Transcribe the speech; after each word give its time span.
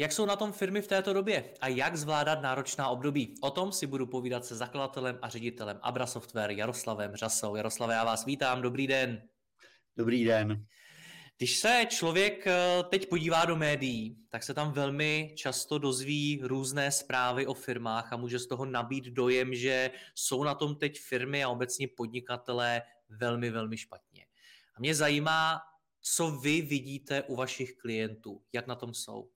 Jak 0.00 0.12
jsou 0.12 0.26
na 0.26 0.36
tom 0.36 0.52
firmy 0.52 0.82
v 0.82 0.86
této 0.86 1.12
době 1.12 1.54
a 1.60 1.68
jak 1.68 1.96
zvládat 1.96 2.42
náročná 2.42 2.88
období? 2.88 3.34
O 3.40 3.50
tom 3.50 3.72
si 3.72 3.86
budu 3.86 4.06
povídat 4.06 4.44
se 4.44 4.56
zakladatelem 4.56 5.18
a 5.22 5.28
ředitelem 5.28 5.78
Abra 5.82 6.06
Software 6.06 6.50
Jaroslavem 6.50 7.16
Řasou. 7.16 7.56
Jaroslave, 7.56 7.94
já 7.94 8.04
vás 8.04 8.24
vítám, 8.24 8.62
dobrý 8.62 8.86
den. 8.86 9.22
Dobrý 9.96 10.24
den. 10.24 10.66
Když 11.38 11.56
se 11.56 11.86
člověk 11.88 12.46
eh, 12.46 12.82
teď 12.90 13.08
podívá 13.08 13.44
do 13.44 13.56
médií, 13.56 14.16
tak 14.28 14.42
se 14.42 14.54
tam 14.54 14.72
velmi 14.72 15.34
často 15.36 15.78
dozví 15.78 16.40
různé 16.42 16.92
zprávy 16.92 17.46
o 17.46 17.54
firmách 17.54 18.12
a 18.12 18.16
může 18.16 18.38
z 18.38 18.46
toho 18.46 18.64
nabít 18.64 19.04
dojem, 19.04 19.54
že 19.54 19.90
jsou 20.14 20.44
na 20.44 20.54
tom 20.54 20.76
teď 20.76 21.00
firmy 21.00 21.44
a 21.44 21.48
obecně 21.48 21.88
podnikatelé 21.88 22.82
velmi, 23.08 23.50
velmi 23.50 23.76
špatně. 23.76 24.26
A 24.74 24.80
mě 24.80 24.94
zajímá, 24.94 25.60
co 26.00 26.30
vy 26.30 26.62
vidíte 26.62 27.22
u 27.22 27.36
vašich 27.36 27.76
klientů, 27.76 28.42
jak 28.52 28.66
na 28.66 28.74
tom 28.74 28.94
jsou. 28.94 29.30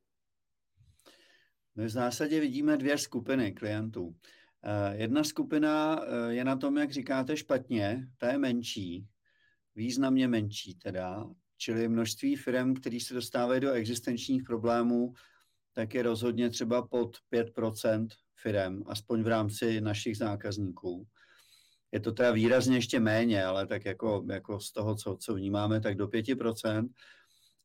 My 1.76 1.84
v 1.84 1.90
zásadě 1.90 2.40
vidíme 2.40 2.76
dvě 2.76 2.98
skupiny 2.98 3.52
klientů. 3.52 4.16
Eh, 4.64 4.96
jedna 4.96 5.24
skupina 5.24 6.00
eh, 6.02 6.34
je 6.34 6.44
na 6.44 6.56
tom, 6.56 6.76
jak 6.76 6.92
říkáte, 6.92 7.36
špatně, 7.36 8.08
ta 8.18 8.32
je 8.32 8.38
menší, 8.38 9.06
významně 9.74 10.28
menší 10.28 10.74
teda, 10.74 11.26
čili 11.56 11.88
množství 11.88 12.36
firm, 12.36 12.74
které 12.74 12.98
se 13.00 13.14
dostávají 13.14 13.60
do 13.60 13.72
existenčních 13.72 14.42
problémů, 14.42 15.14
tak 15.72 15.94
je 15.94 16.02
rozhodně 16.02 16.50
třeba 16.50 16.86
pod 16.86 17.16
5% 17.32 18.08
firm, 18.36 18.82
aspoň 18.86 19.22
v 19.22 19.28
rámci 19.28 19.80
našich 19.80 20.16
zákazníků. 20.16 21.06
Je 21.92 22.00
to 22.00 22.12
teda 22.12 22.30
výrazně 22.30 22.76
ještě 22.76 23.00
méně, 23.00 23.44
ale 23.44 23.66
tak 23.66 23.84
jako, 23.84 24.24
jako 24.30 24.60
z 24.60 24.72
toho, 24.72 24.94
co, 24.94 25.16
co 25.16 25.34
vnímáme, 25.34 25.80
tak 25.80 25.96
do 25.96 26.06
5%. 26.06 26.88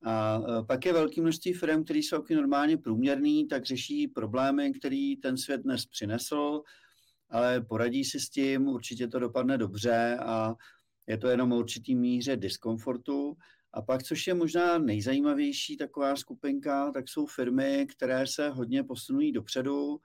A 0.03 0.41
e, 0.59 0.63
pak 0.63 0.85
je 0.85 0.93
velké 0.93 1.21
množství 1.21 1.53
firm, 1.53 1.83
které 1.83 1.99
jsou 1.99 2.23
normálně 2.35 2.77
průměrný, 2.77 3.47
tak 3.47 3.65
řeší 3.65 4.07
problémy, 4.07 4.73
který 4.73 5.17
ten 5.17 5.37
svět 5.37 5.61
dnes 5.61 5.85
přinesl, 5.85 6.61
ale 7.29 7.61
poradí 7.61 8.03
si 8.03 8.19
s 8.19 8.29
tím, 8.29 8.67
určitě 8.67 9.07
to 9.07 9.19
dopadne 9.19 9.57
dobře 9.57 10.17
a 10.21 10.55
je 11.07 11.17
to 11.17 11.27
jenom 11.27 11.51
určitý 11.51 11.95
míře 11.95 12.37
diskomfortu. 12.37 13.37
A 13.73 13.81
pak, 13.81 14.03
což 14.03 14.27
je 14.27 14.33
možná 14.33 14.77
nejzajímavější 14.77 15.77
taková 15.77 16.15
skupinka, 16.15 16.91
tak 16.91 17.09
jsou 17.09 17.25
firmy, 17.25 17.87
které 17.89 18.27
se 18.27 18.49
hodně 18.49 18.83
posunují 18.83 19.31
dopředu 19.31 19.99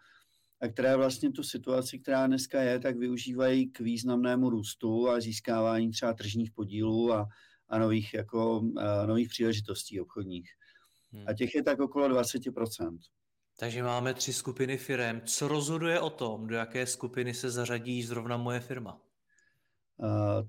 a 0.61 0.69
které 0.69 0.97
vlastně 0.97 1.33
tu 1.33 1.42
situaci, 1.42 1.98
která 1.98 2.27
dneska 2.27 2.62
je, 2.62 2.79
tak 2.79 2.97
využívají 2.97 3.70
k 3.70 3.81
významnému 3.81 4.51
růstu 4.51 5.08
a 5.08 5.20
získávání 5.20 5.91
třeba 5.91 6.12
tržních 6.12 6.51
podílů 6.53 7.12
a, 7.12 7.29
a 7.75 7.78
nových, 7.78 8.14
jako, 8.14 8.62
a 8.77 9.06
nových 9.06 9.28
příležitostí 9.28 10.00
obchodních. 10.00 10.50
Hmm. 11.12 11.25
A 11.28 11.33
těch 11.33 11.55
je 11.55 11.62
tak 11.62 11.80
okolo 11.80 12.08
20%. 12.08 12.98
Takže 13.58 13.83
máme 13.83 14.14
tři 14.14 14.33
skupiny 14.33 14.77
firm. 14.77 15.20
Co 15.24 15.48
rozhoduje 15.48 16.01
o 16.01 16.11
tom, 16.11 16.46
do 16.46 16.55
jaké 16.55 16.86
skupiny 16.86 17.34
se 17.34 17.51
zařadí 17.51 18.02
zrovna 18.02 18.36
moje 18.36 18.61
firma? 18.61 19.01
Uh, 19.96 20.48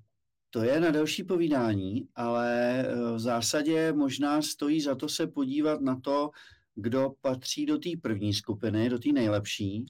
to 0.56 0.64
je 0.64 0.80
na 0.80 0.92
další 0.92 1.24
povídání, 1.24 2.08
ale 2.16 2.80
e, 2.80 2.96
v 3.16 3.20
zásadě 3.20 3.94
možná 3.94 4.42
stojí 4.42 4.82
za 4.82 4.96
to 4.96 5.10
se 5.10 5.28
podívat 5.28 5.82
na 5.82 6.00
to, 6.00 6.30
kdo 6.76 7.14
patří 7.22 7.66
do 7.66 7.78
té 7.78 7.90
první 8.02 8.34
skupiny, 8.34 8.90
do 8.90 9.00
té 9.00 9.10
nejlepší. 9.12 9.86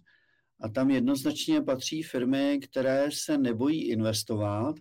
A 0.62 0.70
tam 0.70 0.90
jednoznačně 0.90 1.62
patří 1.62 2.04
firmy, 2.04 2.60
které 2.64 3.10
se 3.12 3.38
nebojí 3.38 3.90
investovat, 3.90 4.76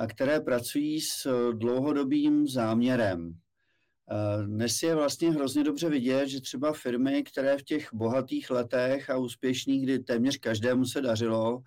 a 0.00 0.06
které 0.06 0.40
pracují 0.40 1.00
s 1.00 1.26
eh, 1.26 1.52
dlouhodobým 1.52 2.48
záměrem. 2.48 3.32
Eh, 4.10 4.46
dnes 4.46 4.82
je 4.82 4.94
vlastně 4.94 5.30
hrozně 5.30 5.64
dobře 5.64 5.88
vidět, 5.88 6.28
že 6.28 6.40
třeba 6.40 6.72
firmy, 6.72 7.22
které 7.22 7.58
v 7.58 7.62
těch 7.62 7.88
bohatých 7.92 8.50
letech 8.50 9.10
a 9.10 9.16
úspěšných, 9.16 9.82
kdy 9.82 9.98
téměř 9.98 10.38
každému 10.38 10.84
se 10.84 11.00
dařilo, 11.00 11.62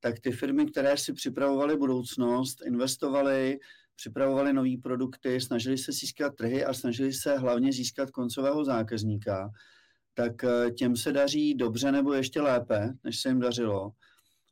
tak 0.00 0.20
ty 0.20 0.32
firmy, 0.32 0.66
které 0.66 0.96
si 0.96 1.12
připravovaly 1.12 1.76
budoucnost, 1.76 2.58
investovaly, 2.66 3.58
připravovaly 3.96 4.52
nové 4.52 4.76
produkty, 4.82 5.40
snažili 5.40 5.78
se 5.78 5.92
získat 5.92 6.36
trhy 6.36 6.64
a 6.64 6.74
snažili 6.74 7.12
se 7.12 7.38
hlavně 7.38 7.72
získat 7.72 8.10
koncového 8.10 8.64
zákazníka, 8.64 9.50
tak 10.14 10.44
eh, 10.44 10.70
těm 10.70 10.96
se 10.96 11.12
daří 11.12 11.54
dobře 11.54 11.92
nebo 11.92 12.12
ještě 12.12 12.40
lépe, 12.40 12.92
než 13.04 13.20
se 13.20 13.28
jim 13.28 13.40
dařilo. 13.40 13.90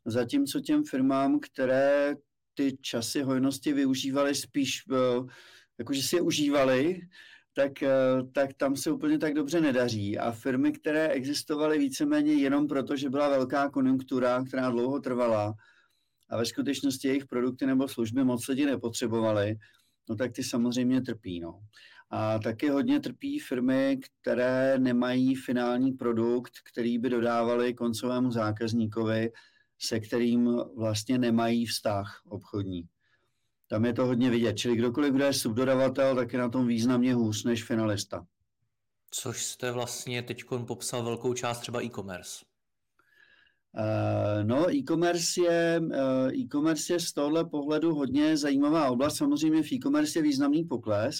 Zatímco 0.05 0.59
těm 0.59 0.83
firmám, 0.83 1.39
které 1.39 2.15
ty 2.53 2.77
časy 2.81 3.21
hojnosti 3.21 3.73
využívali 3.73 4.35
spíš, 4.35 4.83
eh, 4.91 5.27
jakože 5.77 6.01
si 6.01 6.15
je 6.15 6.21
užívali, 6.21 7.01
tak, 7.53 7.83
eh, 7.83 7.89
tak 8.31 8.53
tam 8.53 8.75
se 8.75 8.91
úplně 8.91 9.17
tak 9.17 9.33
dobře 9.33 9.61
nedaří. 9.61 10.17
A 10.17 10.31
firmy, 10.31 10.71
které 10.71 11.07
existovaly 11.07 11.77
víceméně 11.77 12.33
jenom 12.33 12.67
proto, 12.67 12.95
že 12.95 13.09
byla 13.09 13.29
velká 13.29 13.69
konjunktura, 13.69 14.43
která 14.43 14.69
dlouho 14.69 14.99
trvala, 14.99 15.53
a 16.31 16.37
ve 16.37 16.45
skutečnosti 16.45 17.07
jejich 17.07 17.25
produkty 17.25 17.65
nebo 17.65 17.87
služby 17.87 18.23
moc 18.23 18.47
lidi 18.47 18.65
nepotřebovaly, 18.65 19.55
no 20.09 20.15
tak 20.15 20.31
ty 20.31 20.43
samozřejmě 20.43 21.01
trpí. 21.01 21.39
No. 21.39 21.59
A 22.09 22.39
taky 22.39 22.69
hodně 22.69 22.99
trpí 22.99 23.39
firmy, 23.39 23.99
které 24.21 24.79
nemají 24.79 25.35
finální 25.35 25.91
produkt, 25.91 26.51
který 26.71 26.97
by 26.97 27.09
dodávali 27.09 27.73
koncovému 27.73 28.31
zákazníkovi 28.31 29.31
se 29.81 29.99
kterým 29.99 30.57
vlastně 30.75 31.17
nemají 31.17 31.65
vztah 31.65 32.21
obchodní. 32.25 32.83
Tam 33.67 33.85
je 33.85 33.93
to 33.93 34.05
hodně 34.05 34.29
vidět. 34.29 34.53
Čili 34.53 34.75
kdokoliv, 34.75 35.13
kdo 35.13 35.23
je 35.23 35.33
subdodavatel, 35.33 36.15
tak 36.15 36.33
je 36.33 36.39
na 36.39 36.49
tom 36.49 36.67
významně 36.67 37.13
hůř 37.13 37.43
než 37.43 37.63
finalista. 37.63 38.25
Což 39.11 39.45
jste 39.45 39.71
vlastně 39.71 40.23
teď 40.23 40.43
popsal 40.67 41.03
velkou 41.03 41.33
část 41.33 41.59
třeba 41.59 41.83
e-commerce. 41.83 42.45
Uh, 43.73 44.43
no, 44.43 44.75
e-commerce 44.75 45.41
je, 45.41 45.81
uh, 45.81 46.33
e-commerce 46.33 46.93
je 46.93 46.99
z 46.99 47.13
tohle 47.13 47.45
pohledu 47.45 47.95
hodně 47.95 48.37
zajímavá 48.37 48.89
oblast. 48.89 49.17
Samozřejmě 49.17 49.63
v 49.63 49.71
e-commerce 49.71 50.19
je 50.19 50.23
významný 50.23 50.63
pokles, 50.63 51.15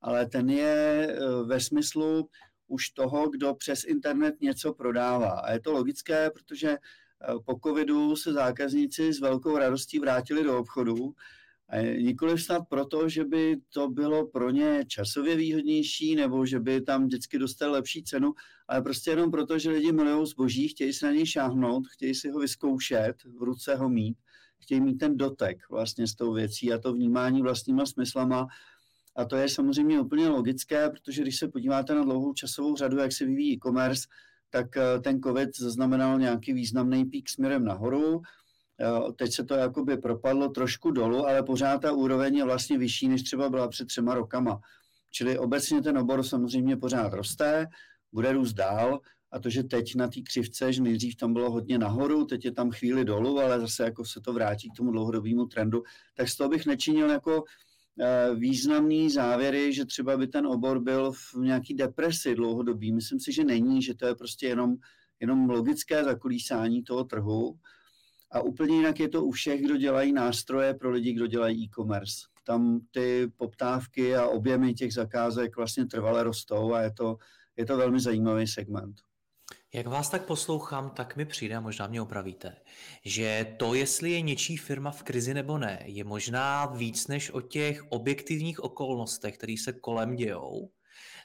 ale 0.00 0.26
ten 0.26 0.50
je 0.50 1.08
uh, 1.20 1.48
ve 1.48 1.60
smyslu 1.60 2.28
už 2.66 2.90
toho, 2.90 3.30
kdo 3.30 3.54
přes 3.54 3.84
internet 3.84 4.34
něco 4.40 4.74
prodává. 4.74 5.30
A 5.30 5.52
je 5.52 5.60
to 5.60 5.72
logické, 5.72 6.30
protože 6.30 6.68
Eh, 6.70 6.78
po 7.46 7.58
covidu 7.64 8.16
se 8.16 8.32
zákazníci 8.32 9.12
s 9.12 9.20
velkou 9.20 9.58
radostí 9.58 9.98
vrátili 9.98 10.44
do 10.44 10.58
obchodu. 10.58 11.14
Nikoli 11.98 12.38
snad 12.38 12.62
proto, 12.68 13.08
že 13.08 13.24
by 13.24 13.56
to 13.74 13.88
bylo 13.88 14.26
pro 14.26 14.50
ně 14.50 14.84
časově 14.88 15.36
výhodnější 15.36 16.14
nebo 16.14 16.46
že 16.46 16.60
by 16.60 16.80
tam 16.80 17.04
vždycky 17.04 17.38
dostali 17.38 17.72
lepší 17.72 18.02
cenu, 18.02 18.32
ale 18.68 18.82
prostě 18.82 19.10
jenom 19.10 19.30
proto, 19.30 19.58
že 19.58 19.70
lidi 19.70 19.92
milují 19.92 20.26
zboží, 20.26 20.68
chtějí 20.68 20.92
se 20.92 21.06
na 21.06 21.12
něj 21.12 21.26
šáhnout, 21.26 21.86
chtějí 21.86 22.14
si 22.14 22.30
ho 22.30 22.38
vyzkoušet, 22.38 23.14
v 23.38 23.42
ruce 23.42 23.74
ho 23.74 23.88
mít, 23.88 24.16
chtějí 24.58 24.80
mít 24.80 24.94
ten 24.94 25.16
dotek 25.16 25.58
vlastně 25.70 26.06
s 26.06 26.14
tou 26.14 26.32
věcí 26.32 26.72
a 26.72 26.78
to 26.78 26.92
vnímání 26.92 27.42
vlastníma 27.42 27.86
smyslama. 27.86 28.46
A 29.16 29.24
to 29.24 29.36
je 29.36 29.48
samozřejmě 29.48 30.00
úplně 30.00 30.28
logické, 30.28 30.90
protože 30.90 31.22
když 31.22 31.38
se 31.38 31.48
podíváte 31.48 31.94
na 31.94 32.04
dlouhou 32.04 32.32
časovou 32.32 32.76
řadu, 32.76 32.96
jak 32.96 33.12
se 33.12 33.24
vyvíjí 33.24 33.54
e-commerce, 33.54 34.08
tak 34.52 34.76
eh, 34.76 35.00
ten 35.00 35.20
COVID 35.20 35.56
zaznamenal 35.56 36.18
nějaký 36.18 36.52
významný 36.52 37.04
pík 37.04 37.28
směrem 37.28 37.64
nahoru. 37.64 38.22
Eh, 38.80 39.12
teď 39.12 39.32
se 39.32 39.44
to 39.44 39.54
jakoby 39.54 39.96
propadlo 39.96 40.48
trošku 40.48 40.90
dolů, 40.90 41.26
ale 41.26 41.42
pořád 41.42 41.78
ta 41.78 41.92
úroveň 41.92 42.36
je 42.36 42.44
vlastně 42.44 42.78
vyšší, 42.78 43.08
než 43.08 43.22
třeba 43.22 43.48
byla 43.48 43.68
před 43.68 43.88
třema 43.88 44.14
rokama. 44.14 44.60
Čili 45.10 45.38
obecně 45.38 45.82
ten 45.82 45.98
obor 45.98 46.22
samozřejmě 46.22 46.76
pořád 46.76 47.12
roste, 47.12 47.66
bude 48.12 48.32
růst 48.32 48.52
dál 48.52 49.00
a 49.30 49.38
to, 49.38 49.50
že 49.50 49.62
teď 49.62 49.94
na 49.94 50.08
té 50.08 50.20
křivce, 50.20 50.72
že 50.72 50.82
nejdřív 50.82 51.16
tam 51.16 51.32
bylo 51.32 51.50
hodně 51.50 51.78
nahoru, 51.78 52.24
teď 52.24 52.44
je 52.44 52.52
tam 52.52 52.70
chvíli 52.70 53.04
dolů, 53.04 53.40
ale 53.40 53.60
zase 53.60 53.84
jako 53.84 54.04
se 54.04 54.20
to 54.20 54.32
vrátí 54.32 54.70
k 54.70 54.76
tomu 54.76 54.90
dlouhodobému 54.90 55.46
trendu, 55.46 55.82
tak 56.14 56.28
z 56.28 56.36
toho 56.36 56.50
bych 56.50 56.66
nečinil 56.66 57.10
jako 57.10 57.44
Eh, 57.44 57.71
významný 58.34 59.10
závěry, 59.10 59.72
že 59.72 59.84
třeba 59.84 60.16
by 60.16 60.26
ten 60.26 60.46
obor 60.46 60.80
byl 60.80 61.12
v 61.12 61.34
nějaký 61.34 61.74
depresi 61.74 62.34
dlouhodobý. 62.34 62.92
Myslím 62.92 63.20
si, 63.20 63.32
že 63.32 63.44
není, 63.44 63.82
že 63.82 63.94
to 63.94 64.06
je 64.06 64.14
prostě 64.14 64.46
jenom, 64.46 64.74
jenom 65.20 65.50
logické 65.50 66.04
zakolísání 66.04 66.82
toho 66.82 67.04
trhu. 67.04 67.54
A 68.30 68.40
úplně 68.40 68.76
jinak 68.76 69.00
je 69.00 69.08
to 69.08 69.24
u 69.24 69.30
všech, 69.30 69.62
kdo 69.62 69.76
dělají 69.76 70.12
nástroje 70.12 70.74
pro 70.74 70.90
lidi, 70.90 71.12
kdo 71.12 71.26
dělají 71.26 71.64
e-commerce. 71.64 72.26
tam 72.44 72.80
ty 72.90 73.32
poptávky 73.36 74.16
a 74.16 74.26
objemy 74.26 74.74
těch 74.74 74.92
zakázek 74.92 75.56
vlastně 75.56 75.86
trvale 75.86 76.22
rostou 76.22 76.72
a 76.72 76.80
je 76.82 76.92
to, 76.92 77.16
je 77.56 77.66
to 77.66 77.76
velmi 77.76 78.00
zajímavý 78.00 78.46
segment. 78.46 78.96
Jak 79.74 79.86
vás 79.86 80.10
tak 80.10 80.26
poslouchám, 80.26 80.90
tak 80.90 81.16
mi 81.16 81.24
přijde, 81.24 81.56
a 81.56 81.60
možná 81.60 81.86
mě 81.86 82.02
opravíte, 82.02 82.56
že 83.04 83.54
to, 83.58 83.74
jestli 83.74 84.10
je 84.10 84.20
něčí 84.20 84.56
firma 84.56 84.90
v 84.90 85.02
krizi 85.02 85.34
nebo 85.34 85.58
ne, 85.58 85.82
je 85.84 86.04
možná 86.04 86.66
víc 86.66 87.06
než 87.06 87.30
o 87.30 87.40
těch 87.40 87.82
objektivních 87.88 88.60
okolnostech, 88.60 89.36
které 89.36 89.54
se 89.64 89.72
kolem 89.72 90.16
dějou, 90.16 90.70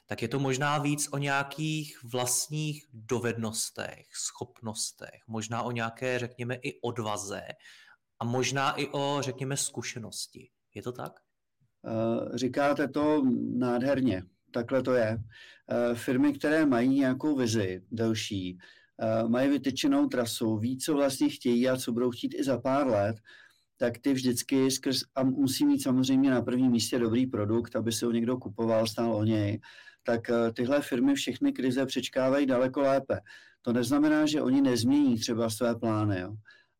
tak 0.06 0.22
je 0.22 0.28
to 0.28 0.38
možná 0.38 0.78
víc 0.78 1.08
o 1.12 1.18
nějakých 1.18 2.02
vlastních 2.02 2.86
dovednostech, 2.92 4.06
schopnostech, 4.16 5.22
možná 5.26 5.62
o 5.62 5.70
nějaké, 5.70 6.18
řekněme, 6.18 6.54
i 6.54 6.80
odvaze 6.80 7.42
a 8.18 8.24
možná 8.24 8.72
i 8.72 8.86
o, 8.86 9.18
řekněme, 9.20 9.56
zkušenosti. 9.56 10.50
Je 10.74 10.82
to 10.82 10.92
tak? 10.92 11.12
Eh, 11.86 12.38
říkáte 12.38 12.88
to 12.88 13.22
nádherně. 13.56 14.22
Takhle 14.50 14.82
to 14.82 14.92
je. 14.92 15.18
Eh, 15.70 15.94
firmy, 15.94 16.32
které 16.32 16.66
mají 16.66 16.88
nějakou 16.88 17.36
vizi 17.36 17.82
delší, 17.90 18.58
eh, 19.00 19.28
mají 19.28 19.50
vytyčenou 19.50 20.06
trasu, 20.06 20.56
ví, 20.56 20.78
co 20.78 20.94
vlastně 20.94 21.28
chtějí 21.28 21.68
a 21.68 21.76
co 21.76 21.92
budou 21.92 22.10
chtít 22.10 22.34
i 22.38 22.44
za 22.44 22.58
pár 22.58 22.86
let, 22.86 23.16
tak 23.76 23.98
ty 23.98 24.12
vždycky 24.12 24.70
skrz, 24.70 25.00
a 25.14 25.22
musí 25.22 25.66
mít 25.66 25.82
samozřejmě 25.82 26.30
na 26.30 26.42
prvním 26.42 26.72
místě 26.72 26.98
dobrý 26.98 27.26
produkt, 27.26 27.76
aby 27.76 27.92
se 27.92 28.06
ho 28.06 28.12
někdo 28.12 28.36
kupoval, 28.36 28.86
stál 28.86 29.14
o 29.14 29.24
něj, 29.24 29.60
tak 30.02 30.30
eh, 30.30 30.52
tyhle 30.52 30.82
firmy 30.82 31.14
všechny 31.14 31.52
krize 31.52 31.86
přečkávají 31.86 32.46
daleko 32.46 32.80
lépe. 32.80 33.20
To 33.62 33.72
neznamená, 33.72 34.26
že 34.26 34.42
oni 34.42 34.62
nezmění 34.62 35.18
třeba 35.18 35.50
své 35.50 35.76
plány, 35.76 36.20
jo. 36.20 36.34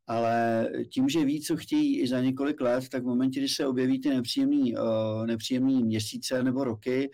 ale 0.06 0.66
tím, 0.92 1.08
že 1.08 1.24
ví, 1.24 1.40
co 1.40 1.56
chtějí 1.56 2.00
i 2.00 2.08
za 2.08 2.20
několik 2.20 2.60
let, 2.60 2.88
tak 2.88 3.02
v 3.02 3.06
momentě, 3.06 3.40
kdy 3.40 3.48
se 3.48 3.66
objeví 3.66 4.00
ty 4.00 4.08
nepříjemný, 4.08 4.76
uh, 4.76 5.26
nepříjemný 5.26 5.84
měsíce 5.84 6.42
nebo 6.42 6.64
roky, 6.64 7.10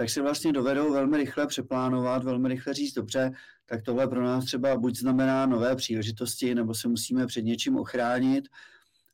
tak 0.00 0.10
si 0.10 0.20
vlastně 0.20 0.52
dovedou 0.52 0.92
velmi 0.92 1.16
rychle 1.16 1.46
přeplánovat, 1.46 2.24
velmi 2.24 2.48
rychle 2.48 2.74
říct, 2.74 2.94
dobře, 2.94 3.30
tak 3.66 3.82
tohle 3.82 4.08
pro 4.08 4.24
nás 4.24 4.44
třeba 4.44 4.76
buď 4.76 4.96
znamená 4.96 5.46
nové 5.46 5.76
příležitosti, 5.76 6.54
nebo 6.54 6.74
se 6.74 6.88
musíme 6.88 7.26
před 7.26 7.42
něčím 7.42 7.76
ochránit, 7.76 8.48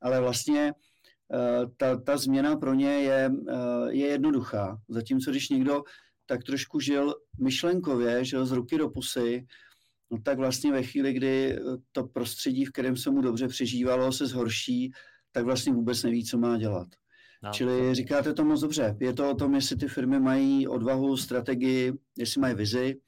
ale 0.03 0.21
vlastně 0.21 0.73
uh, 0.73 1.71
ta, 1.77 1.97
ta 1.97 2.17
změna 2.17 2.57
pro 2.57 2.75
ně 2.75 2.89
je, 2.89 3.31
uh, 3.31 3.89
je 3.89 4.07
jednoduchá. 4.07 4.81
Zatímco 4.89 5.31
když 5.31 5.49
někdo 5.49 5.83
tak 6.27 6.45
trošku 6.45 6.81
žil 6.81 7.15
myšlenkově, 7.41 8.25
žil 8.25 8.47
z 8.47 8.53
ruky 8.53 8.79
do 8.79 8.91
pusy, 8.91 9.47
no 10.11 10.19
tak 10.23 10.39
vlastně 10.39 10.73
ve 10.73 10.83
chvíli, 10.83 11.13
kdy 11.13 11.59
to 11.93 12.05
prostředí, 12.07 12.65
v 12.65 12.73
kterém 12.73 12.97
se 12.97 13.11
mu 13.11 13.21
dobře 13.21 13.49
přežívalo, 13.49 14.13
se 14.13 14.27
zhorší, 14.27 14.93
tak 15.33 15.45
vlastně 15.45 15.73
vůbec 15.73 16.03
neví, 16.03 16.25
co 16.25 16.39
má 16.39 16.59
dělat. 16.59 16.89
No, 17.47 17.53
Čili 17.53 17.95
říkáte 17.95 18.35
to 18.35 18.45
moc 18.45 18.61
dobře. 18.61 18.97
Je 19.01 19.13
to 19.13 19.31
o 19.31 19.35
tom, 19.35 19.55
jestli 19.55 19.77
ty 19.77 19.89
firmy 19.89 20.21
mají 20.21 20.69
odvahu, 20.69 21.17
strategii, 21.17 21.93
jestli 22.19 22.41
mají 22.41 22.55
vizi 22.55 23.01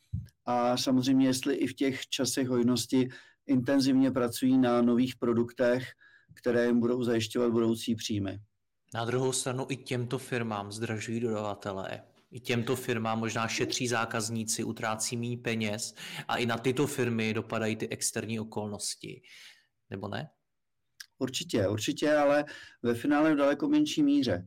a 0.45 0.77
samozřejmě, 0.77 1.27
jestli 1.27 1.55
i 1.55 1.67
v 1.67 1.75
těch 1.75 2.09
časech 2.09 2.49
hojnosti 2.49 3.09
intenzivně 3.47 4.11
pracují 4.11 4.59
na 4.59 4.83
nových 4.83 5.17
produktech, 5.17 5.89
které 6.35 6.67
jim 6.67 6.81
budou 6.81 7.03
zajišťovat 7.03 7.51
budoucí 7.51 7.95
příjmy. 7.95 8.39
Na 8.95 9.05
druhou 9.05 9.33
stranu 9.33 9.67
i 9.69 9.77
těmto 9.77 10.19
firmám 10.19 10.73
zdražují 10.73 11.21
dodavatelé. 11.21 12.03
I 12.31 12.41
těmto 12.41 12.77
firmám 12.77 13.19
možná 13.19 13.49
šetří 13.49 13.89
zákazníci, 13.89 14.65
utrácí 14.65 15.17
méně 15.17 15.37
peněz 15.37 15.95
a 16.29 16.37
i 16.37 16.47
na 16.47 16.59
tyto 16.59 16.87
firmy 16.87 17.35
dopadají 17.35 17.77
ty 17.77 17.89
externí 17.89 18.41
okolnosti. 18.41 19.23
Nebo 19.91 20.09
ne? 20.09 20.31
Určitě, 21.19 21.69
určitě, 21.69 22.15
ale 22.15 22.45
ve 22.83 22.95
finále 22.95 23.35
v 23.35 23.37
daleko 23.37 23.69
menší 23.69 24.03
míře. 24.03 24.47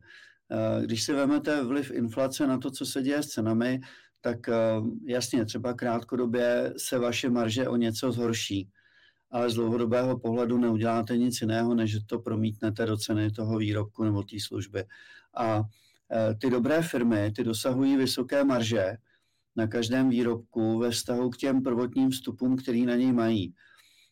Eh, 0.52 0.86
když 0.86 1.02
si 1.02 1.12
vezmete 1.12 1.64
vliv 1.64 1.90
inflace 1.90 2.46
na 2.46 2.58
to, 2.58 2.70
co 2.70 2.86
se 2.86 3.02
děje 3.02 3.22
s 3.22 3.28
cenami, 3.28 3.80
tak 4.20 4.48
eh, 4.48 4.54
jasně, 5.06 5.44
třeba 5.44 5.74
krátkodobě 5.74 6.74
se 6.76 6.98
vaše 6.98 7.30
marže 7.30 7.68
o 7.68 7.76
něco 7.76 8.12
zhorší, 8.12 8.68
ale 9.30 9.50
z 9.50 9.54
dlouhodobého 9.54 10.18
pohledu 10.18 10.58
neuděláte 10.58 11.18
nic 11.18 11.40
jiného, 11.40 11.74
než 11.74 11.98
to 12.06 12.18
promítnete 12.18 12.86
do 12.86 12.96
ceny 12.96 13.30
toho 13.30 13.58
výrobku 13.58 14.04
nebo 14.04 14.22
té 14.22 14.36
služby. 14.40 14.84
A 15.36 15.62
eh, 16.12 16.34
ty 16.34 16.50
dobré 16.50 16.82
firmy, 16.82 17.32
ty 17.36 17.44
dosahují 17.44 17.96
vysoké 17.96 18.44
marže 18.44 18.96
na 19.56 19.66
každém 19.66 20.08
výrobku 20.08 20.78
ve 20.78 20.90
vztahu 20.90 21.30
k 21.30 21.36
těm 21.36 21.62
prvotním 21.62 22.10
vstupům, 22.10 22.56
který 22.56 22.86
na 22.86 22.96
něj 22.96 23.12
mají. 23.12 23.54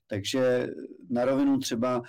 Takže 0.06 0.68
na 1.10 1.24
rovinu 1.24 1.58
třeba 1.58 2.02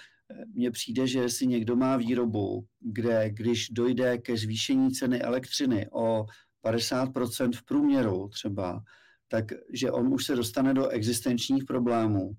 mně 0.53 0.71
přijde, 0.71 1.07
že 1.07 1.19
jestli 1.19 1.47
někdo 1.47 1.75
má 1.75 1.97
výrobu, 1.97 2.65
kde 2.79 3.29
když 3.29 3.69
dojde 3.69 4.17
ke 4.17 4.37
zvýšení 4.37 4.91
ceny 4.91 5.21
elektřiny 5.21 5.89
o 5.91 6.25
50% 6.65 7.51
v 7.55 7.63
průměru 7.65 8.27
třeba, 8.27 8.83
tak 9.27 9.45
že 9.73 9.91
on 9.91 10.13
už 10.13 10.25
se 10.25 10.35
dostane 10.35 10.73
do 10.73 10.87
existenčních 10.87 11.65
problémů, 11.65 12.31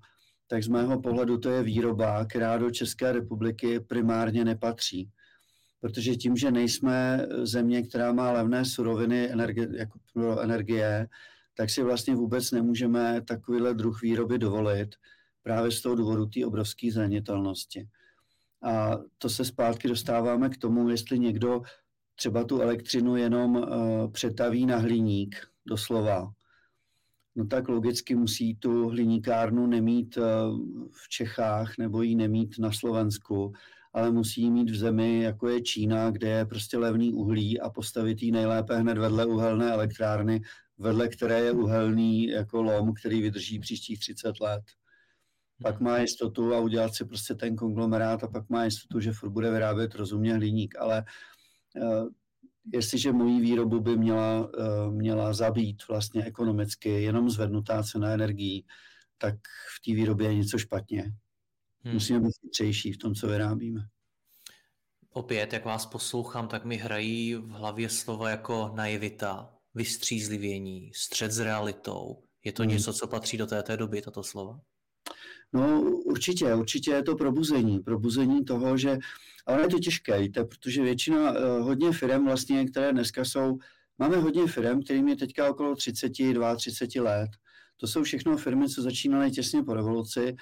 tak 0.47 0.63
z 0.63 0.69
mého 0.69 1.01
pohledu 1.01 1.39
to 1.39 1.51
je 1.51 1.63
výroba, 1.63 2.25
která 2.25 2.59
do 2.59 2.71
České 2.71 3.13
republiky 3.13 3.81
primárně 3.81 4.45
nepatří. 4.45 5.11
Protože 5.81 6.17
tím, 6.17 6.37
že 6.37 6.51
nejsme 6.51 7.27
země, 7.43 7.83
která 7.83 8.13
má 8.13 8.33
levné 8.33 8.65
suroviny 8.65 9.33
energie, 9.33 9.69
jako 9.77 10.41
energie, 10.41 11.09
tak 11.55 11.71
si 11.71 11.83
vlastně 11.83 12.15
vůbec 12.15 12.51
nemůžeme 12.51 13.23
takovýhle 13.23 13.75
druh 13.75 14.03
výroby 14.03 14.39
dovolit 14.39 14.95
právě 15.43 15.71
z 15.71 15.83
toho 15.83 15.95
důvodu 15.95 16.27
té 16.27 16.47
obrovské 16.47 16.93
zranitelnosti. 16.93 17.89
A 18.63 18.99
to 19.19 19.29
se 19.29 19.45
zpátky 19.45 19.89
dostáváme 19.89 20.49
k 20.49 20.59
tomu, 20.59 20.89
jestli 20.89 21.19
někdo 21.19 21.63
třeba 22.15 22.45
tu 22.45 22.61
elektřinu 22.61 23.17
jenom 23.17 23.57
uh, 23.57 24.13
přetaví 24.13 24.67
na 24.67 24.77
hliník, 24.77 25.37
doslova, 25.67 26.33
no 27.37 27.47
tak 27.47 27.69
logicky 27.69 28.15
musí 28.15 28.55
tu 28.55 28.89
hliníkárnu 28.89 29.67
nemít 29.67 30.17
uh, 30.17 30.25
v 30.93 31.09
Čechách 31.09 31.79
nebo 31.79 32.03
ji 32.03 32.15
nemít 32.15 32.59
na 32.59 32.73
Slovensku, 32.73 33.53
ale 33.93 34.11
musí 34.11 34.43
ji 34.43 34.51
mít 34.51 34.71
v 34.71 34.77
zemi, 34.77 35.23
jako 35.23 35.49
je 35.49 35.63
Čína, 35.63 36.11
kde 36.11 36.29
je 36.29 36.47
prostě 36.47 36.79
levný 36.79 37.13
uhlí 37.13 37.61
a 37.61 37.71
postavit 37.71 38.23
ji 38.23 38.33
nejlépe 38.33 38.77
hned 38.77 38.99
vedle 38.99 39.27
uhelné 39.27 39.73
elektrárny, 39.73 40.41
vedle 40.79 41.09
které 41.09 41.41
je 41.41 41.53
uhelný 41.53 42.27
jako 42.27 42.63
lom, 42.63 42.95
který 42.95 43.23
vydrží 43.23 43.59
příštích 43.59 43.99
30 43.99 44.41
let 44.41 44.63
pak 45.63 45.81
má 45.81 45.99
jistotu 45.99 46.55
a 46.55 46.61
udělat 46.61 46.95
si 46.95 47.05
prostě 47.05 47.35
ten 47.35 47.57
konglomerát 47.57 48.25
a 48.25 48.29
pak 48.29 48.51
má 48.51 48.65
jistotu, 48.65 49.01
že 49.01 49.13
furt 49.13 49.31
bude 49.31 49.51
vyrábět 49.51 49.95
rozumně 49.95 50.35
hliník, 50.35 50.79
ale 50.79 51.05
uh, 51.77 52.09
jestliže 52.73 53.13
mojí 53.13 53.41
výrobu 53.41 53.81
by 53.81 53.97
měla, 53.97 54.41
uh, 54.41 54.95
měla 54.95 55.33
zabít 55.33 55.89
vlastně 55.89 56.25
ekonomicky 56.25 56.89
jenom 56.89 57.31
zvednutá 57.31 57.83
cena 57.83 58.13
energií, 58.13 58.67
tak 59.19 59.35
v 59.77 59.85
té 59.85 59.95
výrobě 59.95 60.29
je 60.29 60.35
něco 60.35 60.59
špatně. 60.59 61.03
Hmm. 61.85 61.95
Musíme 61.95 62.21
být 62.21 62.33
chytřejší 62.41 62.93
v 62.93 62.99
tom, 62.99 63.15
co 63.15 63.27
vyrábíme. 63.27 63.81
Opět, 65.11 65.53
jak 65.53 65.65
vás 65.65 65.87
poslouchám, 65.87 66.49
tak 66.49 66.65
mi 66.65 66.77
hrají 66.77 67.35
v 67.35 67.49
hlavě 67.49 67.89
slova 67.89 68.31
jako 68.31 68.73
naivita, 68.75 69.55
vystřízlivění, 69.75 70.91
střed 70.95 71.33
s 71.33 71.39
realitou. 71.39 72.23
Je 72.45 72.53
to 72.53 72.63
hmm. 72.63 72.73
něco, 72.73 72.93
co 72.93 73.07
patří 73.07 73.37
do 73.37 73.47
této 73.47 73.77
doby, 73.77 74.03
tato 74.03 74.23
slova? 74.23 74.61
No 75.53 75.83
určitě, 75.83 76.55
určitě 76.55 76.91
je 76.91 77.03
to 77.03 77.17
probuzení. 77.17 77.81
Probuzení 77.81 78.45
toho, 78.45 78.77
že, 78.77 78.99
ale 79.47 79.63
je 79.63 79.69
to 79.69 79.79
těžké, 79.79 80.21
víte, 80.21 80.45
protože 80.45 80.83
většina, 80.83 81.31
uh, 81.31 81.39
hodně 81.61 81.93
firm 81.93 82.25
vlastně, 82.25 82.67
které 82.67 82.93
dneska 82.93 83.25
jsou, 83.25 83.59
máme 83.99 84.17
hodně 84.17 84.47
firm, 84.47 84.83
kterým 84.83 85.09
je 85.09 85.17
teďka 85.17 85.51
okolo 85.51 85.77
30, 85.77 86.13
32 86.57 87.11
let. 87.11 87.31
To 87.77 87.87
jsou 87.87 88.03
všechno 88.03 88.37
firmy, 88.37 88.69
co 88.69 88.83
začínaly 88.83 89.31
těsně 89.31 89.63
po 89.63 89.75
revoluci 89.75 90.37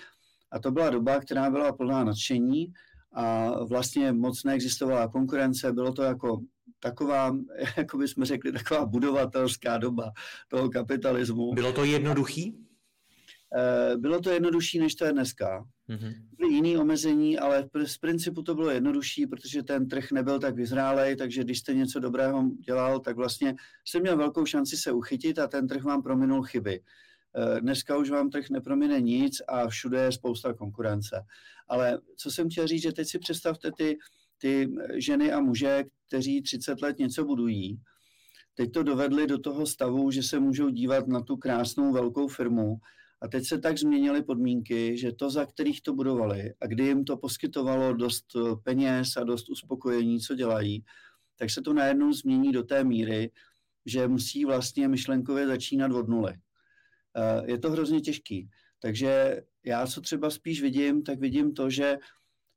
a 0.53 0.59
to 0.59 0.71
byla 0.71 0.91
doba, 0.91 1.21
která 1.21 1.51
byla 1.51 1.73
plná 1.73 2.05
nadšení 2.05 2.73
a 3.13 3.51
vlastně 3.65 4.13
moc 4.13 4.45
neexistovala 4.45 5.09
konkurence, 5.09 5.73
bylo 5.73 5.93
to 5.93 6.03
jako 6.03 6.41
taková, 6.81 7.37
jako 7.77 7.99
bychom 7.99 8.25
řekli, 8.25 8.53
taková 8.53 8.87
budovatelská 8.87 9.79
doba 9.79 10.11
toho 10.49 10.71
kapitalismu. 10.71 11.55
Bylo 11.55 11.73
to 11.73 11.85
jednoduchý? 11.85 12.70
Eh, 13.57 13.97
bylo 13.97 14.21
to 14.21 14.31
jednodušší, 14.31 14.79
než 14.79 14.95
to 14.95 15.05
je 15.05 15.13
dneska. 15.13 15.65
Mm-hmm. 15.89 16.15
Byly 16.39 16.55
jiné 16.55 16.79
omezení, 16.79 17.39
ale 17.39 17.69
z 17.85 17.99
principu 17.99 18.43
to 18.43 18.55
bylo 18.55 18.71
jednodušší, 18.71 19.27
protože 19.27 19.63
ten 19.63 19.89
trh 19.89 20.13
nebyl 20.13 20.39
tak 20.39 20.55
vyzrálej, 20.55 21.17
takže 21.17 21.45
když 21.45 21.59
jste 21.59 21.75
něco 21.75 22.01
dobrého 22.01 22.51
dělal, 22.67 23.01
tak 23.01 23.17
vlastně 23.17 23.55
jste 23.89 24.01
měl 24.01 24.17
velkou 24.17 24.47
šanci 24.47 24.77
se 24.77 24.93
uchytit 24.93 25.39
a 25.39 25.47
ten 25.47 25.69
trh 25.69 25.83
vám 25.83 26.03
prominul 26.03 26.43
chyby. 26.43 26.81
Eh, 27.37 27.61
dneska 27.61 27.97
už 27.97 28.11
vám 28.11 28.31
trh 28.31 28.51
nepromine 28.51 29.01
nic 29.01 29.43
a 29.49 29.69
všude 29.69 30.03
je 30.03 30.13
spousta 30.13 30.55
konkurence. 30.55 31.23
Ale 31.69 31.99
co 32.17 32.31
jsem 32.31 32.51
chtěl 32.51 32.67
říct, 32.67 32.83
že 32.83 32.93
teď 32.93 33.09
si 33.09 33.19
představte 33.19 33.73
ty, 33.77 33.99
ty 34.39 34.71
ženy 34.95 35.33
a 35.33 35.41
muže, 35.41 35.85
kteří 36.09 36.43
30 36.43 36.83
let 36.83 36.99
něco 36.99 37.25
budují, 37.25 37.81
teď 38.55 38.73
to 38.73 38.83
dovedli 38.83 39.27
do 39.27 39.39
toho 39.39 39.67
stavu, 39.67 40.11
že 40.11 40.23
se 40.23 40.41
můžou 40.41 40.69
dívat 40.69 41.09
na 41.09 41.21
tu 41.21 41.37
krásnou 41.37 41.93
velkou 41.93 42.29
firmu 42.29 42.77
A 43.23 43.29
teď 43.29 43.47
se 43.47 43.59
tak 43.59 43.79
změnily 43.79 44.23
podmínky, 44.23 44.99
že 44.99 45.13
to, 45.13 45.31
za 45.31 45.47
kterých 45.47 45.83
to 45.83 45.95
budovali 45.95 46.55
a 46.61 46.67
kdy 46.67 46.85
jim 46.85 47.05
to 47.05 47.17
poskytovalo 47.17 47.93
dost 47.93 48.27
peněz 48.63 49.17
a 49.17 49.25
dost 49.25 49.51
uspokojení, 49.51 50.21
co 50.21 50.35
dělají, 50.35 50.85
tak 51.37 51.51
se 51.51 51.63
to 51.63 51.73
najednou 51.73 52.13
změní 52.13 52.53
do 52.53 52.63
té 52.63 52.85
míry, 52.85 53.31
že 53.87 54.09
musí 54.09 54.45
vlastně 54.45 54.89
myšlenkově 54.89 55.47
začínat 55.47 55.93
od 55.93 56.09
nuly. 56.09 56.35
Je 57.45 57.59
to 57.59 57.71
hrozně 57.71 58.01
těžký. 58.01 58.49
Takže 58.83 59.43
já, 59.65 59.87
co 59.87 60.01
třeba 60.01 60.31
spíš 60.31 60.63
vidím, 60.63 61.03
tak 61.03 61.21
vidím 61.21 61.55
to, 61.55 61.71
že 61.71 61.99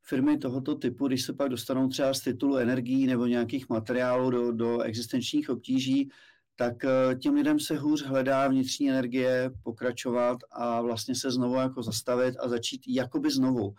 firmy 0.02 0.38
tohoto 0.38 0.76
typu, 0.76 1.08
když 1.08 1.24
se 1.24 1.34
pak 1.34 1.50
dostanou 1.50 1.88
třeba 1.88 2.14
z 2.14 2.22
titulu 2.22 2.58
energií 2.58 3.08
nebo 3.08 3.26
nějakých 3.26 3.70
materiálů 3.70 4.30
do, 4.30 4.52
do 4.52 4.82
existenčních 4.82 5.50
obtíží, 5.50 6.10
tak 6.56 6.86
eh, 6.86 7.16
těm 7.16 7.34
lidem 7.34 7.60
se 7.60 7.78
hůř 7.78 8.04
hledá 8.04 8.48
vnitřní 8.48 8.90
energie 8.90 9.52
pokračovat 9.64 10.38
a 10.52 10.82
vlastně 10.82 11.16
se 11.16 11.32
znovu 11.32 11.56
jako 11.56 11.84
zastavit 11.84 12.36
a 12.40 12.50
začít 12.50 12.82
jakoby 12.88 13.32
znovu. 13.32 13.74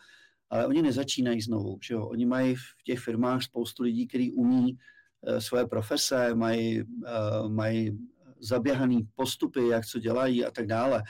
Ale 0.51 0.67
oni 0.67 0.83
nezačínají 0.83 1.41
znovu. 1.41 1.79
Že 1.83 1.95
jo? 1.95 2.07
Oni 2.07 2.27
mají 2.27 2.55
v 2.55 2.83
těch 2.85 2.99
firmách 2.99 3.43
spoustu 3.43 3.83
lidí, 3.83 4.07
kteří 4.07 4.33
umí 4.33 4.73
uh, 4.73 5.39
svoje 5.39 5.67
profese, 5.67 6.35
mají, 6.35 6.83
uh, 6.83 7.49
mají 7.49 7.99
zaběhaný 8.41 9.09
postupy, 9.15 9.69
jak 9.69 9.87
co 9.87 9.99
dělají 9.99 10.45
a 10.45 10.51
tak 10.51 10.67
dále. 10.67 11.03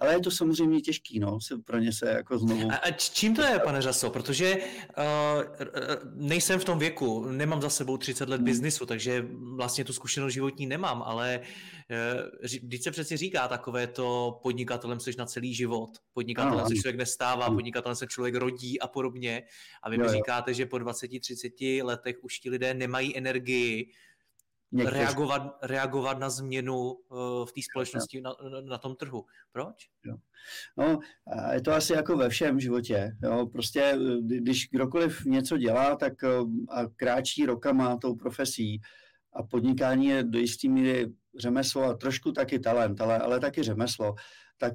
Ale 0.00 0.14
je 0.14 0.20
to 0.20 0.30
samozřejmě 0.30 0.80
těžký, 0.80 1.18
no, 1.18 1.40
se 1.40 1.58
pro 1.58 1.78
ně 1.78 1.92
se 1.92 2.08
jako 2.08 2.38
znovu... 2.38 2.70
A, 2.70 2.74
a 2.74 2.90
čím 2.90 3.36
to 3.36 3.42
je, 3.42 3.58
pane 3.58 3.82
Řaso? 3.82 4.10
Protože 4.10 4.56
uh, 4.56 5.42
nejsem 6.14 6.60
v 6.60 6.64
tom 6.64 6.78
věku, 6.78 7.24
nemám 7.24 7.62
za 7.62 7.70
sebou 7.70 7.96
30 7.96 8.28
let 8.28 8.36
hmm. 8.36 8.44
biznisu, 8.44 8.86
takže 8.86 9.26
vlastně 9.56 9.84
tu 9.84 9.92
zkušenost 9.92 10.32
životní 10.32 10.66
nemám, 10.66 11.02
ale 11.02 11.40
uh, 11.40 12.48
když 12.62 12.82
se 12.82 12.90
přeci 12.90 13.16
říká 13.16 13.48
takové 13.48 13.86
to 13.86 14.38
podnikatelem 14.42 15.00
jsi 15.00 15.10
na 15.18 15.26
celý 15.26 15.54
život, 15.54 15.90
podnikatelem 16.12 16.68
se 16.68 16.74
člověk 16.74 16.96
nestává, 16.96 17.46
hmm. 17.46 17.56
podnikatelem 17.56 17.96
se 17.96 18.06
člověk 18.06 18.34
rodí 18.34 18.80
a 18.80 18.86
podobně. 18.86 19.42
A 19.82 19.90
vy 19.90 19.96
jo, 19.96 20.02
mi 20.02 20.08
říkáte, 20.08 20.50
jo. 20.50 20.54
že 20.54 20.66
po 20.66 20.76
20-30 20.76 21.84
letech 21.84 22.16
už 22.22 22.38
ti 22.38 22.50
lidé 22.50 22.74
nemají 22.74 23.16
energii 23.16 23.90
reagovat, 24.82 25.42
reagovat 25.62 26.18
na 26.18 26.30
změnu 26.30 26.76
uh, 26.76 27.18
v 27.44 27.52
té 27.52 27.60
společnosti, 27.70 28.20
na, 28.20 28.34
na, 28.52 28.60
na 28.60 28.78
tom 28.78 28.96
trhu. 28.96 29.24
Proč? 29.52 29.74
Jo. 30.04 30.16
No, 30.76 30.98
je 31.52 31.60
to 31.60 31.72
asi 31.72 31.92
jako 31.92 32.16
ve 32.16 32.28
všem 32.28 32.60
životě. 32.60 33.16
Jo. 33.22 33.46
Prostě, 33.46 33.80
eh, 33.82 33.96
když 34.20 34.68
kdokoliv 34.72 35.24
něco 35.24 35.56
dělá, 35.56 35.96
tak 35.96 36.24
eh, 36.24 36.28
a 36.68 36.86
kráčí 36.96 37.46
rokama 37.46 37.96
tou 37.96 38.14
profesí 38.14 38.80
a 39.32 39.42
podnikání 39.42 40.06
je 40.06 40.22
do 40.22 40.38
jistý 40.38 40.68
míry 40.68 41.12
řemeslo 41.38 41.82
a 41.82 41.94
trošku 41.94 42.32
taky 42.32 42.58
talent, 42.58 43.00
ale, 43.00 43.18
ale 43.18 43.40
taky 43.40 43.62
řemeslo, 43.62 44.14
tak 44.58 44.74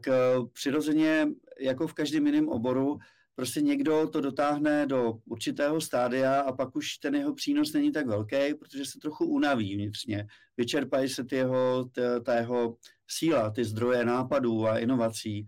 přirozeně, 0.53 1.27
jako 1.60 1.88
v 1.88 1.94
každém 1.94 2.25
jiném 2.25 2.50
oboru, 2.50 2.98
prostě 3.39 3.62
někdo 3.62 4.08
to 4.08 4.22
dotáhne 4.22 4.86
do 4.86 5.13
určitého 5.25 5.81
stádia 5.81 6.41
a 6.41 6.51
pak 6.51 6.75
už 6.75 6.98
ten 6.98 7.15
jeho 7.15 7.34
přínos 7.34 7.74
není 7.74 7.91
tak 7.91 8.08
velký, 8.08 8.53
protože 8.60 8.86
se 8.86 9.00
trochu 9.00 9.25
unaví 9.25 9.75
vnitřně. 9.75 10.27
Vyčerpají 10.58 11.10
se 11.10 11.24
ty 11.24 11.36
jeho, 11.36 11.89
ta 12.25 12.36
jeho 12.36 12.75
síla, 13.08 13.50
ty 13.50 13.65
zdroje 13.65 14.05
nápadů 14.05 14.67
a 14.67 14.79
inovací. 14.79 15.46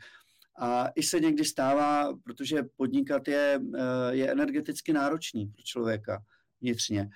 A 0.59 0.87
i 0.95 1.03
se 1.03 1.19
někdy 1.19 1.45
stává, 1.45 2.17
protože 2.23 2.63
podnikat 2.75 3.27
je, 3.27 3.59
eh, 3.75 4.15
je 4.15 4.31
energeticky 4.31 4.93
náročný 4.93 5.45
pro 5.45 5.61
člověka 5.63 6.23
vnitřně, 6.61 7.09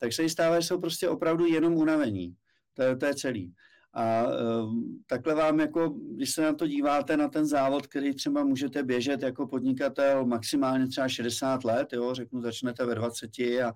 tak 0.00 0.12
se 0.12 0.22
jí 0.22 0.30
stává, 0.30 0.60
že 0.60 0.66
jsou 0.66 0.80
prostě 0.80 1.08
opravdu 1.08 1.46
jenom 1.46 1.74
unavení. 1.74 2.36
To 2.74 2.82
je, 2.82 2.96
to 2.96 3.06
je 3.06 3.14
celý. 3.14 3.54
A 3.94 4.24
um, 4.26 5.02
takhle 5.06 5.34
vám, 5.34 5.60
jako, 5.60 5.88
když 5.88 6.30
se 6.30 6.42
na 6.42 6.52
to 6.52 6.66
díváte, 6.66 7.16
na 7.16 7.28
ten 7.28 7.46
závod, 7.46 7.86
který 7.86 8.14
třeba 8.14 8.44
můžete 8.44 8.82
běžet 8.82 9.22
jako 9.22 9.46
podnikatel 9.46 10.26
maximálně 10.26 10.88
třeba 10.88 11.08
60 11.08 11.64
let, 11.64 11.92
jo, 11.92 12.14
řeknu, 12.14 12.40
začnete 12.40 12.86
ve 12.86 12.94
20 12.94 13.30
a 13.38 13.72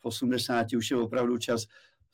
v 0.00 0.04
80 0.04 0.66
už 0.76 0.90
je 0.90 0.96
opravdu 0.96 1.38
čas 1.38 1.64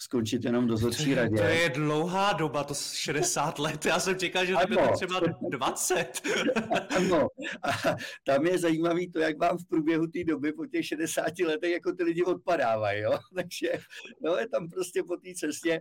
skončit 0.02 0.44
jenom 0.44 0.66
dozorčí 0.66 1.14
radě. 1.14 1.36
To 1.36 1.42
je 1.42 1.70
dlouhá 1.70 2.32
doba, 2.32 2.64
to 2.64 2.74
60 2.74 3.58
let. 3.58 3.84
Já 3.84 4.00
jsem 4.00 4.18
čekal, 4.18 4.44
že 4.46 4.54
to 4.54 4.80
je 4.80 4.88
třeba 4.92 5.20
20. 5.50 6.20
ano. 6.96 7.28
A 7.62 7.96
tam 8.24 8.46
je 8.46 8.58
zajímavý 8.58 9.10
to, 9.10 9.18
jak 9.18 9.38
vám 9.38 9.58
v 9.58 9.68
průběhu 9.68 10.06
té 10.06 10.24
doby 10.24 10.52
po 10.52 10.66
těch 10.66 10.86
60 10.86 11.38
letech 11.38 11.72
jako 11.72 11.92
ty 11.92 12.04
lidi 12.04 12.22
odpadávají. 12.22 13.02
Jo? 13.02 13.18
Takže 13.34 13.72
no, 14.20 14.36
je 14.36 14.48
tam 14.48 14.68
prostě 14.68 15.02
po 15.02 15.16
té 15.16 15.34
cestě, 15.34 15.80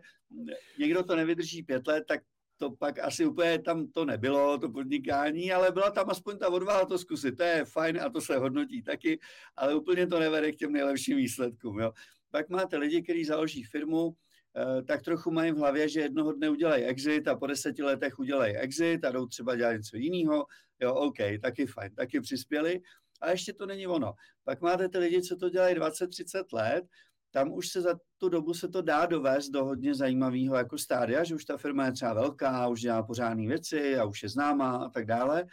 někdo 0.80 1.04
to 1.04 1.16
nevydrží 1.16 1.64
pět 1.64 1.88
let, 1.88 2.04
tak 2.08 2.22
to 2.58 2.72
pak 2.72 3.00
asi 3.00 3.26
úplně 3.26 3.60
tam 3.60 3.88
to 3.88 4.06
nebylo, 4.06 4.58
to 4.58 4.70
podnikání, 4.70 5.52
ale 5.52 5.72
byla 5.72 5.92
tam 5.92 6.10
aspoň 6.10 6.38
ta 6.38 6.50
odvaha 6.50 6.86
to 6.86 6.98
zkusit. 6.98 7.38
To 7.38 7.44
je 7.44 7.66
fajn 7.66 8.02
a 8.02 8.10
to 8.10 8.22
se 8.22 8.38
hodnotí 8.38 8.84
taky, 8.84 9.20
ale 9.56 9.76
úplně 9.76 10.08
to 10.08 10.20
nevede 10.20 10.52
k 10.52 10.56
těm 10.56 10.72
nejlepším 10.72 11.18
výsledkům. 11.18 11.80
Jo? 11.80 11.92
Pak 12.32 12.50
máte 12.50 12.78
lidi, 12.78 13.02
kteří 13.02 13.26
založí 13.26 13.64
firmu, 13.64 14.16
eh, 14.58 14.84
tak 14.84 15.02
trochu 15.02 15.32
mají 15.32 15.52
v 15.52 15.58
hlavě, 15.58 15.90
že 15.90 16.02
jednoho 16.02 16.32
dne 16.32 16.50
udělají 16.50 16.84
exit 16.84 17.28
a 17.28 17.36
po 17.36 17.48
deseti 17.48 17.84
letech 17.84 18.20
udělají 18.20 18.58
exit 18.58 19.06
a 19.06 19.12
jdou 19.12 19.26
třeba 19.26 19.56
dělat 19.56 19.74
něco 19.74 19.98
jiného. 19.98 20.46
Jo, 20.80 20.94
OK, 20.94 21.18
taky 21.42 21.66
fajn, 21.66 21.96
taky 21.96 22.22
přispěli. 22.22 22.82
A 23.22 23.32
ještě 23.32 23.54
to 23.54 23.66
není 23.66 23.88
ono. 23.88 24.14
Pak 24.44 24.62
máte 24.62 24.90
ty 24.90 24.98
lidi, 24.98 25.22
co 25.22 25.36
to 25.36 25.50
dělají 25.50 25.76
20-30 25.76 26.44
let, 26.54 26.86
tam 27.32 27.52
už 27.52 27.68
se 27.68 27.82
za 27.82 28.00
tu 28.18 28.30
dobu 28.30 28.54
se 28.54 28.68
to 28.68 28.82
dá 28.82 29.06
dovést 29.06 29.52
do 29.52 29.66
hodně 29.66 29.96
zajímavého 29.96 30.56
jako 30.56 30.78
stádia, 30.78 31.24
že 31.24 31.36
už 31.36 31.46
ta 31.46 31.58
firma 31.58 31.86
je 31.86 31.92
třeba 31.92 32.14
velká, 32.14 32.68
už 32.68 32.82
dělá 32.82 33.04
pořádné 33.04 33.48
věci 33.48 33.98
a 33.98 34.06
už 34.06 34.24
je 34.24 34.30
známá 34.30 34.78
a 34.78 34.90
tak 34.90 35.06
dále. 35.06 35.46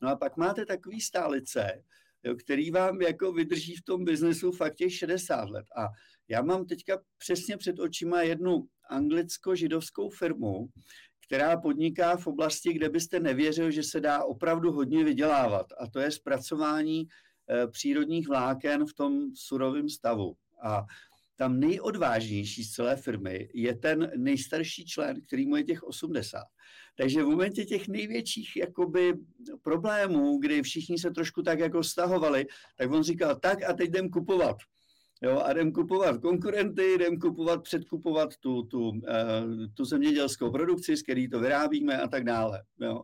No 0.00 0.08
a 0.08 0.16
pak 0.16 0.36
máte 0.36 0.66
takový 0.66 1.00
stálice, 1.00 1.82
jo, 2.22 2.36
který 2.36 2.70
vám 2.70 3.02
jako 3.02 3.32
vydrží 3.32 3.76
v 3.76 3.84
tom 3.84 4.04
biznesu 4.04 4.52
fakt 4.52 4.74
těch 4.74 4.94
60 4.94 5.50
let. 5.50 5.66
A 5.76 5.88
já 6.28 6.42
mám 6.42 6.66
teďka 6.66 7.02
přesně 7.18 7.56
před 7.56 7.78
očima 7.78 8.22
jednu 8.22 8.66
anglicko-židovskou 8.90 10.10
firmu, 10.10 10.68
která 11.26 11.56
podniká 11.60 12.16
v 12.16 12.26
oblasti, 12.26 12.72
kde 12.72 12.88
byste 12.88 13.20
nevěřil, 13.20 13.70
že 13.70 13.82
se 13.82 14.00
dá 14.00 14.24
opravdu 14.24 14.72
hodně 14.72 15.04
vydělávat. 15.04 15.66
A 15.78 15.86
to 15.86 16.00
je 16.00 16.10
zpracování 16.10 17.00
e, 17.00 17.06
přírodních 17.66 18.28
vláken 18.28 18.86
v 18.86 18.94
tom 18.94 19.30
surovém 19.34 19.88
stavu. 19.88 20.36
A 20.62 20.84
tam 21.36 21.60
nejodvážnější 21.60 22.64
z 22.64 22.72
celé 22.72 22.96
firmy 22.96 23.48
je 23.54 23.74
ten 23.74 24.10
nejstarší 24.16 24.84
člen, 24.84 25.20
který 25.26 25.46
mu 25.46 25.56
je 25.56 25.64
těch 25.64 25.82
80. 25.82 26.42
Takže 26.96 27.22
v 27.22 27.26
momentě 27.26 27.64
těch 27.64 27.88
největších 27.88 28.56
jakoby, 28.56 29.14
problémů, 29.62 30.38
kdy 30.38 30.62
všichni 30.62 30.98
se 30.98 31.10
trošku 31.10 31.42
tak 31.42 31.58
jako 31.58 31.84
stahovali, 31.84 32.46
tak 32.78 32.90
on 32.90 33.02
říkal, 33.02 33.36
tak 33.36 33.62
a 33.62 33.72
teď 33.72 33.88
jdem 33.88 34.10
kupovat. 34.10 34.56
Jo, 35.24 35.40
a 35.40 35.52
jdem 35.52 35.72
kupovat 35.72 36.20
konkurenty, 36.20 36.92
jdem 36.94 37.18
kupovat, 37.18 37.62
předkupovat 37.62 38.36
tu, 38.36 38.62
tu, 38.62 38.88
uh, 38.88 38.98
tu 39.74 39.84
zemědělskou 39.84 40.50
produkci, 40.50 40.96
z 40.96 41.02
který 41.02 41.28
to 41.28 41.40
vyrábíme 41.40 42.00
a 42.00 42.08
tak 42.08 42.24
dále. 42.24 42.62
Jo. 42.80 43.02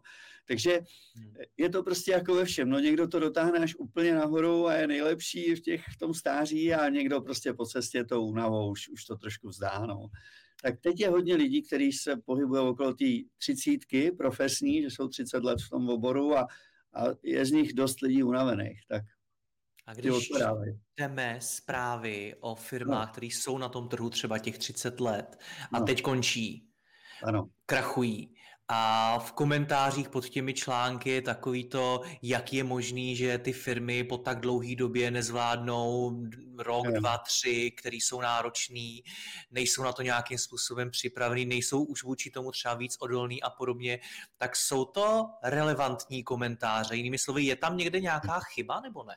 Takže 0.48 0.80
hmm. 1.16 1.34
je 1.56 1.70
to 1.70 1.82
prostě 1.82 2.12
jako 2.12 2.34
ve 2.34 2.44
všem. 2.44 2.70
No 2.70 2.78
někdo 2.78 3.08
to 3.08 3.18
dotáhne 3.18 3.58
až 3.58 3.74
úplně 3.74 4.14
nahoru 4.14 4.66
a 4.66 4.74
je 4.74 4.86
nejlepší 4.86 5.54
v, 5.54 5.60
těch, 5.60 5.84
v 5.94 5.98
tom 5.98 6.14
stáří 6.14 6.74
a 6.74 6.88
někdo 6.88 7.20
prostě 7.20 7.52
po 7.52 7.66
cestě 7.66 8.04
to 8.04 8.22
únavou 8.22 8.70
už, 8.70 8.88
už 8.88 9.04
to 9.04 9.16
trošku 9.16 9.48
vzdá. 9.48 9.86
No. 9.86 10.06
Tak 10.62 10.80
teď 10.80 11.00
je 11.00 11.08
hodně 11.08 11.34
lidí, 11.36 11.62
kteří 11.62 11.92
se 11.92 12.16
pohybují 12.16 12.60
okolo 12.60 12.94
té 12.94 13.04
třicítky 13.38 14.10
profesní, 14.10 14.82
že 14.82 14.90
jsou 14.90 15.08
30 15.08 15.44
let 15.44 15.58
v 15.66 15.70
tom 15.70 15.88
oboru 15.88 16.36
a, 16.36 16.46
a 16.94 17.04
je 17.22 17.46
z 17.46 17.50
nich 17.50 17.72
dost 17.72 18.00
lidí 18.00 18.22
unavených. 18.22 18.80
Tak 18.88 19.02
a 19.88 19.94
když 19.94 20.30
čteme 20.92 21.38
zprávy 21.40 22.34
o 22.40 22.54
firmách, 22.54 23.06
no. 23.06 23.12
které 23.12 23.26
jsou 23.26 23.58
na 23.58 23.68
tom 23.68 23.88
trhu 23.88 24.10
třeba 24.10 24.38
těch 24.38 24.58
30 24.58 25.00
let 25.00 25.40
a 25.72 25.78
no. 25.78 25.86
teď 25.86 26.02
končí, 26.02 26.68
ano. 27.24 27.48
krachují, 27.66 28.34
a 28.70 29.18
v 29.18 29.32
komentářích 29.32 30.08
pod 30.08 30.28
těmi 30.28 30.54
články 30.54 31.10
je 31.10 31.22
takový 31.22 31.64
to, 31.64 32.02
jak 32.22 32.52
je 32.52 32.64
možný, 32.64 33.16
že 33.16 33.38
ty 33.38 33.52
firmy 33.52 34.04
po 34.04 34.18
tak 34.18 34.40
dlouhé 34.40 34.74
době 34.74 35.10
nezvládnou 35.10 36.16
rok, 36.58 36.86
je. 36.86 36.92
dva, 36.92 37.18
tři, 37.18 37.70
který 37.70 38.00
jsou 38.00 38.20
náročný, 38.20 39.02
nejsou 39.50 39.82
na 39.82 39.92
to 39.92 40.02
nějakým 40.02 40.38
způsobem 40.38 40.90
připravený, 40.90 41.46
nejsou 41.46 41.84
už 41.84 42.04
vůči 42.04 42.30
tomu 42.30 42.50
třeba 42.50 42.74
víc 42.74 42.96
odolný 43.00 43.42
a 43.42 43.50
podobně, 43.50 43.98
tak 44.36 44.56
jsou 44.56 44.84
to 44.84 45.26
relevantní 45.42 46.24
komentáře. 46.24 46.96
Jinými 46.96 47.18
slovy, 47.18 47.42
je 47.42 47.56
tam 47.56 47.76
někde 47.76 48.00
nějaká 48.00 48.40
chyba 48.40 48.80
nebo 48.80 49.04
ne? 49.04 49.16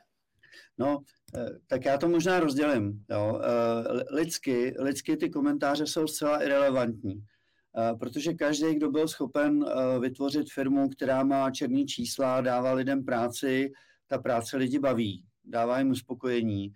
No, 0.78 0.98
eh, 1.36 1.48
tak 1.66 1.84
já 1.84 1.98
to 1.98 2.08
možná 2.08 2.40
rozdělím. 2.40 3.04
Jo. 3.10 3.40
Eh, 3.42 4.14
lidsky, 4.14 4.74
lidsky 4.78 5.16
ty 5.16 5.30
komentáře 5.30 5.86
jsou 5.86 6.06
zcela 6.06 6.42
irrelevantní, 6.42 7.14
eh, 7.14 7.94
protože 7.96 8.34
každý, 8.34 8.74
kdo 8.74 8.90
byl 8.90 9.08
schopen 9.08 9.64
vytvořit 10.00 10.52
firmu, 10.52 10.88
která 10.88 11.24
má 11.24 11.50
černý 11.50 11.86
čísla, 11.86 12.40
dává 12.40 12.72
lidem 12.72 13.04
práci, 13.04 13.72
ta 14.06 14.18
práce 14.18 14.56
lidi 14.56 14.78
baví, 14.78 15.24
dává 15.44 15.78
jim 15.78 15.90
uspokojení, 15.90 16.72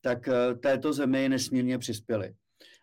tak 0.00 0.28
této 0.62 0.92
zemi 0.92 1.28
nesmírně 1.28 1.78
přispěli. 1.78 2.34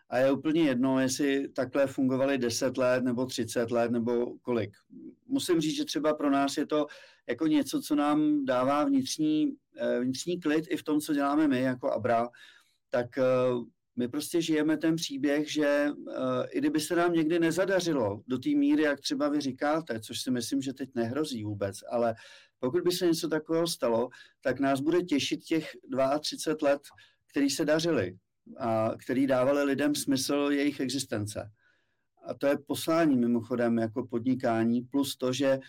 a 0.10 0.18
je 0.18 0.32
úplně 0.32 0.62
jedno, 0.62 1.00
jestli 1.00 1.50
takhle 1.50 1.88
fungovaly 1.88 2.38
10 2.38 2.78
let 2.78 3.04
nebo 3.04 3.25
30 3.25 3.72
let 3.72 3.92
nebo 3.92 4.38
kolik. 4.42 4.72
Musím 5.28 5.62
říct, 5.62 5.75
že 5.75 5.86
třeba 5.86 6.14
pro 6.14 6.30
nás 6.30 6.58
je 6.58 6.66
to 6.66 6.88
jako 7.29 7.48
něco, 7.48 7.82
co 7.82 7.96
nám 7.96 8.46
dává 8.46 8.84
vnitřní, 8.84 9.55
eh, 9.77 10.00
vnitřní 10.00 10.39
klid 10.39 10.65
i 10.70 10.77
v 10.77 10.84
tom, 10.84 11.00
co 11.00 11.13
děláme 11.13 11.48
my 11.48 11.62
jako 11.62 11.91
Abra, 11.91 12.29
tak 12.89 13.17
eh, 13.17 13.24
my 13.96 14.08
prostě 14.08 14.41
žijeme 14.41 14.77
ten 14.77 14.96
příběh, 14.96 15.51
že 15.51 15.88
uh, 15.91 16.13
i 16.50 16.58
kdyby 16.60 16.79
se 16.79 16.96
nám 16.96 17.13
někdy 17.13 17.39
nezadařilo 17.39 18.22
do 18.27 18.38
té 18.38 18.50
míry, 18.50 18.84
jak 18.84 19.00
třeba 19.00 19.29
vy 19.29 19.41
říkáte, 19.41 20.00
což 20.00 20.22
si 20.22 20.32
myslím, 20.32 20.62
že 20.62 20.74
teď 20.74 20.89
nehrozí 20.96 21.44
vůbec, 21.44 21.75
ale 21.89 22.15
pokud 22.60 22.84
by 22.84 22.91
se 22.91 23.05
něco 23.05 23.27
takového 23.27 23.67
stalo, 23.67 24.10
tak 24.41 24.60
nás 24.60 24.79
bude 24.79 25.01
těšit 25.01 25.44
těch 25.44 25.72
32 26.22 26.70
let, 26.70 26.82
který 27.29 27.50
se 27.50 27.65
dařili 27.65 28.17
a 28.58 28.91
který 29.03 29.27
dávali 29.27 29.63
lidem 29.63 29.96
smysl 29.96 30.48
jejich 30.51 30.79
existence. 30.79 31.51
A 32.27 32.34
to 32.34 32.48
je 32.48 32.58
poslání 32.67 33.15
mimochodem 33.15 33.77
jako 33.77 34.08
podnikání, 34.08 34.82
plus 34.82 35.17
to, 35.17 35.34
že, 35.34 35.58
uh, 35.58 35.63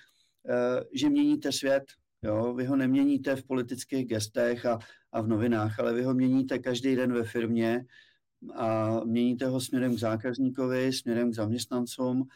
že 0.92 1.08
měníte 1.08 1.52
svět. 1.52 1.84
Jo? 2.22 2.54
Vy 2.54 2.64
ho 2.64 2.76
neměníte 2.76 3.36
v 3.36 3.44
politických 3.44 4.06
gestech 4.06 4.66
a, 4.66 4.78
a 5.12 5.20
v 5.20 5.28
novinách, 5.28 5.80
ale 5.80 5.94
vy 5.94 6.02
ho 6.02 6.14
měníte 6.14 6.58
každý 6.58 6.96
den 6.96 7.12
ve 7.12 7.24
firmě, 7.24 7.84
a 8.54 9.00
měníte 9.04 9.46
ho 9.46 9.60
směrem 9.60 9.96
k 9.96 9.98
zákazníkovi, 9.98 10.92
směrem 10.92 11.30
k 11.30 11.34
zaměstnancům 11.34 12.28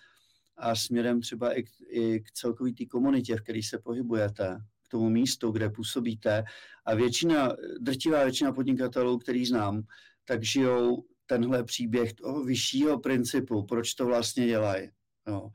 a 0.57 0.75
směrem 0.75 1.21
třeba 1.21 1.53
i 1.59 1.63
k, 1.63 1.69
i 1.89 2.21
k 2.21 2.33
celkový 2.33 2.75
té 2.75 2.87
komunitě, 2.87 3.37
v 3.37 3.41
které 3.41 3.61
se 3.63 3.79
pohybujete, 3.79 4.59
k 4.83 4.89
tomu 4.89 5.11
místu, 5.11 5.51
kde 5.51 5.71
působíte. 5.71 6.45
A 6.85 6.95
většina, 6.95 7.57
drtivá 7.81 8.25
většina 8.25 8.53
podnikatelů, 8.53 9.19
který 9.19 9.47
znám, 9.47 9.83
tak 10.25 10.45
žijou 10.45 11.05
tenhle 11.27 11.65
příběh 11.65 12.13
toho 12.13 12.45
vyššího 12.45 13.01
principu, 13.01 13.63
proč 13.63 13.95
to 13.95 14.07
vlastně 14.07 14.47
dělají. 14.47 14.91
No. 15.27 15.51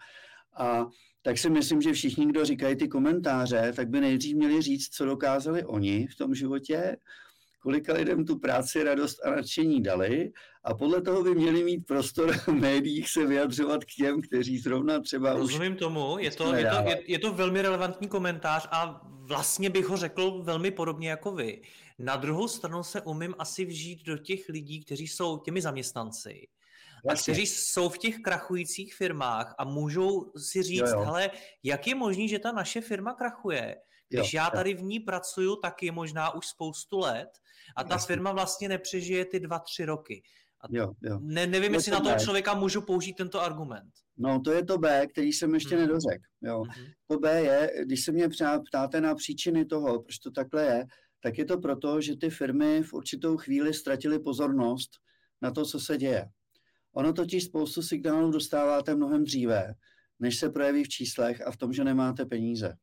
A 0.58 0.86
tak 1.26 1.38
si 1.38 1.50
myslím, 1.50 1.82
že 1.82 1.94
všichni, 1.94 2.26
kdo 2.26 2.46
říkají 2.46 2.76
ty 2.76 2.88
komentáře, 2.88 3.74
tak 3.76 3.90
by 3.90 4.02
nejdřív 4.02 4.36
měli 4.36 4.62
říct, 4.62 4.90
co 4.90 5.06
dokázali 5.06 5.66
oni 5.66 6.08
v 6.08 6.16
tom 6.16 6.36
životě 6.36 6.98
kolika 7.60 7.94
lidem 7.94 8.26
tu 8.26 8.40
práci, 8.40 8.84
radost 8.84 9.26
a 9.26 9.30
nadšení 9.30 9.84
dali 9.84 10.32
a 10.64 10.74
podle 10.74 11.02
toho 11.02 11.24
by 11.24 11.36
měli 11.36 11.64
mít 11.64 11.88
prostor 11.88 12.38
v 12.38 12.48
médiích 12.48 13.10
se 13.10 13.26
vyjadřovat 13.26 13.84
k 13.84 13.88
těm, 13.98 14.22
kteří 14.22 14.58
zrovna 14.58 15.00
třeba 15.00 15.34
Rozumím 15.34 15.74
už 15.74 15.80
tomu, 15.80 16.18
je 16.20 16.32
to, 16.32 16.56
je, 16.56 16.70
to, 16.70 16.90
je, 16.90 17.02
je 17.08 17.20
to 17.20 17.34
velmi 17.34 17.62
relevantní 17.62 18.08
komentář 18.08 18.68
a 18.72 19.02
vlastně 19.04 19.70
bych 19.70 19.86
ho 19.86 19.98
řekl 19.98 20.44
velmi 20.44 20.72
podobně 20.72 21.10
jako 21.10 21.32
vy. 21.32 21.62
Na 22.00 22.16
druhou 22.16 22.48
stranu 22.48 22.84
se 22.84 23.02
umím 23.02 23.36
asi 23.40 23.66
vžít 23.66 24.04
do 24.04 24.18
těch 24.18 24.50
lidí, 24.50 24.86
kteří 24.86 25.08
jsou 25.08 25.38
těmi 25.38 25.62
zaměstnanci, 25.62 26.48
a 27.10 27.16
kteří 27.16 27.48
jsou 27.48 27.90
v 27.90 27.98
těch 27.98 28.20
krachujících 28.20 28.96
firmách 28.96 29.56
a 29.60 29.66
můžou 29.66 30.32
si 30.38 30.64
říct, 30.64 30.80
jo, 30.80 31.00
jo. 31.00 31.00
hele, 31.00 31.32
jak 31.64 31.88
je 31.88 31.96
možné, 31.96 32.28
že 32.28 32.40
ta 32.40 32.52
naše 32.52 32.82
firma 32.82 33.14
krachuje? 33.14 33.76
Když 34.10 34.34
jo, 34.34 34.38
já 34.38 34.50
tady 34.50 34.74
v 34.74 34.84
ní 34.84 35.00
pracuju 35.00 35.56
taky 35.56 35.92
možná 35.92 36.36
už 36.36 36.48
spoustu 36.48 37.00
let 37.00 37.30
a 37.76 37.84
ta 37.84 37.96
Jasně. 37.96 38.08
firma 38.08 38.32
vlastně 38.32 38.70
nepřežije 38.70 39.26
ty 39.26 39.40
dva, 39.40 39.60
tři 39.60 39.86
roky. 39.86 40.24
A 40.62 40.68
jo, 40.72 40.92
jo. 41.04 41.20
Ne, 41.22 41.48
nevím, 41.48 41.72
je 41.72 41.78
jestli 41.78 41.92
to 41.92 41.98
na 41.98 42.04
toho 42.04 42.16
B. 42.16 42.24
člověka 42.24 42.54
můžu 42.54 42.82
použít 42.82 43.14
tento 43.14 43.42
argument. 43.42 43.92
No, 44.18 44.42
to 44.42 44.52
je 44.52 44.66
to 44.66 44.78
B, 44.78 45.08
který 45.08 45.34
jsem 45.34 45.54
ještě 45.54 45.76
hmm. 45.76 45.82
nedořekl. 45.82 46.24
Jo. 46.42 46.64
Hmm. 46.64 46.86
To 47.08 47.20
B 47.20 47.42
je, 47.42 47.72
když 47.86 48.06
se 48.06 48.12
mě 48.12 48.30
ptáte 48.70 49.02
na 49.02 49.16
příčiny 49.16 49.66
toho, 49.66 50.02
proč 50.02 50.18
to 50.18 50.32
takhle 50.32 50.64
je, 50.64 50.86
tak 51.24 51.38
je 51.38 51.46
to 51.46 51.58
proto, 51.58 52.02
že 52.02 52.18
ty 52.18 52.30
firmy 52.30 52.84
v 52.84 52.94
určitou 52.94 53.38
chvíli 53.38 53.74
ztratily 53.74 54.20
pozornost 54.20 54.90
na 55.42 55.52
to, 55.52 55.66
co 55.66 55.80
se 55.80 55.98
děje. 55.98 56.30
Ono 56.98 57.14
totiž 57.14 57.44
spoustu 57.44 57.82
signálů 57.82 58.32
dostáváte 58.32 58.96
mnohem 58.96 59.24
dříve, 59.24 59.74
než 60.20 60.40
se 60.40 60.50
projeví 60.50 60.84
v 60.84 60.90
číslech 60.90 61.48
a 61.48 61.52
v 61.52 61.58
tom, 61.58 61.74
že 61.74 61.84
nemáte 61.84 62.26
peníze. 62.26 62.76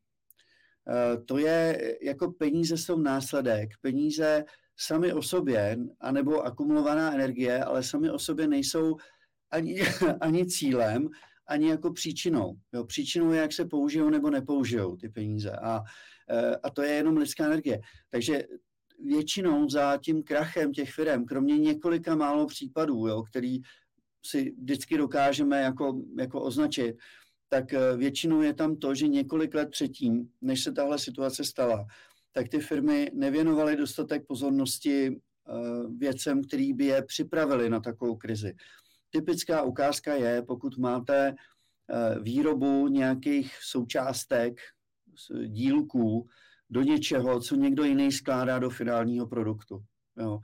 Eh, 0.89 1.17
to 1.17 1.37
je, 1.37 1.79
jako 2.01 2.31
peníze 2.31 2.77
jsou 2.77 2.97
následek. 2.97 3.69
Peníze 3.81 4.45
sami 4.77 5.13
o 5.13 5.21
sobě, 5.21 5.77
anebo 5.99 6.41
akumulovaná 6.41 7.13
energie, 7.13 7.63
ale 7.63 7.83
sami 7.83 8.11
o 8.11 8.19
sobě 8.19 8.47
nejsou 8.47 8.95
ani, 9.51 9.81
ani 10.21 10.45
cílem, 10.45 11.09
ani 11.47 11.69
jako 11.69 11.93
příčinou. 11.93 12.53
Jo, 12.73 12.83
příčinou 12.85 13.31
je, 13.31 13.41
jak 13.41 13.53
se 13.53 13.65
použijou 13.65 14.09
nebo 14.09 14.29
nepoužijou 14.29 14.95
ty 14.95 15.09
peníze. 15.09 15.51
A, 15.51 15.81
eh, 16.29 16.55
a 16.63 16.69
to 16.69 16.81
je 16.81 16.91
jenom 16.91 17.17
lidská 17.17 17.45
energie. 17.45 17.79
Takže 18.09 18.43
většinou 19.05 19.69
za 19.69 19.97
tím 19.97 20.23
krachem 20.23 20.71
těch 20.71 20.91
firm, 20.93 21.25
kromě 21.25 21.57
několika 21.57 22.15
málo 22.15 22.45
případů, 22.47 23.07
jo, 23.07 23.23
který 23.23 23.59
si 24.25 24.51
vždycky 24.61 24.97
dokážeme 24.97 25.61
jako, 25.61 26.01
jako 26.17 26.41
označit, 26.41 26.95
tak 27.49 27.73
eh, 27.73 27.97
většinou 27.97 28.41
je 28.41 28.53
tam 28.53 28.75
to, 28.75 28.95
že 28.95 29.07
několik 29.07 29.53
let 29.55 29.69
předtím, 29.69 30.29
než 30.41 30.63
se 30.63 30.71
tahle 30.71 30.99
situace 30.99 31.43
stala, 31.43 31.85
tak 32.31 32.49
ty 32.49 32.59
firmy 32.59 33.11
nevěnovaly 33.13 33.75
dostatek 33.75 34.27
pozornosti 34.27 35.07
eh, 35.07 35.51
věcem, 35.97 36.43
který 36.43 36.73
by 36.73 36.85
je 36.85 37.03
připravili 37.03 37.69
na 37.69 37.79
takovou 37.79 38.15
krizi. 38.15 38.55
Typická 39.09 39.61
ukázka 39.61 40.13
je, 40.13 40.41
pokud 40.41 40.77
máte 40.77 41.27
eh, 41.27 42.19
výrobu 42.19 42.87
nějakých 42.87 43.57
součástek, 43.61 44.61
dílků 45.45 46.27
do 46.69 46.81
něčeho, 46.81 47.39
co 47.39 47.55
někdo 47.55 47.83
jiný 47.83 48.11
skládá 48.11 48.59
do 48.59 48.69
finálního 48.69 49.27
produktu. 49.27 49.83
Jo. 50.17 50.39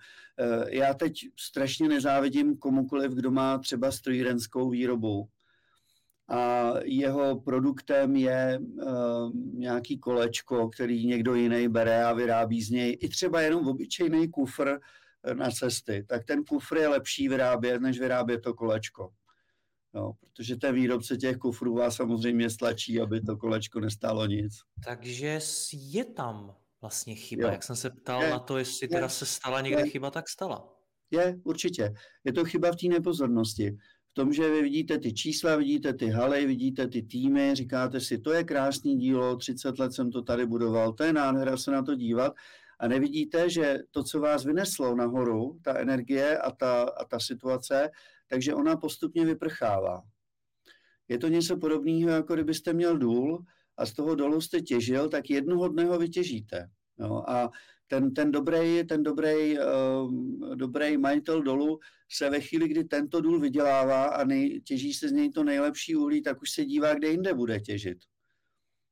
Já 0.69 0.93
teď 0.93 1.13
strašně 1.39 1.87
nezávidím 1.87 2.57
komukoliv, 2.57 3.11
kdo 3.11 3.31
má 3.31 3.57
třeba 3.57 3.91
strojírenskou 3.91 4.69
výrobu, 4.69 5.29
a 6.29 6.73
jeho 6.83 7.39
produktem 7.41 8.15
je 8.15 8.59
uh, 8.59 9.31
nějaký 9.53 9.99
kolečko, 9.99 10.69
který 10.69 11.05
někdo 11.05 11.35
jiný 11.35 11.67
bere 11.67 12.03
a 12.03 12.13
vyrábí 12.13 12.61
z 12.61 12.69
něj 12.69 12.97
i 13.01 13.09
třeba 13.09 13.41
jenom 13.41 13.67
obyčejný 13.67 14.29
kufr 14.29 14.79
eh, 15.23 15.35
na 15.35 15.51
cesty, 15.51 16.05
tak 16.09 16.25
ten 16.25 16.43
kufr 16.43 16.77
je 16.77 16.87
lepší 16.87 17.29
vyrábět, 17.29 17.81
než 17.81 17.99
vyrábět 17.99 18.39
to 18.39 18.53
kolečko. 18.53 19.09
No, 19.93 20.11
protože 20.19 20.55
ten 20.55 20.75
výrobce 20.75 21.17
těch 21.17 21.37
kufrů 21.37 21.75
vás 21.75 21.95
samozřejmě 21.95 22.49
stlačí, 22.49 23.01
aby 23.01 23.21
to 23.21 23.37
kolečko 23.37 23.79
nestálo 23.79 24.25
nic. 24.25 24.53
Takže 24.85 25.39
je 25.73 26.05
tam 26.05 26.55
vlastně 26.81 27.15
chyba. 27.15 27.43
Jo. 27.43 27.51
Jak 27.51 27.63
jsem 27.63 27.75
se 27.75 27.89
ptal 27.89 28.23
je, 28.23 28.29
na 28.29 28.39
to, 28.39 28.57
jestli 28.57 28.85
je, 28.85 28.89
teda 28.89 29.09
se 29.09 29.25
stala 29.25 29.61
někde 29.61 29.81
je, 29.81 29.89
chyba, 29.89 30.11
tak 30.11 30.29
stala. 30.29 30.75
Je, 31.11 31.39
určitě. 31.43 31.93
Je 32.23 32.33
to 32.33 32.45
chyba 32.45 32.71
v 32.71 32.75
té 32.75 32.87
nepozornosti 32.87 33.77
v 34.11 34.13
tom, 34.13 34.33
že 34.33 34.51
vy 34.51 34.61
vidíte 34.61 34.99
ty 34.99 35.13
čísla, 35.13 35.55
vidíte 35.55 35.93
ty 35.93 36.09
haly, 36.09 36.45
vidíte 36.45 36.87
ty 36.87 37.01
týmy, 37.01 37.55
říkáte 37.55 37.99
si, 37.99 38.17
to 38.17 38.33
je 38.33 38.43
krásný 38.43 38.97
dílo, 38.97 39.35
30 39.35 39.79
let 39.79 39.93
jsem 39.93 40.11
to 40.11 40.21
tady 40.21 40.45
budoval, 40.45 40.93
to 40.93 41.03
je 41.03 41.13
nádhera 41.13 41.57
se 41.57 41.71
na 41.71 41.83
to 41.83 41.95
dívat 41.95 42.33
a 42.79 42.87
nevidíte, 42.87 43.49
že 43.49 43.77
to, 43.91 44.03
co 44.03 44.19
vás 44.19 44.45
vyneslo 44.45 44.95
nahoru, 44.95 45.59
ta 45.63 45.77
energie 45.77 46.37
a 46.37 46.51
ta, 46.51 46.83
a 46.83 47.05
ta 47.05 47.19
situace, 47.19 47.89
takže 48.29 48.53
ona 48.53 48.77
postupně 48.77 49.25
vyprchává. 49.25 50.01
Je 51.07 51.17
to 51.17 51.27
něco 51.27 51.57
podobného, 51.57 52.09
jako 52.09 52.33
kdybyste 52.33 52.73
měl 52.73 52.97
důl 52.97 53.43
a 53.79 53.85
z 53.85 53.93
toho 53.93 54.15
dolu 54.15 54.41
jste 54.41 54.61
těžil, 54.61 55.09
tak 55.09 55.29
jednoho 55.29 55.67
dne 55.67 55.85
ho 55.85 55.99
vytěžíte. 55.99 56.69
No, 56.97 57.29
a 57.29 57.51
ten, 57.87 58.13
ten 58.13 58.31
dobrý, 58.31 58.83
ten 58.87 59.03
dobrý, 59.03 59.57
uh, 59.59 60.55
dobrý 60.55 60.97
majitel 60.97 61.41
dolu 61.41 61.79
se 62.11 62.29
ve 62.29 62.41
chvíli, 62.41 62.67
kdy 62.67 62.83
tento 62.83 63.21
důl 63.21 63.39
vydělává 63.39 64.05
a 64.05 64.23
nej, 64.23 64.61
těží 64.61 64.93
se 64.93 65.09
z 65.09 65.11
něj 65.11 65.29
to 65.29 65.43
nejlepší 65.43 65.95
uhlí, 65.95 66.21
tak 66.21 66.41
už 66.41 66.51
se 66.51 66.65
dívá, 66.65 66.93
kde 66.93 67.09
jinde 67.09 67.33
bude 67.33 67.59
těžit. 67.59 67.97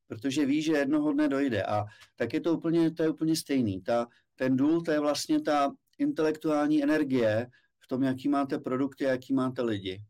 Protože 0.06 0.46
ví, 0.46 0.62
že 0.62 0.72
jednoho 0.72 1.12
dne 1.12 1.28
dojde. 1.28 1.62
A 1.62 1.84
tak 2.16 2.32
je 2.34 2.40
to 2.40 2.56
úplně, 2.56 2.90
to 2.90 3.02
je 3.02 3.08
úplně 3.08 3.36
stejný. 3.36 3.82
Ta, 3.82 4.06
ten 4.34 4.56
důl, 4.56 4.82
to 4.82 4.90
je 4.90 5.00
vlastně 5.00 5.40
ta 5.40 5.72
intelektuální 5.98 6.82
energie 6.82 7.46
v 7.78 7.88
tom, 7.88 8.02
jaký 8.02 8.28
máte 8.28 8.58
produkty, 8.58 9.04
jaký 9.04 9.34
máte 9.34 9.62
lidi. 9.62 10.02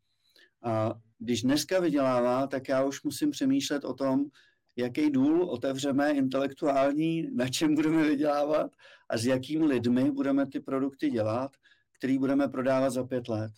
A 0.62 0.94
když 1.18 1.42
dneska 1.42 1.80
vydělává, 1.80 2.46
tak 2.46 2.68
já 2.68 2.84
už 2.84 3.02
musím 3.02 3.30
přemýšlet 3.30 3.84
o 3.84 3.94
tom, 3.94 4.24
jaký 4.78 5.10
důl 5.10 5.42
otevřeme 5.42 6.10
intelektuální, 6.10 7.26
na 7.34 7.48
čem 7.48 7.74
budeme 7.74 8.04
vydělávat 8.04 8.70
a 9.10 9.18
s 9.18 9.26
jakými 9.26 9.64
lidmi 9.64 10.10
budeme 10.10 10.46
ty 10.46 10.60
produkty 10.60 11.10
dělat, 11.10 11.50
který 11.98 12.18
budeme 12.18 12.48
prodávat 12.48 12.90
za 12.90 13.04
pět 13.04 13.28
let. 13.28 13.52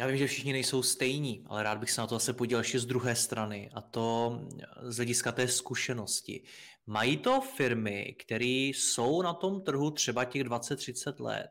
Já 0.00 0.06
vím, 0.06 0.16
že 0.16 0.26
všichni 0.26 0.52
nejsou 0.52 0.82
stejní, 0.82 1.44
ale 1.46 1.62
rád 1.62 1.78
bych 1.78 1.90
se 1.90 2.00
na 2.00 2.06
to 2.06 2.14
zase 2.14 2.32
podíval 2.32 2.60
ještě 2.60 2.78
z 2.78 2.86
druhé 2.86 3.16
strany 3.16 3.70
a 3.74 3.80
to 3.80 4.40
z 4.82 4.96
hlediska 4.96 5.32
té 5.32 5.48
zkušenosti. 5.48 6.42
Mají 6.86 7.16
to 7.16 7.40
firmy, 7.40 8.16
které 8.18 8.70
jsou 8.74 9.22
na 9.22 9.34
tom 9.34 9.62
trhu 9.62 9.90
třeba 9.90 10.24
těch 10.24 10.42
20-30 10.42 11.24
let, 11.24 11.50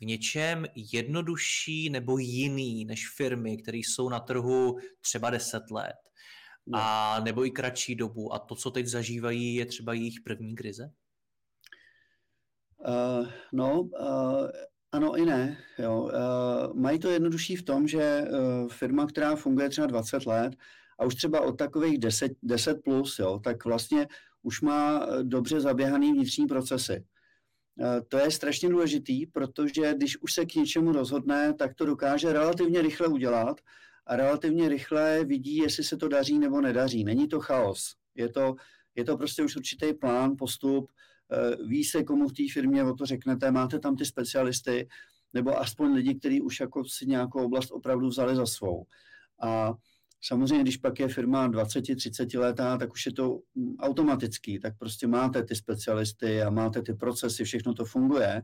v 0.00 0.04
něčem 0.04 0.66
jednodušší 0.92 1.90
nebo 1.90 2.18
jiný 2.18 2.84
než 2.84 3.08
firmy, 3.16 3.56
které 3.56 3.78
jsou 3.78 4.08
na 4.08 4.20
trhu 4.20 4.78
třeba 5.00 5.30
10 5.30 5.70
let 5.70 6.07
a 6.72 7.20
nebo 7.24 7.46
i 7.46 7.50
kratší 7.50 7.94
dobu. 7.94 8.34
A 8.34 8.38
to, 8.38 8.54
co 8.54 8.70
teď 8.70 8.86
zažívají, 8.86 9.54
je 9.54 9.66
třeba 9.66 9.92
jejich 9.92 10.20
první 10.20 10.54
krize? 10.54 10.90
Uh, 12.88 13.26
no, 13.52 13.80
uh, 13.80 14.48
ano 14.92 15.16
i 15.16 15.26
ne. 15.26 15.58
Jo. 15.78 16.02
Uh, 16.02 16.74
mají 16.74 16.98
to 16.98 17.10
jednodušší 17.10 17.56
v 17.56 17.62
tom, 17.62 17.88
že 17.88 18.24
uh, 18.30 18.68
firma, 18.68 19.06
která 19.06 19.36
funguje 19.36 19.68
třeba 19.68 19.86
20 19.86 20.26
let 20.26 20.52
a 20.98 21.04
už 21.04 21.14
třeba 21.14 21.40
od 21.40 21.52
takových 21.52 21.98
10, 21.98 22.32
10 22.42 22.74
plus, 22.84 23.18
jo, 23.18 23.40
tak 23.44 23.64
vlastně 23.64 24.06
už 24.42 24.60
má 24.60 25.06
dobře 25.22 25.60
zaběhaný 25.60 26.12
vnitřní 26.12 26.46
procesy. 26.46 27.04
To 28.08 28.18
je 28.18 28.30
strašně 28.30 28.68
důležitý, 28.68 29.26
protože 29.26 29.94
když 29.94 30.22
už 30.22 30.32
se 30.32 30.46
k 30.46 30.54
něčemu 30.54 30.92
rozhodne, 30.92 31.54
tak 31.54 31.74
to 31.74 31.86
dokáže 31.86 32.32
relativně 32.32 32.82
rychle 32.82 33.08
udělat 33.08 33.60
a 34.08 34.16
relativně 34.16 34.68
rychle 34.68 35.24
vidí, 35.24 35.56
jestli 35.56 35.84
se 35.84 35.96
to 35.96 36.08
daří 36.08 36.38
nebo 36.38 36.60
nedaří. 36.60 37.04
Není 37.04 37.28
to 37.28 37.40
chaos. 37.40 37.94
Je 38.14 38.28
to, 38.28 38.54
je 38.94 39.04
to 39.04 39.16
prostě 39.16 39.42
už 39.42 39.56
určitý 39.56 39.94
plán, 39.94 40.34
postup, 40.38 40.92
ví 41.66 41.84
se, 41.84 42.04
komu 42.04 42.28
v 42.28 42.32
té 42.32 42.42
firmě 42.52 42.84
o 42.84 42.94
to 42.94 43.06
řeknete, 43.06 43.50
máte 43.50 43.78
tam 43.78 43.96
ty 43.96 44.04
specialisty, 44.04 44.88
nebo 45.34 45.58
aspoň 45.58 45.92
lidi, 45.92 46.14
kteří 46.14 46.40
už 46.40 46.60
jako 46.60 46.84
si 46.84 47.06
nějakou 47.06 47.44
oblast 47.44 47.70
opravdu 47.70 48.08
vzali 48.08 48.36
za 48.36 48.46
svou. 48.46 48.86
A 49.42 49.74
samozřejmě, 50.22 50.62
když 50.62 50.76
pak 50.76 51.00
je 51.00 51.08
firma 51.08 51.48
20-30 51.48 52.40
letá, 52.40 52.78
tak 52.78 52.92
už 52.92 53.06
je 53.06 53.12
to 53.12 53.38
automatický, 53.80 54.58
tak 54.58 54.78
prostě 54.78 55.06
máte 55.06 55.42
ty 55.42 55.54
specialisty 55.54 56.42
a 56.42 56.50
máte 56.50 56.82
ty 56.82 56.94
procesy, 56.94 57.44
všechno 57.44 57.74
to 57.74 57.84
funguje. 57.84 58.42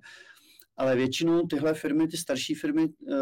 Ale 0.76 0.96
většinou 0.96 1.46
tyhle 1.46 1.74
firmy, 1.74 2.08
ty 2.08 2.16
starší 2.16 2.54
firmy, 2.54 2.88
eh, 2.88 3.14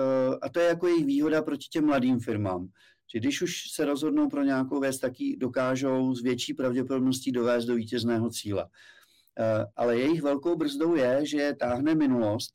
a 0.42 0.48
to 0.48 0.60
je 0.60 0.66
jako 0.66 0.86
jejich 0.86 1.06
výhoda 1.06 1.42
proti 1.42 1.68
těm 1.70 1.86
mladým 1.86 2.20
firmám, 2.20 2.68
že 3.12 3.18
když 3.18 3.42
už 3.42 3.70
se 3.72 3.84
rozhodnou 3.84 4.28
pro 4.28 4.42
nějakou 4.42 4.80
věc, 4.80 4.98
tak 4.98 5.20
ji 5.20 5.36
dokážou 5.36 6.14
s 6.14 6.22
větší 6.22 6.54
pravděpodobností 6.54 7.32
dovést 7.32 7.68
do 7.68 7.74
vítězného 7.74 8.30
cíle. 8.30 8.68
Eh, 9.38 9.66
ale 9.76 9.98
jejich 9.98 10.22
velkou 10.22 10.56
brzdou 10.56 10.94
je, 10.94 11.26
že 11.26 11.54
táhne 11.58 11.94
minulost 11.94 12.52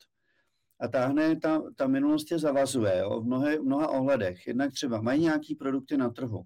a 0.79 0.87
táhne, 0.87 1.39
ta, 1.39 1.61
ta 1.75 1.87
minulost 1.87 2.31
je 2.31 2.39
zavazuje 2.39 2.97
jo, 2.99 3.21
v 3.21 3.25
mnohé, 3.25 3.59
mnoha 3.59 3.87
ohledech. 3.87 4.47
Jednak 4.47 4.73
třeba 4.73 5.01
mají 5.01 5.21
nějaký 5.21 5.55
produkty 5.55 5.97
na 5.97 6.09
trhu. 6.09 6.43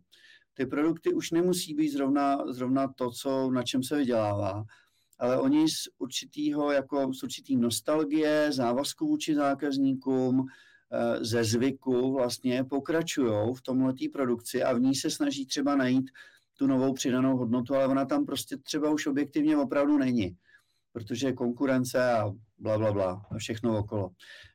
Ty 0.53 0.65
produkty 0.65 1.13
už 1.13 1.31
nemusí 1.31 1.73
být 1.73 1.89
zrovna, 1.89 2.53
zrovna 2.53 2.87
to, 2.87 3.11
co, 3.11 3.51
na 3.51 3.63
čem 3.63 3.83
se 3.83 3.97
vydělává, 3.97 4.63
ale 5.21 5.39
oni 5.39 5.69
z 5.69 5.88
určitýho, 5.97 6.71
jako 6.71 7.13
z 7.13 7.23
určitý 7.23 7.57
nostalgie, 7.57 8.51
závazku 8.51 9.07
vůči 9.07 9.36
zákazníkům, 9.36 10.45
eh, 10.45 11.25
ze 11.25 11.43
zvyku 11.43 12.13
vlastně 12.13 12.63
pokračují 12.63 13.55
v 13.55 13.62
tomhletý 13.62 14.10
produkci 14.10 14.63
a 14.63 14.73
v 14.73 14.79
ní 14.79 14.95
se 14.95 15.10
snaží 15.10 15.45
třeba 15.45 15.75
najít 15.75 16.05
tu 16.57 16.67
novou 16.67 16.93
přidanou 16.93 17.38
hodnotu, 17.38 17.75
ale 17.75 17.88
ona 17.88 18.05
tam 18.05 18.25
prostě 18.25 18.57
třeba 18.57 18.89
už 18.89 19.07
objektivně 19.07 19.57
opravdu 19.57 19.97
není, 19.97 20.38
protože 20.93 21.27
je 21.27 21.34
konkurence 21.34 22.12
a 22.12 22.31
bla, 22.57 22.77
bla, 22.77 22.91
bla 22.91 23.25
a 23.31 23.38
všechno 23.38 23.77
okolo. 23.77 24.10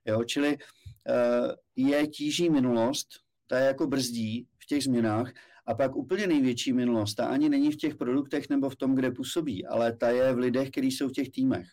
Jo, 0.05 0.25
čili 0.25 0.57
uh, 0.57 1.53
je 1.77 2.07
tíží 2.07 2.51
minulost, 2.51 3.09
ta 3.47 3.59
je 3.59 3.67
jako 3.67 3.87
brzdí 3.87 4.47
v 4.59 4.67
těch 4.67 4.83
změnách 4.85 5.33
a 5.67 5.75
pak 5.75 5.97
úplně 5.97 6.27
největší 6.27 6.73
minulost, 6.73 7.15
ta 7.15 7.27
ani 7.27 7.49
není 7.49 7.73
v 7.73 7.77
těch 7.77 7.95
produktech 7.95 8.49
nebo 8.51 8.71
v 8.71 8.77
tom, 8.77 8.95
kde 8.95 9.11
působí, 9.11 9.67
ale 9.67 9.97
ta 9.97 10.11
je 10.11 10.33
v 10.33 10.39
lidech, 10.39 10.71
kteří 10.71 10.91
jsou 10.91 11.09
v 11.09 11.13
těch 11.13 11.31
týmech. 11.31 11.67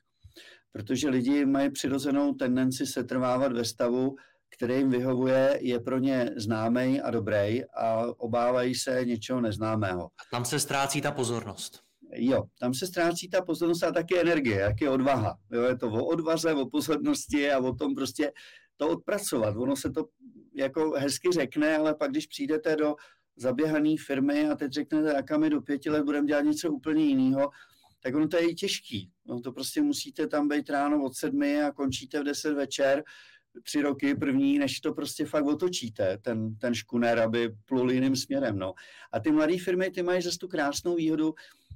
Protože 0.71 1.09
lidi 1.09 1.45
mají 1.45 1.71
přirozenou 1.71 2.33
tendenci 2.33 2.87
se 2.87 3.03
trvávat 3.03 3.53
ve 3.53 3.65
stavu, 3.65 4.15
který 4.55 4.75
jim 4.75 4.89
vyhovuje, 4.89 5.59
je 5.61 5.79
pro 5.79 5.99
ně 5.99 6.29
známý 6.37 7.01
a 7.01 7.11
dobrý 7.11 7.61
a 7.77 8.05
obávají 8.17 8.75
se 8.75 9.05
něčeho 9.05 9.41
neznámého. 9.41 10.03
A 10.03 10.23
tam 10.31 10.45
se 10.45 10.59
ztrácí 10.59 11.01
ta 11.01 11.11
pozornost. 11.11 11.79
Jo, 12.15 12.43
tam 12.59 12.73
se 12.73 12.87
ztrácí 12.87 13.29
ta 13.29 13.41
pozornost 13.41 13.83
a 13.83 13.91
taky 13.91 14.19
energie, 14.19 14.59
jak 14.59 14.81
je 14.81 14.89
odvaha. 14.89 15.37
Jo, 15.51 15.61
je 15.61 15.77
to 15.77 15.87
o 15.87 16.05
odvaze, 16.05 16.53
o 16.53 16.69
pozornosti 16.69 17.51
a 17.51 17.59
o 17.59 17.73
tom 17.73 17.95
prostě 17.95 18.31
to 18.77 18.89
odpracovat. 18.89 19.55
Ono 19.57 19.75
se 19.75 19.91
to 19.91 20.05
jako 20.55 20.91
hezky 20.91 21.29
řekne, 21.33 21.77
ale 21.77 21.95
pak 21.95 22.11
když 22.11 22.27
přijdete 22.27 22.75
do 22.75 22.95
zaběhané 23.35 23.95
firmy 24.05 24.49
a 24.49 24.55
teď 24.55 24.71
řeknete, 24.71 25.13
jaká 25.15 25.37
my 25.37 25.49
do 25.49 25.61
pěti 25.61 25.89
let 25.89 26.03
budeme 26.03 26.27
dělat 26.27 26.41
něco 26.41 26.71
úplně 26.71 27.05
jiného, 27.05 27.49
tak 28.03 28.15
ono 28.15 28.27
to 28.27 28.37
je 28.37 28.49
i 28.49 28.55
těžký. 28.55 29.11
No, 29.25 29.41
to 29.41 29.51
prostě 29.51 29.81
musíte 29.81 30.27
tam 30.27 30.47
být 30.47 30.69
ráno 30.69 31.03
od 31.03 31.15
sedmi 31.15 31.63
a 31.63 31.71
končíte 31.71 32.19
v 32.19 32.23
deset 32.23 32.53
večer 32.53 33.03
tři 33.63 33.81
roky 33.81 34.15
první, 34.15 34.59
než 34.59 34.79
to 34.79 34.93
prostě 34.93 35.25
fakt 35.25 35.45
otočíte, 35.45 36.17
ten, 36.17 36.55
ten 36.55 36.73
škuner, 36.73 37.19
aby 37.19 37.55
plul 37.65 37.91
jiným 37.91 38.15
směrem. 38.15 38.59
No. 38.59 38.73
A 39.11 39.19
ty 39.19 39.31
mladé 39.31 39.57
firmy, 39.57 39.91
ty 39.91 40.03
mají 40.03 40.21
zase 40.21 40.37
tu 40.37 40.47
krásnou 40.47 40.95
výhodu, 40.95 41.33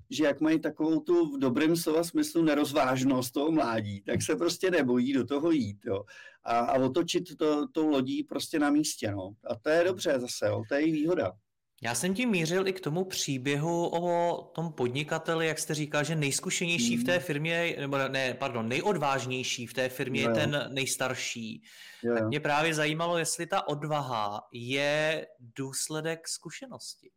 že 0.09 0.23
jak 0.23 0.41
mají 0.41 0.59
takovou 0.59 0.99
tu 0.99 1.35
v 1.35 1.39
dobrém 1.39 1.75
slova 1.75 2.03
smyslu 2.03 2.43
nerozvážnost 2.43 3.33
toho 3.33 3.51
mládí, 3.51 4.01
tak 4.01 4.21
se 4.21 4.35
prostě 4.35 4.71
nebojí 4.71 5.13
do 5.13 5.25
toho 5.25 5.51
jít. 5.51 5.77
Jo. 5.85 6.03
A, 6.43 6.59
a 6.59 6.79
otočit 6.79 7.37
to, 7.37 7.67
tou 7.67 7.87
lodí 7.87 8.23
prostě 8.23 8.59
na 8.59 8.69
místě. 8.69 9.11
No. 9.11 9.33
A 9.49 9.55
to 9.55 9.69
je 9.69 9.83
dobře 9.83 10.19
zase, 10.19 10.47
jo. 10.47 10.63
to 10.69 10.75
je 10.75 10.81
jejich 10.81 10.93
výhoda. 10.93 11.31
Já 11.81 11.95
jsem 11.95 12.13
tím 12.13 12.29
mířil 12.29 12.67
i 12.67 12.73
k 12.73 12.79
tomu 12.79 13.05
příběhu 13.05 13.87
o 13.87 14.41
tom 14.55 14.73
podnikateli, 14.73 15.47
jak 15.47 15.59
jste 15.59 15.73
říkal, 15.73 16.03
že 16.03 16.15
nejzkušenější 16.15 16.97
v 16.97 17.03
té 17.03 17.11
hmm. 17.11 17.21
firmě, 17.21 17.75
nebo 17.79 17.97
ne, 17.97 18.33
pardon, 18.33 18.67
nejodvážnější 18.67 19.67
v 19.67 19.73
té 19.73 19.89
firmě 19.89 20.21
je 20.21 20.29
ten 20.29 20.69
nejstarší. 20.73 21.63
Jo. 22.03 22.13
Tak 22.13 22.27
mě 22.27 22.39
právě 22.39 22.73
zajímalo, 22.73 23.17
jestli 23.17 23.47
ta 23.47 23.67
odvaha 23.67 24.41
je 24.53 25.27
důsledek 25.39 26.27
zkušenosti. 26.27 27.11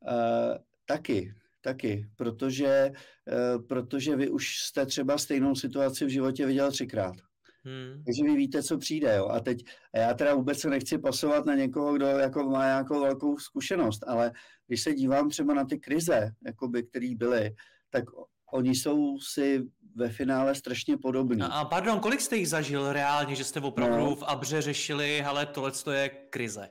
Uh, 0.00 0.56
taky, 0.86 1.34
taky, 1.60 2.08
protože, 2.16 2.90
uh, 2.92 3.66
protože 3.66 4.16
vy 4.16 4.28
už 4.28 4.58
jste 4.58 4.86
třeba 4.86 5.18
stejnou 5.18 5.54
situaci 5.54 6.04
v 6.04 6.08
životě 6.08 6.46
viděl 6.46 6.72
třikrát. 6.72 7.16
Hmm. 7.64 8.02
Takže 8.04 8.22
vy 8.24 8.36
víte, 8.36 8.62
co 8.62 8.78
přijde. 8.78 9.16
Jo. 9.16 9.28
A 9.28 9.40
teď 9.40 9.64
a 9.94 9.98
já 9.98 10.14
teda 10.14 10.34
vůbec 10.34 10.58
se 10.58 10.70
nechci 10.70 10.98
pasovat 10.98 11.46
na 11.46 11.54
někoho, 11.54 11.94
kdo 11.94 12.06
jako 12.06 12.50
má 12.50 12.64
nějakou 12.64 13.00
velkou 13.00 13.38
zkušenost, 13.38 14.04
ale 14.06 14.32
když 14.66 14.82
se 14.82 14.94
dívám 14.94 15.30
třeba 15.30 15.54
na 15.54 15.64
ty 15.64 15.78
krize, 15.78 16.30
jakoby, 16.46 16.82
které 16.82 17.14
byly, 17.16 17.54
tak 17.90 18.04
oni 18.52 18.74
jsou 18.74 19.18
si 19.18 19.62
ve 19.96 20.08
finále 20.08 20.54
strašně 20.54 20.96
podobní. 20.96 21.42
A, 21.42 21.46
a 21.46 21.64
pardon, 21.64 22.00
kolik 22.00 22.20
jste 22.20 22.36
jich 22.36 22.48
zažil 22.48 22.92
reálně, 22.92 23.34
že 23.34 23.44
jste 23.44 23.60
opravdu 23.60 23.96
no. 23.96 24.16
v 24.16 24.22
Abře 24.22 24.62
řešili, 24.62 25.22
ale 25.22 25.46
tohle 25.46 25.72
je 25.92 26.08
krize? 26.08 26.68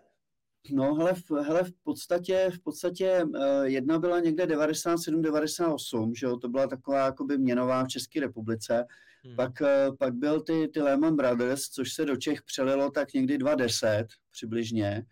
No, 0.71 0.95
hele, 0.95 1.13
v, 1.13 1.31
hele, 1.31 1.63
v 1.63 1.71
podstatě, 1.83 2.49
v 2.53 2.59
podstatě 2.63 3.23
uh, 3.23 3.63
jedna 3.63 3.99
byla 3.99 4.19
někde 4.19 4.45
97-98, 4.45 6.11
že 6.19 6.25
jo, 6.25 6.37
to 6.37 6.47
byla 6.49 6.67
taková 6.67 7.05
jakoby 7.05 7.37
měnová 7.37 7.83
v 7.83 7.87
České 7.87 8.19
republice, 8.19 8.85
Hmm. 9.25 9.35
Pak, 9.35 9.61
eh, 9.61 9.91
pak 9.99 10.13
byl 10.13 10.41
ty, 10.41 10.67
ty 10.67 10.81
Lehman 10.81 11.15
Brothers, 11.15 11.61
což 11.61 11.93
se 11.93 12.05
do 12.05 12.15
Čech 12.15 12.41
přelilo 12.41 12.91
tak 12.91 13.13
někdy 13.13 13.37
2010 13.37 14.07
přibližně, 14.31 15.03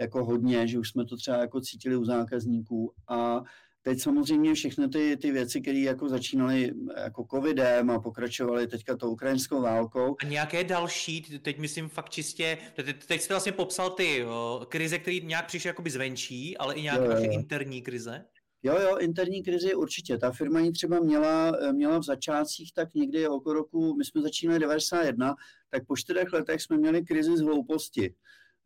jako 0.00 0.24
hodně, 0.24 0.66
že 0.66 0.78
už 0.78 0.88
jsme 0.88 1.04
to 1.04 1.16
třeba 1.16 1.36
jako 1.36 1.60
cítili 1.60 1.96
u 1.96 2.04
zákazníků 2.04 2.92
a 3.08 3.42
teď 3.82 4.00
samozřejmě 4.00 4.54
všechny 4.54 4.88
ty, 4.88 5.16
ty 5.16 5.32
věci, 5.32 5.60
které 5.60 5.78
jako 5.78 6.08
začínaly 6.08 6.72
jako 6.96 7.26
covidem 7.30 7.90
a 7.90 8.00
pokračovaly 8.00 8.66
teďka 8.66 8.96
tou 8.96 9.10
ukrajinskou 9.10 9.62
válkou. 9.62 10.16
A 10.22 10.26
nějaké 10.26 10.64
další, 10.64 11.20
teď 11.22 11.58
myslím 11.58 11.88
fakt 11.88 12.10
čistě, 12.10 12.58
teď, 12.74 13.04
teď 13.06 13.20
jste 13.20 13.34
vlastně 13.34 13.52
popsal 13.52 13.90
ty 13.90 14.24
o, 14.24 14.66
krize, 14.68 14.98
které 14.98 15.20
nějak 15.20 15.46
přišly 15.46 15.68
jakoby 15.68 15.90
zvenčí, 15.90 16.56
ale 16.56 16.74
i 16.74 16.82
nějaké 16.82 17.24
interní 17.24 17.82
krize. 17.82 18.24
Jo, 18.62 18.78
jo, 18.80 18.96
interní 18.96 19.42
krizi 19.42 19.74
určitě. 19.74 20.18
Ta 20.18 20.30
firma 20.32 20.60
ji 20.60 20.72
třeba 20.72 21.00
měla, 21.00 21.52
měla 21.72 21.98
v 21.98 22.04
začátcích 22.04 22.72
tak 22.74 22.94
někdy 22.94 23.28
okolo 23.28 23.54
roku, 23.54 23.96
my 23.96 24.04
jsme 24.04 24.22
začínali 24.22 24.60
91, 24.60 25.34
tak 25.70 25.86
po 25.86 25.96
čtyřech 25.96 26.32
letech 26.32 26.62
jsme 26.62 26.76
měli 26.76 27.04
krizi 27.04 27.36
z 27.36 27.40
hlouposti. 27.40 28.14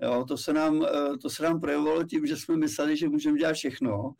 Jo, 0.03 0.25
to, 0.29 0.37
se 0.37 0.53
nám, 0.53 0.87
to 1.23 1.31
se 1.31 1.43
nám 1.43 1.61
projevovalo 1.61 2.05
tím, 2.05 2.27
že 2.27 2.37
jsme 2.37 2.57
mysleli, 2.57 2.97
že 2.97 3.09
můžeme 3.09 3.39
dělat 3.39 3.53
všechno 3.53 4.15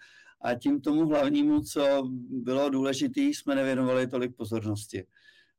a 0.45 0.55
tím 0.55 0.81
tomu 0.81 1.07
hlavnímu, 1.07 1.61
co 1.61 2.03
bylo 2.31 2.71
důležité, 2.71 3.21
jsme 3.21 3.55
nevěnovali 3.55 4.07
tolik 4.07 4.37
pozornosti. 4.37 5.07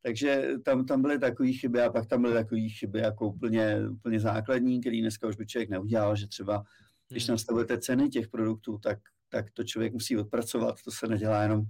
Takže 0.02 0.48
tam, 0.66 0.86
tam 0.86 1.02
byly 1.02 1.20
takové 1.20 1.52
chyby 1.52 1.82
a 1.82 1.92
pak 1.92 2.06
tam 2.06 2.22
byly 2.22 2.34
takové 2.34 2.70
chyby 2.80 3.00
jako 3.00 3.28
úplně, 3.28 3.90
úplně 3.90 4.20
základní, 4.20 4.82
který 4.82 5.02
dneska 5.02 5.28
už 5.28 5.36
by 5.36 5.46
člověk 5.46 5.70
neudělal, 5.70 6.16
že 6.16 6.28
třeba 6.28 6.64
když 7.10 7.28
hmm. 7.28 7.34
nastavujete 7.34 7.78
ceny 7.78 8.10
těch 8.10 8.28
produktů, 8.28 8.78
tak 8.78 8.98
tak 9.30 9.52
to 9.52 9.64
člověk 9.64 9.94
musí 9.94 10.18
odpracovat, 10.18 10.76
to 10.84 10.92
se 10.92 11.08
nedělá 11.08 11.42
jenom, 11.42 11.62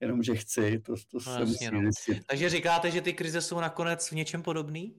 jenom 0.00 0.22
že 0.22 0.36
chci, 0.36 0.78
to, 0.78 0.94
to 0.94 1.02
no, 1.14 1.20
se 1.20 1.40
jasně, 1.40 1.70
musí 1.70 2.12
no. 2.12 2.20
Takže 2.26 2.48
říkáte, 2.48 2.90
že 2.90 3.00
ty 3.00 3.12
krize 3.12 3.40
jsou 3.40 3.60
nakonec 3.60 4.10
v 4.10 4.12
něčem 4.12 4.42
podobný? 4.42 4.94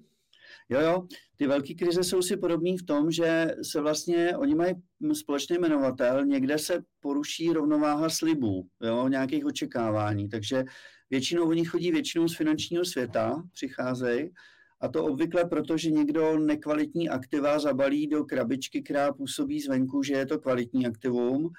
Jo, 0.69 0.79
jo, 0.79 1.07
ty 1.35 1.47
velké 1.47 1.73
krize 1.73 2.03
jsou 2.03 2.21
si 2.21 2.37
podobné 2.37 2.71
v 2.77 2.85
tom, 2.85 3.11
že 3.11 3.47
se 3.71 3.81
vlastně, 3.81 4.37
oni 4.37 4.55
mají 4.55 4.73
společný 5.13 5.57
jmenovatel, 5.57 6.25
někde 6.25 6.59
se 6.59 6.83
poruší 6.99 7.53
rovnováha 7.53 8.09
slibů, 8.09 8.67
jo, 8.81 9.07
nějakých 9.07 9.45
očekávání, 9.45 10.29
takže 10.29 10.63
většinou 11.09 11.49
oni 11.49 11.65
chodí 11.65 11.91
většinou 11.91 12.27
z 12.27 12.37
finančního 12.37 12.85
světa, 12.85 13.43
přicházejí, 13.53 14.29
a 14.81 14.87
to 14.87 15.05
obvykle 15.05 15.45
proto, 15.45 15.77
že 15.77 15.91
někdo 15.91 16.39
nekvalitní 16.39 17.09
aktiva 17.09 17.59
zabalí 17.59 18.07
do 18.07 18.23
krabičky, 18.23 18.81
která 18.81 19.13
působí 19.13 19.61
zvenku, 19.61 20.03
že 20.03 20.13
je 20.13 20.25
to 20.25 20.39
kvalitní 20.39 20.87
aktivum, 20.87 21.49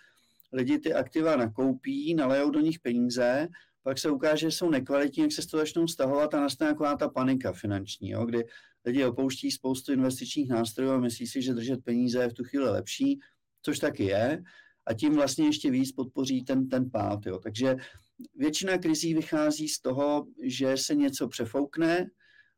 lidi 0.54 0.78
ty 0.78 0.94
aktiva 0.94 1.36
nakoupí, 1.36 2.14
nalejou 2.14 2.50
do 2.50 2.60
nich 2.60 2.78
peníze, 2.78 3.48
pak 3.82 3.98
se 3.98 4.10
ukáže, 4.10 4.40
že 4.40 4.50
jsou 4.50 4.70
nekvalitní, 4.70 5.22
jak 5.22 5.32
se 5.32 5.48
to 5.48 5.58
začnou 5.58 5.88
stahovat 5.88 6.34
a 6.34 6.40
nastane 6.40 6.70
taková 6.70 6.96
ta 6.96 7.08
panika 7.08 7.52
finanční, 7.52 8.10
jo, 8.10 8.24
kdy 8.24 8.44
lidi 8.84 9.04
opouští 9.04 9.50
spoustu 9.50 9.92
investičních 9.92 10.48
nástrojů 10.48 10.90
a 10.90 11.00
myslí 11.00 11.26
si, 11.26 11.42
že 11.42 11.54
držet 11.54 11.84
peníze 11.84 12.22
je 12.22 12.28
v 12.28 12.34
tu 12.34 12.44
chvíli 12.44 12.70
lepší, 12.70 13.18
což 13.62 13.78
taky 13.78 14.04
je, 14.04 14.42
a 14.86 14.94
tím 14.94 15.14
vlastně 15.14 15.46
ještě 15.46 15.70
víc 15.70 15.92
podpoří 15.92 16.44
ten, 16.44 16.68
ten 16.68 16.90
pád. 16.90 17.26
Jo. 17.26 17.38
Takže 17.38 17.76
většina 18.34 18.78
krizí 18.78 19.14
vychází 19.14 19.68
z 19.68 19.80
toho, 19.80 20.26
že 20.42 20.76
se 20.76 20.94
něco 20.94 21.28
přefoukne 21.28 22.10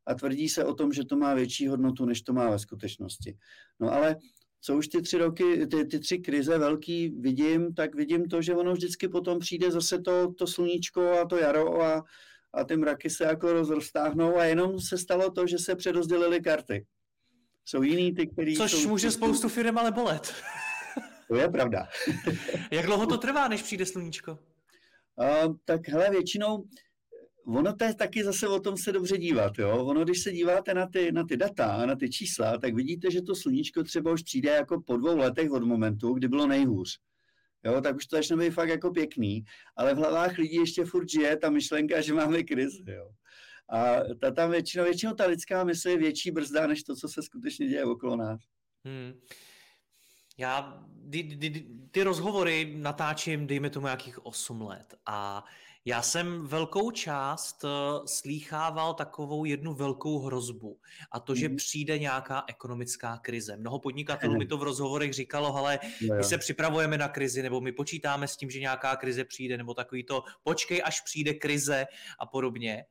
a 0.07 0.15
tvrdí 0.15 0.49
se 0.49 0.65
o 0.65 0.75
tom, 0.75 0.93
že 0.93 1.05
to 1.05 1.17
má 1.17 1.35
větší 1.35 1.69
hodnotu, 1.69 2.05
než 2.05 2.23
to 2.23 2.33
má 2.33 2.51
ve 2.51 2.59
skutečnosti. 2.59 3.37
No 3.81 3.93
ale 3.93 4.17
co 4.61 4.77
už 4.77 4.89
ty 4.89 5.03
tři 5.03 5.19
roky, 5.19 5.67
ty, 5.67 5.85
ty 5.85 5.99
tři 5.99 6.19
krize 6.19 6.59
velký 6.59 7.09
vidím, 7.09 7.75
tak 7.75 7.95
vidím 7.95 8.29
to, 8.29 8.43
že 8.43 8.55
ono 8.55 8.73
vždycky 8.73 9.09
potom 9.09 9.39
přijde 9.39 9.71
zase 9.71 9.99
to, 9.99 10.33
to 10.33 10.47
sluníčko 10.47 11.11
a 11.11 11.25
to 11.25 11.37
jaro 11.37 11.83
a, 11.83 12.05
a 12.55 12.65
ty 12.65 12.77
mraky 12.77 13.11
se 13.11 13.25
jako 13.25 13.53
roztáhnou 13.53 14.37
a 14.37 14.45
jenom 14.45 14.81
se 14.81 14.99
stalo 14.99 15.31
to, 15.31 15.47
že 15.47 15.59
se 15.59 15.77
přerozdělily 15.77 16.41
karty. 16.41 16.87
Jsou 17.65 17.83
jiný 17.83 18.15
ty, 18.15 18.27
který 18.27 18.57
Což 18.57 18.73
jsou, 18.73 18.89
může 18.89 19.11
spoustu 19.11 19.49
firm 19.49 19.79
ale 19.79 19.93
bolet. 19.93 20.35
To 21.29 21.37
je 21.37 21.49
pravda. 21.49 21.89
Jak 22.71 22.87
dlouho 22.87 23.07
to 23.07 23.19
trvá, 23.19 23.49
než 23.49 23.63
přijde 23.63 23.87
sluníčko? 23.87 24.39
Uh, 25.17 25.55
tak 25.65 25.89
hele, 25.89 26.11
většinou 26.11 26.65
ono 27.47 27.77
to 27.77 27.85
je 27.85 27.95
taky 27.95 28.25
zase 28.25 28.49
o 28.49 28.61
tom 28.61 28.77
se 28.77 28.93
dobře 28.93 29.19
dívat. 29.19 29.59
Jo? 29.59 29.85
Ono, 29.85 30.05
když 30.05 30.23
se 30.23 30.33
díváte 30.33 30.75
na 30.75 30.87
ty, 30.87 31.13
na 31.13 31.25
ty 31.25 31.37
data, 31.37 31.87
na 31.87 31.97
ty 31.97 32.11
čísla, 32.11 32.59
tak 32.59 32.75
vidíte, 32.75 33.11
že 33.11 33.23
to 33.23 33.35
sluníčko 33.35 33.83
třeba 33.83 34.13
už 34.13 34.23
přijde 34.23 34.51
jako 34.51 34.81
po 34.81 34.97
dvou 34.97 35.17
letech 35.17 35.51
od 35.51 35.63
momentu, 35.63 36.13
kdy 36.13 36.29
bylo 36.29 36.47
nejhůř. 36.47 36.99
Jo, 37.65 37.81
tak 37.81 37.97
už 37.97 38.07
to 38.07 38.17
začne 38.17 38.37
být 38.37 38.51
fakt 38.51 38.69
jako 38.69 38.91
pěkný, 38.91 39.45
ale 39.77 39.95
v 39.95 39.97
hlavách 39.97 40.39
lidí 40.39 40.57
ještě 40.57 40.85
furt 40.85 41.09
žije 41.09 41.37
ta 41.37 41.51
myšlenka, 41.51 42.01
že 42.01 42.15
máme 42.15 42.43
krizi. 42.43 42.85
Jo. 42.87 43.11
A 43.71 43.97
ta 44.21 44.31
tam 44.31 44.51
většinou, 44.51 44.85
většinou 44.85 45.15
ta 45.15 45.27
lidská 45.27 45.65
mysl 45.65 45.89
je 45.89 45.99
větší 45.99 46.31
brzda, 46.31 46.67
než 46.67 46.83
to, 46.83 46.97
co 46.97 47.09
se 47.09 47.23
skutečně 47.23 47.69
děje 47.69 47.85
okolo 47.85 48.17
nás. 48.17 48.41
Hmm. 48.85 49.21
Já 50.39 50.85
ty, 51.13 51.23
ty, 51.23 51.67
ty 51.91 52.03
rozhovory 52.03 52.75
natáčím, 52.77 53.47
dejme 53.47 53.71
tomu, 53.71 53.87
nějakých 53.87 54.27
8 54.27 54.63
let 54.63 54.95
a 55.07 55.45
já 55.89 56.03
jsem 56.03 56.47
velkou 56.47 56.91
část 56.91 57.65
uh, 57.65 57.71
slýchával 58.07 58.95
takovou 58.95 59.45
jednu 59.45 59.75
velkou 59.75 60.19
hrozbu 60.19 60.81
a 61.13 61.21
to, 61.21 61.35
že 61.35 61.49
mm. 61.49 61.57
přijde 61.57 61.99
nějaká 61.99 62.45
ekonomická 62.49 63.19
krize. 63.19 63.57
Mnoho 63.57 63.79
podnikatelů 63.79 64.37
mi 64.37 64.47
to 64.47 64.59
v 64.59 64.63
rozhovorech 64.63 65.13
říkalo, 65.13 65.57
ale 65.57 65.79
my 66.17 66.25
se 66.25 66.39
připravujeme 66.39 66.99
na 66.99 67.09
krizi, 67.09 67.43
nebo 67.43 67.61
my 67.61 67.73
počítáme 67.73 68.29
s 68.29 68.37
tím, 68.37 68.51
že 68.51 68.61
nějaká 68.61 68.97
krize 68.97 69.25
přijde, 69.25 69.57
nebo 69.57 69.75
takový 69.75 70.05
to 70.05 70.23
počkej, 70.43 70.83
až 70.85 71.01
přijde 71.01 71.35
krize 71.35 71.87
a 72.19 72.27
podobně. 72.27 72.85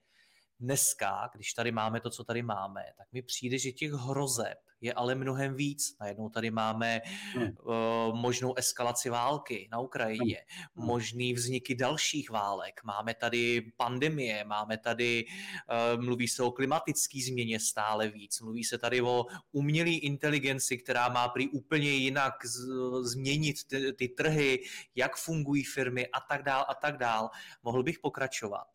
Dneska, 0.59 1.29
když 1.35 1.53
tady 1.53 1.71
máme 1.71 1.99
to, 1.99 2.09
co 2.09 2.23
tady 2.23 2.41
máme, 2.41 2.83
tak 2.97 3.07
mi 3.11 3.21
přijde, 3.21 3.59
že 3.59 3.71
těch 3.71 3.91
hrozeb 3.91 4.57
je 4.85 4.93
ale 4.93 5.15
mnohem 5.15 5.55
víc. 5.55 5.97
Najednou 5.99 6.29
tady 6.29 6.51
máme 6.51 7.01
hmm. 7.33 7.43
uh, 7.43 8.15
možnou 8.15 8.53
eskalaci 8.53 9.09
války 9.09 9.67
na 9.71 9.79
Ukrajině, 9.79 10.37
hmm. 10.75 10.85
možný 10.85 11.33
vzniky 11.33 11.75
dalších 11.75 12.29
válek, 12.29 12.81
máme 12.83 13.13
tady 13.13 13.71
pandemie, 13.77 14.43
máme 14.43 14.77
tady, 14.77 15.25
uh, 15.25 16.03
mluví 16.03 16.27
se 16.27 16.43
o 16.43 16.51
klimatické 16.51 17.19
změně 17.27 17.59
stále 17.59 18.09
víc, 18.09 18.41
mluví 18.41 18.63
se 18.63 18.77
tady 18.77 19.01
o 19.01 19.25
umělé 19.51 19.89
inteligenci, 19.89 20.77
která 20.77 21.09
má 21.09 21.27
prý 21.27 21.49
úplně 21.49 21.89
jinak 21.89 22.45
z, 22.45 22.67
změnit 23.01 23.55
ty, 23.67 23.93
ty 23.93 24.07
trhy, 24.07 24.63
jak 24.95 25.17
fungují 25.17 25.63
firmy 25.63 26.07
a 26.07 26.19
tak 26.19 26.43
dál 26.43 26.65
a 26.69 26.75
tak 26.75 26.97
dál. 26.97 27.29
Mohl 27.63 27.83
bych 27.83 27.99
pokračovat. 27.99 28.74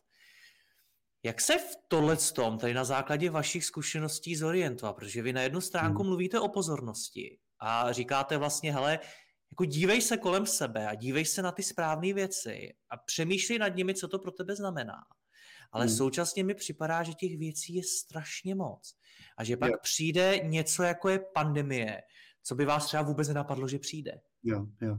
Jak 1.22 1.40
se 1.40 1.59
v 1.59 1.76
tohle 1.88 2.16
tom, 2.16 2.59
tady 2.59 2.74
na 2.74 2.85
základě 2.85 3.30
vašich 3.30 3.64
zkušeností 3.64 4.37
zorientovat? 4.37 4.96
Protože 4.96 5.22
vy 5.22 5.33
na 5.33 5.42
jednu 5.42 5.61
stránku 5.61 5.98
hmm. 5.98 6.09
mluvíte 6.09 6.40
o 6.40 6.48
pozornosti 6.48 7.38
a 7.59 7.92
říkáte 7.92 8.38
vlastně, 8.38 8.72
hele, 8.72 8.98
jako 9.52 9.64
dívej 9.64 10.02
se 10.02 10.16
kolem 10.16 10.46
sebe 10.46 10.87
a 10.87 10.94
dívej 10.94 11.24
se 11.24 11.42
na 11.42 11.52
ty 11.52 11.62
správné 11.62 12.12
věci 12.12 12.72
a 12.90 12.96
přemýšlej 12.96 13.59
nad 13.59 13.68
nimi, 13.68 13.94
co 13.94 14.09
to 14.09 14.18
pro 14.18 14.30
tebe 14.30 14.56
znamená. 14.56 14.96
Ale 15.72 15.87
hmm. 15.87 15.96
současně 15.96 16.44
mi 16.44 16.54
připadá, 16.54 17.02
že 17.02 17.14
těch 17.14 17.38
věcí 17.38 17.74
je 17.74 17.83
strašně 17.85 18.54
moc. 18.54 18.94
A 19.37 19.44
že 19.44 19.56
pak 19.56 19.70
jo. 19.70 19.76
přijde 19.83 20.38
něco, 20.42 20.83
jako 20.83 21.09
je 21.09 21.20
pandemie, 21.35 22.02
co 22.42 22.54
by 22.54 22.64
vás 22.64 22.87
třeba 22.87 23.02
vůbec 23.02 23.28
nenapadlo, 23.28 23.68
že 23.68 23.78
přijde. 23.78 24.20
Jo, 24.42 24.66
jo. 24.81 24.98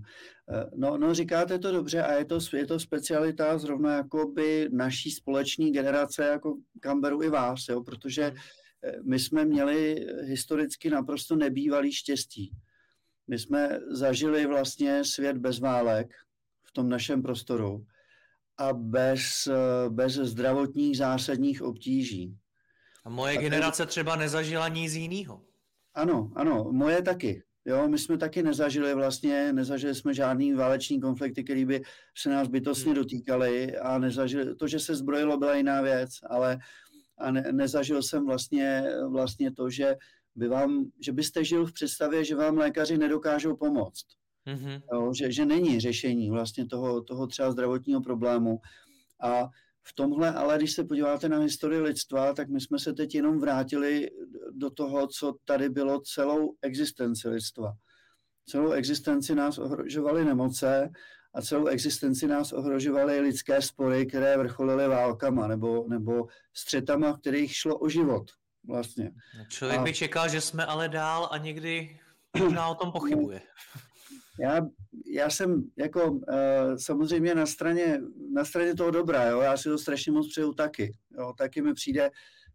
Eh, 0.49 0.69
no, 0.75 0.97
no, 0.97 1.13
říkáte 1.13 1.59
to 1.59 1.71
dobře 1.71 2.03
a 2.03 2.13
je 2.13 2.25
to, 2.25 2.39
je 2.53 2.65
to 2.65 2.79
specialita 2.79 3.57
zrovna 3.57 3.93
jako 3.93 4.27
by 4.27 4.69
naší 4.71 5.11
společné 5.11 5.69
generace, 5.69 6.23
jako 6.23 6.57
kam 6.79 7.01
beru 7.01 7.23
i 7.23 7.29
vás, 7.29 7.67
jo, 7.69 7.83
protože 7.83 8.23
hmm. 8.23 8.37
eh, 8.83 8.97
my 9.03 9.19
jsme 9.19 9.45
měli 9.45 10.07
historicky 10.23 10.89
naprosto 10.89 11.35
nebývalý 11.35 11.91
štěstí. 11.93 12.51
My 13.27 13.39
jsme 13.39 13.79
zažili 13.91 14.45
vlastně 14.45 15.05
svět 15.05 15.37
bez 15.37 15.59
válek 15.59 16.13
v 16.63 16.71
tom 16.71 16.89
našem 16.89 17.21
prostoru 17.21 17.85
a 18.57 18.73
bez, 18.73 19.47
eh, 19.47 19.89
bez 19.89 20.13
zdravotních 20.13 20.97
zásadních 20.97 21.61
obtíží. 21.61 22.37
A 23.05 23.09
moje 23.09 23.37
a 23.37 23.41
generace 23.41 23.85
třeba 23.85 24.15
nezažila 24.15 24.67
nic 24.67 24.93
jiného. 24.93 25.41
Ano, 25.93 26.31
ano, 26.35 26.69
moje 26.71 27.01
taky. 27.01 27.43
Jo, 27.65 27.87
my 27.87 27.97
jsme 27.97 28.17
taky 28.17 28.43
nezažili 28.43 28.93
vlastně, 28.93 29.53
nezažili 29.53 29.95
jsme 29.95 30.13
žádný 30.13 30.53
váleční 30.53 31.01
konflikty, 31.01 31.43
který 31.43 31.65
by 31.65 31.81
se 32.17 32.29
nás 32.29 32.47
bytostně 32.47 32.91
hmm. 32.91 32.95
dotýkali 32.95 33.77
a 33.77 33.97
nezažili, 33.97 34.55
to, 34.55 34.67
že 34.67 34.79
se 34.79 34.95
zbrojilo, 34.95 35.37
byla 35.37 35.55
jiná 35.55 35.81
věc, 35.81 36.09
ale 36.29 36.59
a 37.17 37.31
ne, 37.31 37.43
nezažil 37.51 38.03
jsem 38.03 38.25
vlastně, 38.25 38.83
vlastně 39.09 39.51
to, 39.51 39.69
že, 39.69 39.95
by 40.35 40.47
vám, 40.47 40.85
že 40.99 41.11
byste 41.11 41.43
žil 41.43 41.65
v 41.65 41.73
představě, 41.73 42.25
že 42.25 42.35
vám 42.35 42.57
lékaři 42.57 42.97
nedokážou 42.97 43.55
pomoct. 43.55 44.05
Mm-hmm. 44.47 44.81
Jo, 44.93 45.13
že, 45.13 45.31
že 45.31 45.45
není 45.45 45.79
řešení 45.79 46.29
vlastně 46.29 46.65
toho, 46.65 47.01
toho 47.01 47.27
třeba 47.27 47.51
zdravotního 47.51 48.01
problému. 48.01 48.59
A 49.23 49.49
v 49.83 49.93
tomhle, 49.93 50.33
ale 50.33 50.57
když 50.57 50.73
se 50.73 50.83
podíváte 50.83 51.29
na 51.29 51.39
historii 51.39 51.81
lidstva, 51.81 52.33
tak 52.33 52.49
my 52.49 52.61
jsme 52.61 52.79
se 52.79 52.93
teď 52.93 53.15
jenom 53.15 53.39
vrátili 53.39 54.09
do 54.51 54.69
toho, 54.69 55.07
co 55.07 55.33
tady 55.45 55.69
bylo 55.69 56.01
celou 56.01 56.55
existenci 56.61 57.29
lidstva. 57.29 57.73
Celou 58.45 58.71
existenci 58.71 59.35
nás 59.35 59.57
ohrožovaly 59.57 60.25
nemoce 60.25 60.89
a 61.33 61.41
celou 61.41 61.65
existenci 61.65 62.27
nás 62.27 62.51
ohrožovaly 62.51 63.19
lidské 63.19 63.61
spory, 63.61 64.05
které 64.05 64.37
vrcholily 64.37 64.87
válkama 64.87 65.47
nebo, 65.47 65.85
nebo 65.89 66.27
střetama, 66.53 67.13
v 67.13 67.19
kterých 67.19 67.55
šlo 67.55 67.77
o 67.77 67.89
život. 67.89 68.31
Vlastně. 68.67 69.11
Člověk 69.49 69.79
a... 69.79 69.83
by 69.83 69.93
čekal, 69.93 70.29
že 70.29 70.41
jsme 70.41 70.65
ale 70.65 70.89
dál 70.89 71.29
a 71.31 71.37
někdy 71.37 71.99
možná 72.39 72.67
o 72.67 72.75
tom 72.75 72.91
pochybuje. 72.91 73.41
Já, 74.41 74.61
já 75.05 75.29
jsem 75.29 75.63
jako 75.77 76.11
uh, 76.11 76.21
samozřejmě 76.75 77.35
na 77.35 77.45
straně, 77.45 78.01
na 78.33 78.45
straně 78.45 78.75
toho 78.75 78.91
dobra, 78.91 79.23
jo, 79.23 79.41
já 79.41 79.57
si 79.57 79.69
to 79.69 79.77
strašně 79.77 80.11
moc 80.11 80.29
přeju 80.29 80.53
taky. 80.53 80.97
Jo, 81.17 81.33
taky 81.37 81.61
mi 81.61 81.73
přijde, 81.73 82.09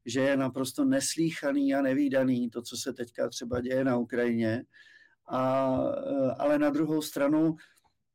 že 0.06 0.20
je 0.20 0.36
naprosto 0.36 0.84
neslíchaný 0.84 1.74
a 1.74 1.82
nevýdaný 1.82 2.50
to, 2.50 2.62
co 2.62 2.76
se 2.76 2.92
teďka 2.92 3.28
třeba 3.28 3.60
děje 3.60 3.84
na 3.84 3.96
Ukrajině. 3.96 4.64
A, 5.28 5.72
uh, 5.78 6.32
ale 6.38 6.58
na 6.58 6.70
druhou 6.70 7.02
stranu, 7.02 7.56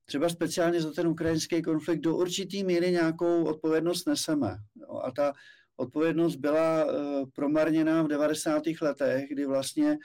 třeba 0.05 0.29
speciálně 0.29 0.81
za 0.81 0.93
ten 0.93 1.07
ukrajinský 1.07 1.61
konflikt 1.61 2.01
do 2.01 2.15
určitý 2.15 2.63
míry 2.63 2.91
nějakou 2.91 3.43
odpovědnost 3.43 4.07
neseme. 4.07 4.57
Jo, 4.75 5.01
a 5.03 5.11
ta 5.11 5.33
odpovědnost 5.77 6.35
byla 6.35 6.85
uh, 6.85 7.29
promarněná 7.35 8.03
v 8.03 8.07
90. 8.07 8.63
letech, 8.81 9.29
kdy 9.29 9.45
vlastně 9.45 9.97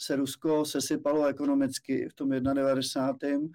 se 0.00 0.16
Rusko 0.16 0.64
sesypalo 0.64 1.26
ekonomicky 1.26 2.08
v 2.08 2.14
tom 2.14 2.30
91. 2.30 3.48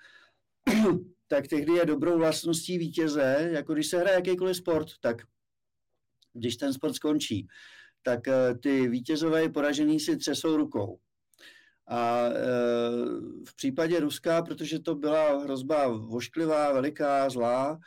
tak 1.27 1.47
tehdy 1.47 1.73
je 1.73 1.85
dobrou 1.85 2.17
vlastností 2.17 2.77
vítěze, 2.77 3.49
jako 3.51 3.73
když 3.73 3.87
se 3.87 3.97
hraje 3.97 4.15
jakýkoliv 4.15 4.57
sport, 4.57 4.87
tak 5.01 5.21
když 6.33 6.57
ten 6.57 6.73
sport 6.73 6.93
skončí, 6.93 7.47
tak 8.03 8.27
eh, 8.27 8.55
ty 8.55 8.87
vítězové 8.87 9.49
poražený 9.49 9.99
si 9.99 10.17
třesou 10.17 10.57
rukou. 10.57 10.99
A 11.87 12.25
eh, 12.25 12.41
v 13.47 13.55
případě 13.55 13.99
Ruska, 13.99 14.41
protože 14.41 14.79
to 14.79 14.95
byla 14.95 15.43
hrozba 15.43 15.87
vošklivá, 15.87 16.73
veliká, 16.73 17.29
zlá, 17.29 17.79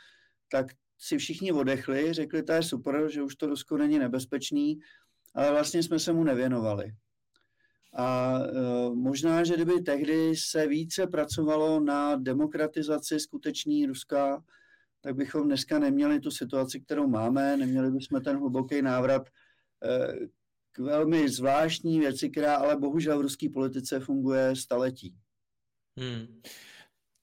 tak 0.51 0.67
si 0.97 1.17
všichni 1.17 1.51
odechli, 1.51 2.13
řekli, 2.13 2.43
to 2.43 2.51
je 2.51 2.63
super, 2.63 3.09
že 3.11 3.23
už 3.23 3.35
to 3.35 3.47
Rusko 3.47 3.77
není 3.77 3.99
nebezpečný, 3.99 4.79
ale 5.35 5.51
vlastně 5.51 5.83
jsme 5.83 5.99
se 5.99 6.13
mu 6.13 6.23
nevěnovali. 6.23 6.93
A 7.93 8.37
e, 8.39 8.95
možná, 8.95 9.43
že 9.43 9.55
kdyby 9.55 9.81
tehdy 9.81 10.35
se 10.35 10.67
více 10.67 11.07
pracovalo 11.07 11.79
na 11.79 12.15
demokratizaci 12.15 13.19
skutečný 13.19 13.85
Ruska, 13.85 14.43
tak 15.01 15.15
bychom 15.15 15.43
dneska 15.43 15.79
neměli 15.79 16.19
tu 16.19 16.31
situaci, 16.31 16.79
kterou 16.79 17.07
máme, 17.07 17.57
neměli 17.57 17.91
bychom 17.91 18.21
ten 18.21 18.37
hluboký 18.37 18.81
návrat 18.81 19.29
e, 19.83 20.13
k 20.71 20.79
velmi 20.79 21.29
zvláštní 21.29 21.99
věci, 21.99 22.29
která 22.29 22.55
ale 22.55 22.77
bohužel 22.77 23.17
v 23.17 23.21
ruské 23.21 23.49
politice 23.49 23.99
funguje 23.99 24.55
staletí. 24.55 25.15
Hmm. 25.97 26.41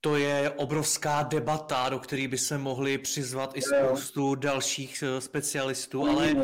To 0.01 0.17
je 0.17 0.51
obrovská 0.51 1.23
debata, 1.23 1.89
do 1.89 1.99
které 1.99 2.29
by 2.29 2.39
se 2.39 2.59
mohli 2.59 2.99
přizvat 2.99 3.57
i 3.57 3.63
spoustu 3.63 4.35
dalších 4.35 5.03
eh, 5.03 5.21
specialistů, 5.21 6.07
ale 6.07 6.35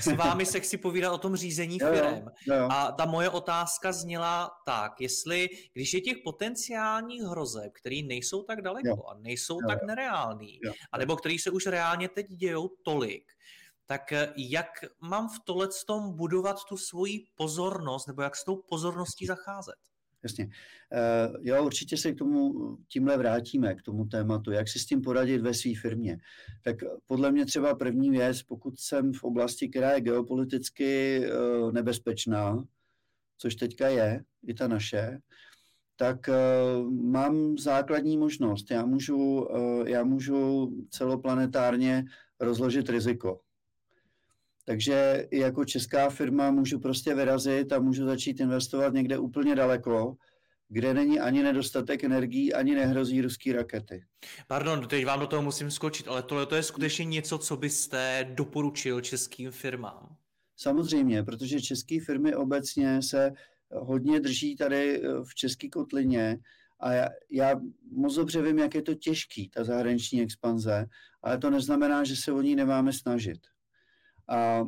s 0.00 0.06
vámi 0.06 0.46
se 0.46 0.60
chci 0.60 0.76
povídat 0.78 1.12
o 1.12 1.18
tom 1.18 1.36
řízení 1.36 1.78
firm. 1.78 2.28
A 2.70 2.92
ta 2.92 3.04
moje 3.04 3.30
otázka 3.30 3.92
zněla 3.92 4.50
tak, 4.66 5.00
jestli, 5.00 5.48
když 5.72 5.94
je 5.94 6.00
těch 6.00 6.16
potenciálních 6.24 7.22
hrozeb, 7.22 7.72
které 7.72 8.02
nejsou 8.02 8.42
tak 8.42 8.62
daleko 8.62 9.06
a 9.08 9.14
nejsou 9.14 9.58
tak 9.68 9.78
nereální, 9.86 10.58
anebo 10.92 11.16
který 11.16 11.38
se 11.38 11.50
už 11.50 11.66
reálně 11.66 12.08
teď 12.08 12.26
dějou 12.26 12.68
tolik, 12.84 13.24
tak 13.86 14.12
eh, 14.12 14.32
jak 14.36 14.68
mám 15.00 15.28
v 15.28 15.40
tohle 15.44 15.68
tom 15.86 16.16
budovat 16.16 16.56
tu 16.68 16.76
svoji 16.76 17.24
pozornost, 17.34 18.06
nebo 18.06 18.22
jak 18.22 18.36
s 18.36 18.44
tou 18.44 18.56
pozorností 18.56 19.26
zacházet? 19.26 19.93
Jasně. 20.24 20.44
Uh, 20.44 21.36
jo, 21.40 21.64
určitě 21.64 21.96
se 21.96 22.12
k 22.12 22.18
tomu 22.18 22.52
tímhle 22.88 23.16
vrátíme, 23.16 23.74
k 23.74 23.82
tomu 23.82 24.04
tématu, 24.04 24.50
jak 24.50 24.68
si 24.68 24.78
s 24.78 24.86
tím 24.86 25.02
poradit 25.02 25.38
ve 25.38 25.54
své 25.54 25.72
firmě. 25.80 26.18
Tak 26.64 26.76
podle 27.06 27.32
mě 27.32 27.46
třeba 27.46 27.74
první 27.74 28.10
věc, 28.10 28.42
pokud 28.42 28.78
jsem 28.78 29.12
v 29.12 29.24
oblasti, 29.24 29.68
která 29.68 29.92
je 29.92 30.00
geopoliticky 30.00 31.20
uh, 31.20 31.72
nebezpečná, 31.72 32.64
což 33.38 33.54
teďka 33.54 33.88
je, 33.88 34.24
i 34.46 34.54
ta 34.54 34.68
naše, 34.68 35.18
tak 35.96 36.28
uh, 36.28 36.92
mám 36.92 37.58
základní 37.58 38.16
možnost. 38.16 38.70
Já 38.70 38.86
můžu, 38.86 39.48
já 39.86 40.04
můžu 40.04 40.70
celoplanetárně 40.90 42.04
rozložit 42.40 42.88
riziko. 42.88 43.40
Takže 44.64 45.26
i 45.30 45.38
jako 45.38 45.64
česká 45.64 46.10
firma 46.10 46.50
můžu 46.50 46.78
prostě 46.78 47.14
vyrazit 47.14 47.72
a 47.72 47.78
můžu 47.78 48.04
začít 48.04 48.40
investovat 48.40 48.94
někde 48.94 49.18
úplně 49.18 49.54
daleko, 49.54 50.16
kde 50.68 50.94
není 50.94 51.20
ani 51.20 51.42
nedostatek 51.42 52.04
energií, 52.04 52.54
ani 52.54 52.74
nehrozí 52.74 53.20
ruský 53.20 53.52
rakety. 53.52 54.04
Pardon, 54.46 54.88
teď 54.88 55.06
vám 55.06 55.20
do 55.20 55.26
toho 55.26 55.42
musím 55.42 55.70
skočit, 55.70 56.08
ale 56.08 56.22
tohle 56.22 56.46
to 56.46 56.54
je 56.54 56.62
skutečně 56.62 57.04
něco, 57.04 57.38
co 57.38 57.56
byste 57.56 58.30
doporučil 58.34 59.00
českým 59.00 59.50
firmám. 59.50 60.16
Samozřejmě, 60.56 61.22
protože 61.22 61.60
české 61.60 62.00
firmy 62.00 62.34
obecně 62.34 63.02
se 63.02 63.32
hodně 63.70 64.20
drží 64.20 64.56
tady 64.56 65.02
eh, 65.02 65.08
v 65.24 65.34
české 65.34 65.68
kotlině 65.68 66.38
a 66.80 66.92
já, 66.92 67.08
já 67.30 67.60
moc 67.92 68.14
dobře 68.14 68.42
vím, 68.42 68.58
jak 68.58 68.74
je 68.74 68.82
to 68.82 68.94
těžký, 68.94 69.48
ta 69.48 69.64
zahraniční 69.64 70.22
expanze, 70.22 70.86
ale 71.22 71.38
to 71.38 71.50
neznamená, 71.50 72.04
že 72.04 72.16
se 72.16 72.32
o 72.32 72.40
ní 72.40 72.56
nemáme 72.56 72.92
snažit. 72.92 73.38
A 74.28 74.60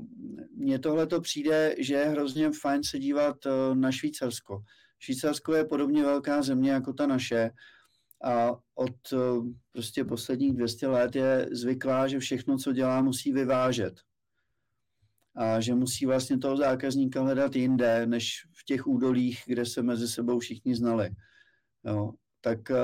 mně 0.57 0.79
tohle 0.79 1.07
to 1.07 1.21
přijde, 1.21 1.75
že 1.79 1.95
je 1.95 2.05
hrozně 2.05 2.51
fajn 2.63 2.85
se 2.85 2.99
dívat 2.99 3.37
eh, 3.47 3.75
na 3.75 3.93
Švýcarsko. 3.93 4.59
Švýcarsko 4.99 5.55
je 5.55 5.65
podobně 5.65 6.03
velká 6.03 6.43
země 6.43 6.71
jako 6.71 6.93
ta 6.93 7.07
naše 7.07 7.51
a 8.25 8.51
od 8.75 9.13
eh, 9.13 9.17
prostě 9.73 10.05
posledních 10.05 10.53
200 10.53 10.89
let 10.89 11.17
je 11.17 11.49
zvyklá, 11.53 12.09
že 12.09 12.19
všechno, 12.19 12.59
co 12.59 12.73
dělá, 12.73 13.03
musí 13.03 13.33
vyvážet. 13.33 13.95
A 15.37 15.61
že 15.61 15.75
musí 15.75 16.07
vlastně 16.07 16.39
toho 16.39 16.57
zákazníka 16.57 17.21
hledat 17.21 17.57
jinde, 17.57 18.07
než 18.07 18.47
v 18.53 18.65
těch 18.65 18.87
údolích, 18.87 19.43
kde 19.47 19.67
se 19.67 19.83
mezi 19.83 20.09
sebou 20.09 20.39
všichni 20.39 20.75
znali. 20.75 21.11
Jo. 21.85 22.13
Tak 22.41 22.71
eh, 22.71 22.77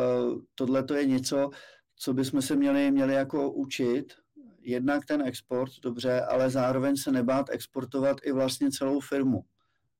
tohle 0.55 0.83
to 0.85 0.95
je 0.95 1.07
něco, 1.07 1.51
co 1.97 2.15
bychom 2.15 2.43
se 2.43 2.57
měli, 2.57 2.91
měli 2.91 3.15
jako 3.15 3.53
učit 3.53 4.15
jednak 4.63 5.07
ten 5.07 5.23
export, 5.23 5.73
dobře, 5.83 6.21
ale 6.21 6.51
zároveň 6.51 6.97
se 6.97 7.13
nebát 7.13 7.51
exportovat 7.51 8.17
i 8.25 8.33
vlastně 8.33 8.71
celou 8.71 9.01
firmu. 9.01 9.45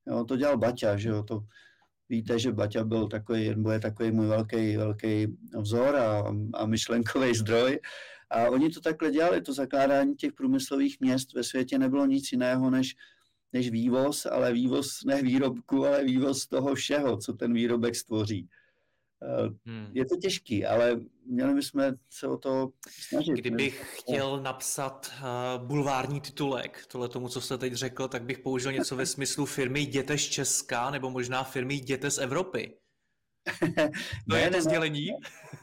Jo, 0.07 0.25
to 0.25 0.37
dělal 0.37 0.57
Baťa, 0.57 0.97
že 0.97 1.09
jo, 1.09 1.23
to 1.23 1.43
víte, 2.09 2.39
že 2.39 2.51
Baťa 2.51 2.83
byl 2.83 3.07
takový, 3.07 3.55
je 3.71 3.79
takový 3.79 4.11
můj 4.11 4.27
velký, 4.27 4.77
velký 4.77 5.37
vzor 5.59 5.95
a, 5.95 6.23
a 6.53 6.65
myšlenkový 6.65 7.35
zdroj. 7.35 7.79
A 8.29 8.49
oni 8.49 8.69
to 8.69 8.81
takhle 8.81 9.11
dělali, 9.11 9.41
to 9.41 9.53
zakládání 9.53 10.15
těch 10.15 10.33
průmyslových 10.33 10.99
měst 10.99 11.33
ve 11.33 11.43
světě 11.43 11.77
nebylo 11.77 12.05
nic 12.05 12.31
jiného 12.31 12.69
než, 12.69 12.95
než 13.53 13.69
vývoz, 13.69 14.25
ale 14.25 14.53
vývoz 14.53 15.03
ne 15.05 15.21
výrobku, 15.21 15.85
ale 15.85 16.03
vývoz 16.03 16.47
toho 16.47 16.75
všeho, 16.75 17.17
co 17.17 17.33
ten 17.33 17.53
výrobek 17.53 17.95
stvoří. 17.95 18.49
Hmm. 19.65 19.87
Je 19.93 20.05
to 20.05 20.17
těžký, 20.17 20.65
ale 20.65 20.99
měli 21.25 21.53
bychom 21.53 21.83
se 22.09 22.27
o 22.27 22.37
to 22.37 22.69
snažit. 22.89 23.33
Kdybych 23.33 23.79
ne? 23.79 23.87
chtěl 23.91 24.41
napsat 24.41 25.11
uh, 25.19 25.67
bulvární 25.67 26.21
titulek 26.21 26.85
tohle 26.87 27.09
tomu, 27.09 27.29
co 27.29 27.41
jste 27.41 27.57
teď 27.57 27.73
řekl, 27.73 28.07
tak 28.07 28.23
bych 28.23 28.39
použil 28.39 28.71
něco 28.71 28.95
ve 28.95 29.05
smyslu 29.05 29.45
firmy 29.45 29.79
Jděte 29.79 30.17
z 30.17 30.21
Česka, 30.21 30.91
nebo 30.91 31.09
možná 31.09 31.43
firmy 31.43 31.73
Jděte 31.73 32.11
z 32.11 32.17
Evropy. 32.17 32.73
To 34.29 34.35
ne, 34.35 34.39
je 34.39 34.49
to 34.49 34.57
ne, 34.57 34.61
sdělení? 34.61 35.07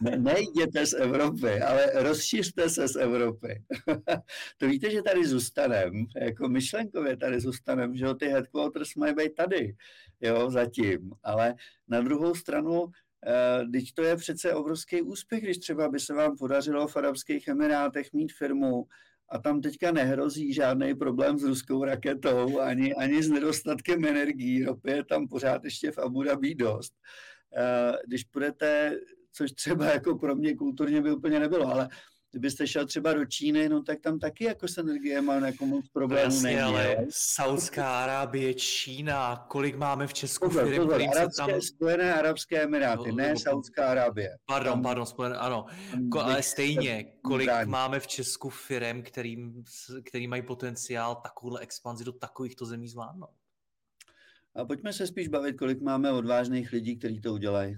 Ne, 0.01 0.17
nejděte 0.19 0.87
z 0.87 0.93
Evropy, 0.93 1.61
ale 1.61 1.87
rozšiřte 1.95 2.71
se 2.71 2.89
z 2.89 2.97
Evropy. 2.97 3.63
to 4.59 4.69
víte, 4.69 4.91
že 4.91 5.03
tady 5.03 5.27
zůstanem, 5.27 6.07
jako 6.21 6.49
myšlenkově 6.49 7.17
tady 7.17 7.41
zůstanem, 7.41 7.97
že 7.97 8.07
ty 8.19 8.29
headquarters 8.29 8.95
mají 8.95 9.15
být 9.15 9.35
tady, 9.35 9.77
jo, 10.21 10.51
zatím. 10.51 11.11
Ale 11.23 11.55
na 11.89 12.01
druhou 12.01 12.35
stranu 12.35 12.87
Teď 13.73 13.85
to 13.95 14.03
je 14.03 14.17
přece 14.17 14.55
obrovský 14.55 15.03
úspěch, 15.03 15.43
když 15.43 15.59
třeba 15.59 15.89
by 15.89 16.01
se 16.01 16.15
vám 16.15 16.37
podařilo 16.37 16.89
v 16.89 16.97
Arabských 16.97 17.49
Emirátech 17.49 18.13
mít 18.13 18.33
firmu 18.33 18.85
a 19.29 19.39
tam 19.39 19.61
teďka 19.61 19.93
nehrozí 19.93 20.53
žádný 20.53 20.95
problém 20.95 21.39
s 21.39 21.43
ruskou 21.43 21.85
raketou 21.85 22.61
ani, 22.61 22.95
ani 22.95 23.23
s 23.23 23.29
nedostatkem 23.29 24.05
energií. 24.05 24.65
Ropy 24.65 24.91
je 24.91 25.05
tam 25.05 25.29
pořád 25.29 25.65
ještě 25.65 25.91
v 25.91 25.99
Abu 25.99 26.23
Dhabi 26.23 26.55
dost. 26.55 26.93
Když 28.07 28.25
půjdete, 28.25 28.99
což 29.33 29.53
třeba 29.53 29.87
jako 29.87 30.19
pro 30.19 30.37
mě 30.37 30.57
kulturně 30.57 31.03
by 31.03 31.13
úplně 31.13 31.41
nebylo, 31.41 31.67
ale 31.67 31.89
kdybyste 32.31 32.67
šel 32.67 32.87
třeba 32.87 33.13
do 33.13 33.25
Číny, 33.25 33.69
no 33.69 33.83
tak 33.83 34.01
tam 34.01 34.19
taky 34.19 34.45
jako 34.45 34.69
s 34.69 34.83
má 35.21 35.35
jako 35.35 35.67
moc 35.67 35.89
problémů 35.89 36.25
Jasně, 36.25 36.49
není. 36.49 36.61
ale 36.61 36.97
Saudská 37.11 38.03
Arábie, 38.03 38.55
Čína, 38.55 39.47
kolik 39.49 39.77
máme 39.77 40.07
v 40.07 40.15
Česku 40.15 40.47
pozor, 40.47 40.69
firm, 40.69 40.87
pozor, 40.87 41.03
arabské, 41.03 41.53
tam... 41.53 41.61
Spojené 41.61 42.15
Arabské 42.15 42.63
Emiráty, 42.63 43.11
no, 43.11 43.17
ne 43.17 43.37
Saudská 43.37 43.87
Arábie. 43.87 44.37
Pardon, 44.47 44.73
tam, 44.73 44.83
pardon, 44.83 45.07
spojené, 45.07 45.37
ano. 45.37 45.67
Ko, 46.13 46.21
ale 46.21 46.43
stejně, 46.43 47.05
kolik 47.23 47.47
brání. 47.47 47.71
máme 47.71 48.01
v 48.01 48.07
Česku 48.07 48.51
firm, 48.51 49.03
který, 49.03 49.37
který 50.05 50.27
mají 50.27 50.43
potenciál 50.43 51.15
takovouhle 51.15 51.61
expanzi 51.61 52.05
do 52.05 52.13
takovýchto 52.13 52.67
zemí 52.67 52.89
zvládnout? 52.89 53.31
A 54.55 54.65
pojďme 54.65 54.93
se 54.93 55.07
spíš 55.07 55.29
bavit, 55.29 55.57
kolik 55.57 55.81
máme 55.81 56.13
odvážných 56.13 56.73
lidí, 56.73 56.97
kteří 56.97 57.21
to 57.21 57.33
udělají. 57.33 57.77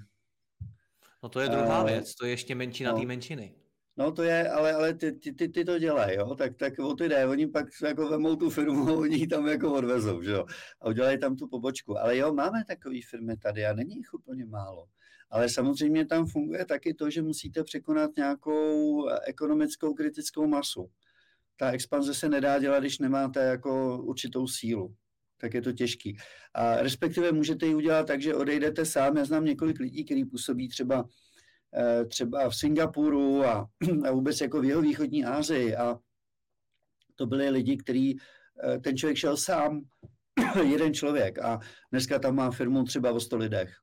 No 1.23 1.29
to 1.29 1.41
je 1.41 1.49
druhá 1.49 1.83
uh, 1.83 1.89
věc, 1.89 2.15
to 2.15 2.25
je 2.27 2.31
ještě 2.31 2.55
menšina 2.55 2.93
no. 2.93 3.01
té 3.01 3.07
menšiny. 3.07 3.55
No 3.97 4.13
to 4.13 4.23
je, 4.23 4.51
ale, 4.51 4.73
ale 4.73 4.95
ty, 4.95 5.13
ty, 5.13 5.33
ty, 5.33 5.49
ty 5.49 5.65
to 5.65 5.79
dělají, 5.79 6.17
jo, 6.17 6.35
tak, 6.35 6.57
tak 6.57 6.79
o 6.79 6.95
ty 6.95 7.09
jde, 7.09 7.27
oni 7.27 7.47
pak 7.47 7.67
jako 7.85 8.09
vemou 8.09 8.37
tu 8.37 8.51
firmu, 8.51 8.97
oni 8.99 9.17
ji 9.17 9.27
tam 9.27 9.47
jako 9.47 9.73
odvezou, 9.75 10.23
že 10.23 10.31
jo, 10.31 10.47
a 10.81 10.89
udělají 10.89 11.19
tam 11.19 11.37
tu 11.37 11.49
pobočku. 11.49 11.99
Ale 11.99 12.17
jo, 12.17 12.35
máme 12.35 12.65
takové 12.65 12.99
firmy 13.11 13.37
tady 13.37 13.67
a 13.67 13.73
není 13.73 13.97
jich 13.97 14.15
úplně 14.15 14.45
málo. 14.45 14.87
Ale 15.31 15.49
samozřejmě 15.49 16.07
tam 16.07 16.27
funguje 16.27 16.65
taky 16.65 16.95
to, 16.95 17.11
že 17.11 17.23
musíte 17.23 17.65
překonat 17.65 18.11
nějakou 18.17 19.09
ekonomickou 19.09 19.95
kritickou 19.95 20.47
masu. 20.47 20.91
Ta 21.57 21.71
expanze 21.71 22.15
se 22.15 22.29
nedá 22.29 22.59
dělat, 22.59 22.81
když 22.81 22.99
nemáte 22.99 23.45
jako 23.45 24.03
určitou 24.03 24.47
sílu 24.47 24.95
tak 25.43 25.55
je 25.55 25.63
to 25.63 25.73
těžký. 25.73 26.17
A 26.55 26.77
respektive 26.77 27.33
můžete 27.33 27.67
ji 27.67 27.75
udělat 27.75 28.07
tak, 28.07 28.23
že 28.23 28.35
odejdete 28.35 28.85
sám. 28.85 29.17
Já 29.17 29.25
znám 29.25 29.45
několik 29.45 29.81
lidí, 29.81 30.05
kteří 30.05 30.25
působí 30.25 30.69
třeba 30.69 31.09
třeba 32.09 32.49
v 32.49 32.57
Singapuru 32.57 33.45
a, 33.45 33.69
a 34.09 34.11
vůbec 34.11 34.41
jako 34.41 34.61
v 34.61 34.65
jeho 34.65 34.83
východní 34.83 35.25
Asii 35.25 35.77
a 35.77 35.99
to 37.17 37.27
byli 37.27 37.51
lidi, 37.51 37.77
který 37.77 38.15
eh, 38.17 38.79
ten 38.79 38.97
člověk 38.97 39.17
šel 39.17 39.37
sám, 39.37 39.83
jeden 40.63 40.95
člověk. 40.95 41.39
A 41.39 41.61
dneska 41.91 42.19
tam 42.19 42.35
má 42.35 42.51
firmu 42.51 42.85
třeba 42.85 43.11
o 43.13 43.21
100 43.21 43.37
lidech. 43.37 43.75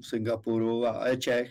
V 0.00 0.06
Singapuru 0.06 0.86
a 0.86 1.08
je 1.08 1.16
Čech. 1.16 1.50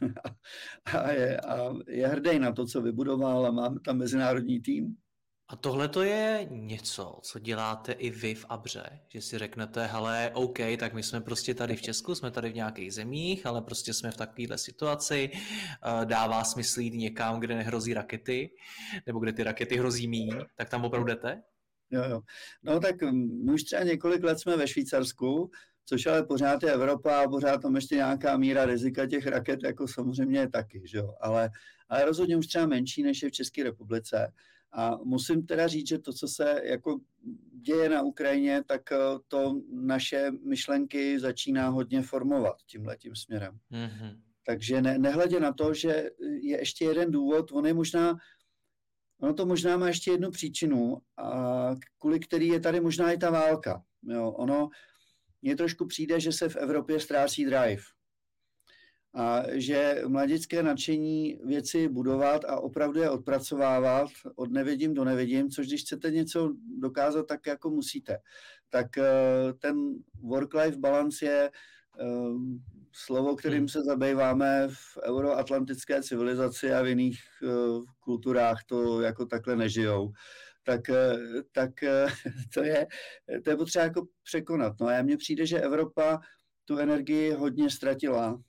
A 0.94 1.10
je, 1.10 1.40
a 1.40 1.74
je 1.88 2.08
hrdý 2.08 2.38
na 2.38 2.52
to, 2.52 2.66
co 2.66 2.82
vybudoval 2.82 3.46
a 3.46 3.50
má 3.50 3.74
tam 3.84 3.98
mezinárodní 3.98 4.60
tým. 4.60 4.96
A 5.50 5.56
tohle 5.56 5.88
to 5.88 6.02
je 6.02 6.46
něco, 6.50 7.18
co 7.22 7.38
děláte 7.38 7.92
i 7.92 8.10
vy 8.10 8.34
v 8.34 8.46
Abře, 8.48 9.00
že 9.08 9.20
si 9.20 9.38
řeknete, 9.38 9.86
hele, 9.86 10.30
OK, 10.34 10.58
tak 10.78 10.94
my 10.94 11.02
jsme 11.02 11.20
prostě 11.20 11.54
tady 11.54 11.76
v 11.76 11.82
Česku, 11.82 12.14
jsme 12.14 12.30
tady 12.30 12.50
v 12.50 12.54
nějakých 12.54 12.94
zemích, 12.94 13.46
ale 13.46 13.62
prostě 13.62 13.94
jsme 13.94 14.10
v 14.10 14.16
takovéhle 14.16 14.58
situaci, 14.58 15.30
eh, 15.32 16.04
dává 16.04 16.44
smysl 16.44 16.80
jít 16.80 16.94
někam, 16.94 17.40
kde 17.40 17.54
nehrozí 17.54 17.94
rakety, 17.94 18.50
nebo 19.06 19.18
kde 19.18 19.32
ty 19.32 19.42
rakety 19.42 19.76
hrozí 19.76 20.08
míň, 20.08 20.40
tak 20.56 20.70
tam 20.70 20.84
opravdu 20.84 21.06
jdete? 21.06 21.42
Jo, 21.90 22.04
jo. 22.10 22.20
No 22.62 22.80
tak 22.80 23.02
my 23.44 23.52
už 23.52 23.62
třeba 23.62 23.82
několik 23.82 24.24
let 24.24 24.40
jsme 24.40 24.56
ve 24.56 24.68
Švýcarsku, 24.68 25.50
což 25.84 26.06
ale 26.06 26.22
pořád 26.22 26.62
je 26.62 26.72
Evropa 26.72 27.20
a 27.20 27.28
pořád 27.28 27.62
tam 27.62 27.76
ještě 27.76 27.94
nějaká 27.94 28.36
míra 28.36 28.64
rizika 28.64 29.06
těch 29.06 29.26
raket, 29.26 29.62
jako 29.62 29.88
samozřejmě 29.88 30.38
je 30.38 30.48
taky, 30.48 30.82
že 30.84 30.98
jo? 30.98 31.14
Ale, 31.20 31.50
ale 31.88 32.04
rozhodně 32.04 32.36
už 32.36 32.46
třeba 32.46 32.66
menší, 32.66 33.02
než 33.02 33.22
je 33.22 33.28
v 33.28 33.32
České 33.32 33.62
republice. 33.62 34.32
A 34.72 34.96
musím 35.04 35.46
teda 35.46 35.66
říct, 35.66 35.88
že 35.88 35.98
to, 35.98 36.12
co 36.12 36.28
se 36.28 36.60
jako 36.64 37.00
děje 37.60 37.88
na 37.88 38.02
Ukrajině, 38.02 38.64
tak 38.66 38.92
eh, 38.92 38.96
to 39.28 39.60
naše 39.72 40.30
myšlenky 40.30 41.20
začíná 41.20 41.68
hodně 41.68 42.02
formovat 42.02 42.56
tímhle 42.66 42.96
tím 42.96 43.16
směrem. 43.16 43.58
Mm-hmm. 43.72 44.20
takže 44.46 44.82
ne, 44.82 44.98
nehledě 44.98 45.40
na 45.40 45.52
to, 45.52 45.74
že 45.74 46.10
je 46.42 46.58
ještě 46.58 46.84
jeden 46.84 47.10
důvod, 47.10 47.52
on 47.52 47.66
je 47.66 47.74
možná, 47.74 48.16
ono 49.20 49.34
to 49.34 49.46
možná 49.46 49.76
má 49.76 49.88
ještě 49.88 50.10
jednu 50.10 50.30
příčinu, 50.30 50.96
a 51.16 51.74
kvůli 51.98 52.20
který 52.20 52.48
je 52.48 52.60
tady 52.60 52.80
možná 52.80 53.12
i 53.12 53.18
ta 53.18 53.30
válka. 53.30 53.82
Jo, 54.02 54.30
ono, 54.30 54.68
mně 55.42 55.56
trošku 55.56 55.86
přijde, 55.86 56.20
že 56.20 56.32
se 56.32 56.48
v 56.48 56.56
Evropě 56.56 57.00
ztrácí 57.00 57.44
drive. 57.44 57.82
A 59.14 59.42
že 59.52 60.02
mladické 60.06 60.62
nadšení 60.62 61.40
věci 61.44 61.88
budovat 61.88 62.44
a 62.44 62.60
opravdu 62.60 63.00
je 63.00 63.10
odpracovávat 63.10 64.08
od 64.36 64.52
nevidím 64.52 64.94
do 64.94 65.04
nevidím, 65.04 65.50
což 65.50 65.66
když 65.66 65.82
chcete 65.82 66.10
něco 66.10 66.54
dokázat, 66.78 67.26
tak 67.26 67.46
jako 67.46 67.70
musíte. 67.70 68.18
Tak 68.68 68.98
eh, 68.98 69.52
ten 69.58 69.76
work-life 70.22 70.78
balance 70.78 71.24
je 71.24 71.50
eh, 72.00 72.04
slovo, 72.92 73.36
kterým 73.36 73.58
hmm. 73.58 73.68
se 73.68 73.82
zabýváme 73.82 74.68
v 74.68 74.98
euroatlantické 75.02 76.02
civilizaci 76.02 76.72
a 76.72 76.82
v 76.82 76.86
jiných 76.86 77.18
uh, 77.42 77.84
kulturách 78.00 78.64
to 78.66 79.00
jako 79.00 79.26
takhle 79.26 79.56
nežijou, 79.56 80.12
tak, 80.62 80.80
uh, 80.88 80.96
tak 81.52 81.70
to, 82.54 82.62
je, 82.62 82.86
to 83.44 83.50
je 83.50 83.56
potřeba 83.56 83.84
jako 83.84 84.06
překonat. 84.22 84.72
No 84.80 84.88
a 84.88 85.02
mně 85.02 85.16
přijde, 85.16 85.46
že 85.46 85.60
Evropa 85.60 86.20
tu 86.64 86.78
energii 86.78 87.32
hodně 87.32 87.70
ztratila, 87.70 88.42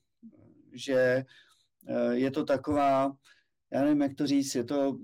že 0.80 1.24
uh, 1.90 2.12
je 2.12 2.32
to 2.32 2.46
taková, 2.46 3.12
já 3.74 3.82
nevím, 3.82 4.02
jak 4.02 4.16
to 4.16 4.28
říct, 4.28 4.56
je 4.56 4.64
to 4.64 4.98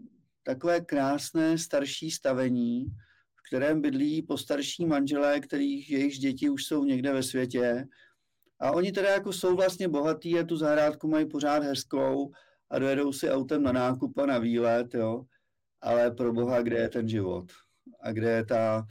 takové 0.44 0.82
krásné 0.82 1.58
starší 1.58 2.12
stavení, 2.12 2.86
v 3.36 3.48
kterém 3.48 3.82
bydlí 3.82 4.22
postarší 4.22 4.86
manželé, 4.86 5.40
kterých 5.40 5.92
jejich 5.92 6.18
děti 6.18 6.50
už 6.50 6.66
jsou 6.66 6.84
někde 6.84 7.14
ve 7.14 7.24
světě, 7.24 7.88
a 8.60 8.72
oni 8.72 8.92
teda 8.92 9.10
jako 9.10 9.34
jsou 9.34 9.56
vlastně 9.56 9.88
bohatí 9.88 10.40
a 10.40 10.44
tu 10.44 10.58
zahrádku 10.58 11.08
mají 11.08 11.26
pořád 11.26 11.64
hezkou 11.64 12.32
a 12.70 12.80
dojedou 12.80 13.14
si 13.14 13.30
autem 13.30 13.64
na 13.64 13.72
nákup 13.72 14.18
a 14.18 14.26
na 14.26 14.38
výlet, 14.38 14.94
jo. 14.94 15.26
Ale 15.82 16.12
pro 16.12 16.34
boha, 16.34 16.62
kde 16.62 16.78
je 16.78 16.90
ten 16.90 17.10
život? 17.10 17.52
A 18.02 18.12
kde 18.12 18.30
je 18.30 18.46
ta, 18.46 18.88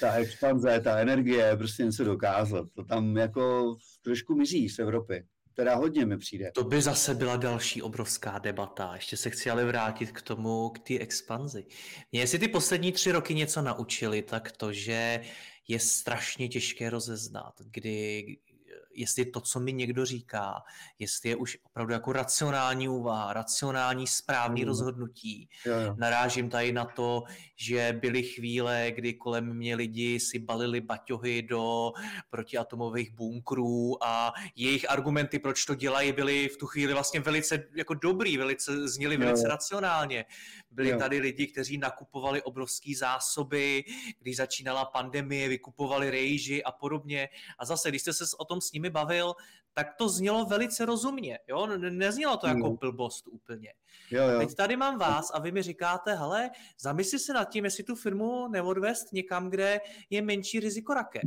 ta 0.00 0.12
expanze, 0.12 0.80
ta 0.80 0.98
energie, 0.98 1.56
prostě 1.56 1.84
něco 1.84 2.04
dokázat. 2.04 2.68
To 2.74 2.84
tam 2.84 3.16
jako 3.16 3.76
trošku 4.02 4.34
mizí 4.34 4.68
z 4.68 4.78
Evropy. 4.78 5.26
Teda 5.58 5.74
hodně 5.74 6.06
mi 6.06 6.18
přijde. 6.18 6.52
To 6.54 6.64
by 6.64 6.82
zase 6.82 7.14
byla 7.14 7.36
další 7.36 7.82
obrovská 7.82 8.38
debata. 8.38 8.94
Ještě 8.94 9.16
se 9.16 9.30
chci 9.30 9.50
ale 9.50 9.64
vrátit 9.64 10.12
k 10.12 10.22
tomu, 10.22 10.68
k 10.68 10.78
té 10.78 10.98
expanzi. 10.98 11.66
Mě 12.12 12.20
jestli 12.20 12.38
ty 12.38 12.48
poslední 12.48 12.92
tři 12.92 13.12
roky 13.12 13.34
něco 13.34 13.62
naučili, 13.62 14.22
tak 14.22 14.52
to, 14.52 14.72
že 14.72 15.20
je 15.68 15.78
strašně 15.80 16.48
těžké 16.48 16.90
rozeznat, 16.90 17.52
kdy 17.70 18.36
jestli 18.98 19.24
to, 19.24 19.40
co 19.40 19.60
mi 19.60 19.72
někdo 19.72 20.04
říká, 20.04 20.62
jestli 20.98 21.28
je 21.28 21.36
už 21.36 21.58
opravdu 21.62 21.92
jako 21.92 22.12
racionální 22.12 22.88
úvaha, 22.88 23.32
racionální 23.32 24.06
správný 24.06 24.62
mm. 24.62 24.68
rozhodnutí. 24.68 25.48
Jo, 25.66 25.74
jo. 25.74 25.94
Narážím 25.98 26.50
tady 26.50 26.72
na 26.72 26.84
to, 26.84 27.24
že 27.56 27.98
byly 28.00 28.22
chvíle, 28.22 28.92
kdy 28.94 29.14
kolem 29.14 29.54
mě 29.54 29.76
lidi 29.76 30.20
si 30.20 30.38
balili 30.38 30.80
baťohy 30.80 31.42
do 31.42 31.92
protiatomových 32.30 33.10
bunkrů 33.10 34.04
a 34.04 34.32
jejich 34.56 34.90
argumenty, 34.90 35.38
proč 35.38 35.64
to 35.64 35.74
dělají, 35.74 36.12
byly 36.12 36.48
v 36.48 36.56
tu 36.56 36.66
chvíli 36.66 36.92
vlastně 36.92 37.20
velice 37.20 37.64
jako 37.76 37.94
dobrý, 37.94 38.36
velice 38.36 38.88
zněly 38.88 39.16
velice 39.16 39.42
jo. 39.42 39.48
racionálně. 39.48 40.24
Byli 40.70 40.88
jo. 40.88 40.98
tady 40.98 41.18
lidi, 41.18 41.46
kteří 41.46 41.78
nakupovali 41.78 42.42
obrovské 42.42 42.92
zásoby, 42.96 43.84
když 44.20 44.36
začínala 44.36 44.84
pandemie, 44.84 45.48
vykupovali 45.48 46.10
rejži 46.10 46.64
a 46.64 46.72
podobně. 46.72 47.28
A 47.58 47.64
zase, 47.64 47.88
když 47.88 48.02
jste 48.02 48.12
se 48.12 48.24
o 48.38 48.44
tom 48.44 48.60
s 48.60 48.72
nimi 48.72 48.87
bavil, 48.90 49.34
tak 49.72 49.94
to 49.94 50.08
znělo 50.08 50.44
velice 50.44 50.86
rozumně. 50.86 51.38
Jo? 51.48 51.66
Neznělo 51.76 52.36
to 52.36 52.46
jako 52.46 52.70
mm. 52.70 52.76
blbost 52.76 53.28
úplně. 53.28 53.72
Jo, 54.10 54.28
jo. 54.28 54.38
Teď 54.38 54.54
tady 54.54 54.76
mám 54.76 54.98
vás 54.98 55.30
a 55.34 55.40
vy 55.40 55.52
mi 55.52 55.62
říkáte, 55.62 56.14
hele, 56.14 56.50
zamysli 56.80 57.18
se 57.18 57.32
nad 57.32 57.44
tím, 57.44 57.64
jestli 57.64 57.84
tu 57.84 57.94
firmu 57.94 58.48
neodvést 58.48 59.12
někam, 59.12 59.50
kde 59.50 59.80
je 60.10 60.22
menší 60.22 60.60
riziko 60.60 60.94
raket. 60.94 61.22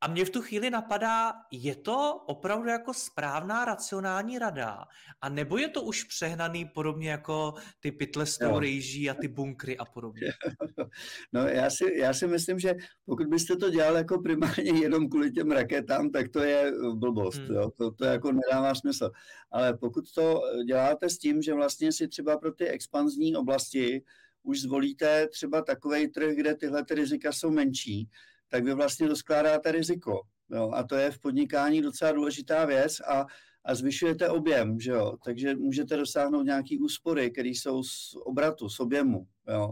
A 0.00 0.08
mě 0.08 0.24
v 0.24 0.30
tu 0.30 0.42
chvíli 0.42 0.70
napadá, 0.70 1.32
je 1.52 1.76
to 1.76 2.24
opravdu 2.26 2.68
jako 2.68 2.94
správná 2.94 3.64
racionální 3.64 4.38
rada? 4.38 4.84
A 5.20 5.28
nebo 5.28 5.58
je 5.58 5.68
to 5.68 5.82
už 5.82 6.04
přehnaný 6.04 6.64
podobně 6.64 7.10
jako 7.10 7.54
ty 7.80 7.92
pytle 7.92 8.26
s 8.26 8.38
tou 8.38 8.58
rejží 8.58 9.10
a 9.10 9.14
ty 9.14 9.28
bunkry 9.28 9.78
a 9.78 9.84
podobně? 9.84 10.32
No 11.32 11.46
já 11.46 11.70
si, 11.70 11.84
já 11.94 12.14
si 12.14 12.26
myslím, 12.26 12.58
že 12.58 12.74
pokud 13.04 13.26
byste 13.26 13.56
to 13.56 13.70
dělal 13.70 13.96
jako 13.96 14.18
primárně 14.18 14.80
jenom 14.80 15.08
kvůli 15.08 15.30
těm 15.32 15.50
raketám, 15.50 16.10
tak 16.10 16.28
to 16.28 16.42
je 16.42 16.72
blbost. 16.94 17.38
Hmm. 17.38 17.54
Jo? 17.54 17.70
To, 17.78 17.90
to 17.90 18.04
jako 18.04 18.32
nedává 18.32 18.74
smysl. 18.74 19.10
Ale 19.50 19.76
pokud 19.76 20.04
to 20.14 20.40
děláte 20.66 21.08
s 21.10 21.18
tím, 21.18 21.42
že 21.42 21.54
vlastně 21.54 21.92
si 21.92 22.08
třeba 22.08 22.38
pro 22.38 22.52
ty 22.52 22.68
expanzní 22.68 23.36
oblasti 23.36 24.02
už 24.42 24.60
zvolíte 24.60 25.28
třeba 25.28 25.62
takový 25.62 26.08
trh, 26.08 26.34
kde 26.34 26.54
tyhle 26.54 26.84
ty 26.84 26.94
rizika 26.94 27.32
jsou 27.32 27.50
menší, 27.50 28.08
tak 28.48 28.64
vy 28.64 28.74
vlastně 28.74 29.08
doskládáte 29.08 29.72
riziko. 29.72 30.20
Jo? 30.50 30.70
A 30.74 30.82
to 30.82 30.94
je 30.94 31.10
v 31.10 31.18
podnikání 31.18 31.82
docela 31.82 32.12
důležitá 32.12 32.64
věc 32.64 33.00
a, 33.00 33.26
a 33.64 33.74
zvyšujete 33.74 34.28
objem, 34.28 34.80
že 34.80 34.90
jo? 34.90 35.16
takže 35.24 35.56
můžete 35.56 35.96
dosáhnout 35.96 36.42
nějaký 36.42 36.78
úspory, 36.78 37.30
které 37.30 37.48
jsou 37.48 37.82
z 37.82 38.14
obratu, 38.24 38.68
z 38.68 38.80
objemu. 38.80 39.26
Jo? 39.48 39.70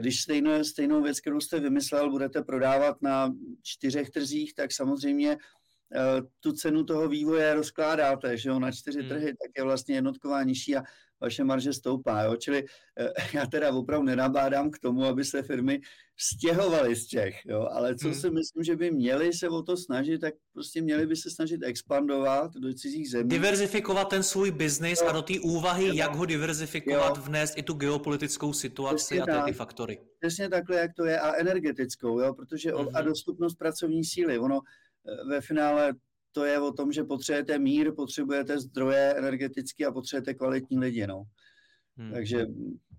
Když 0.00 0.20
stejnou, 0.20 0.64
stejnou 0.64 1.02
věc, 1.02 1.20
kterou 1.20 1.40
jste 1.40 1.60
vymyslel, 1.60 2.10
budete 2.10 2.42
prodávat 2.42 3.02
na 3.02 3.34
čtyřech 3.62 4.10
trzích, 4.10 4.54
tak 4.54 4.72
samozřejmě 4.72 5.32
eh, 5.32 6.22
tu 6.40 6.52
cenu 6.52 6.84
toho 6.84 7.08
vývoje 7.08 7.54
rozkládáte, 7.54 8.36
že 8.36 8.48
jo, 8.48 8.58
na 8.58 8.72
čtyři 8.72 9.00
hmm. 9.00 9.08
trhy, 9.08 9.26
tak 9.26 9.50
je 9.56 9.64
vlastně 9.64 9.94
jednotková 9.94 10.42
nižší 10.42 10.76
a 10.76 10.82
vaše 11.20 11.44
marže 11.44 11.72
stoupá. 11.72 12.22
Jo? 12.22 12.36
Čili 12.36 12.64
eh, 12.98 13.10
já 13.34 13.46
teda 13.46 13.72
opravdu 13.72 14.06
nenabádám 14.06 14.70
k 14.70 14.78
tomu, 14.78 15.04
aby 15.04 15.24
se 15.24 15.42
firmy 15.42 15.80
stěhovaly 16.16 16.96
z 16.96 17.06
těch, 17.06 17.40
jo? 17.46 17.68
ale 17.72 17.96
co 17.96 18.08
hmm. 18.08 18.14
si 18.14 18.30
myslím, 18.30 18.64
že 18.64 18.76
by 18.76 18.90
měli 18.90 19.32
se 19.32 19.48
o 19.48 19.62
to 19.62 19.76
snažit, 19.76 20.18
tak 20.18 20.34
prostě 20.52 20.82
měli 20.82 21.06
by 21.06 21.16
se 21.16 21.30
snažit 21.30 21.60
expandovat 21.64 22.54
do 22.54 22.74
cizích 22.74 23.10
zemí. 23.10 23.28
Diverzifikovat 23.28 24.08
ten 24.08 24.22
svůj 24.22 24.50
biznis 24.50 25.02
a 25.02 25.12
do 25.12 25.22
té 25.22 25.34
úvahy, 25.42 25.86
jo. 25.86 25.94
jak 25.94 26.14
ho 26.14 26.24
diverzifikovat, 26.24 27.16
jo. 27.16 27.22
vnést 27.22 27.58
i 27.58 27.62
tu 27.62 27.74
geopolitickou 27.74 28.52
situaci 28.52 28.96
Přesně 28.96 29.22
a 29.22 29.24
ty, 29.24 29.30
tak. 29.32 29.44
ty 29.44 29.52
faktory. 29.52 29.98
Přesně 30.20 30.48
takhle, 30.48 30.76
jak 30.76 30.90
to 30.96 31.04
je, 31.04 31.20
a 31.20 31.34
energetickou, 31.34 32.20
jo? 32.20 32.34
protože 32.34 32.72
hmm. 32.72 32.88
a 32.94 33.02
dostupnost 33.02 33.54
pracovní 33.54 34.04
síly. 34.04 34.38
Ono 34.38 34.60
eh, 34.60 35.28
ve 35.28 35.40
finále 35.40 35.94
to 36.34 36.44
je 36.44 36.60
o 36.60 36.72
tom, 36.72 36.92
že 36.92 37.04
potřebujete 37.04 37.58
mír, 37.58 37.94
potřebujete 37.94 38.60
zdroje 38.60 39.14
energetické 39.16 39.86
a 39.86 39.92
potřebujete 39.92 40.34
kvalitní 40.34 40.78
lidi. 40.78 41.06
No. 41.06 41.24
Hmm. 41.96 42.12
Takže 42.12 42.46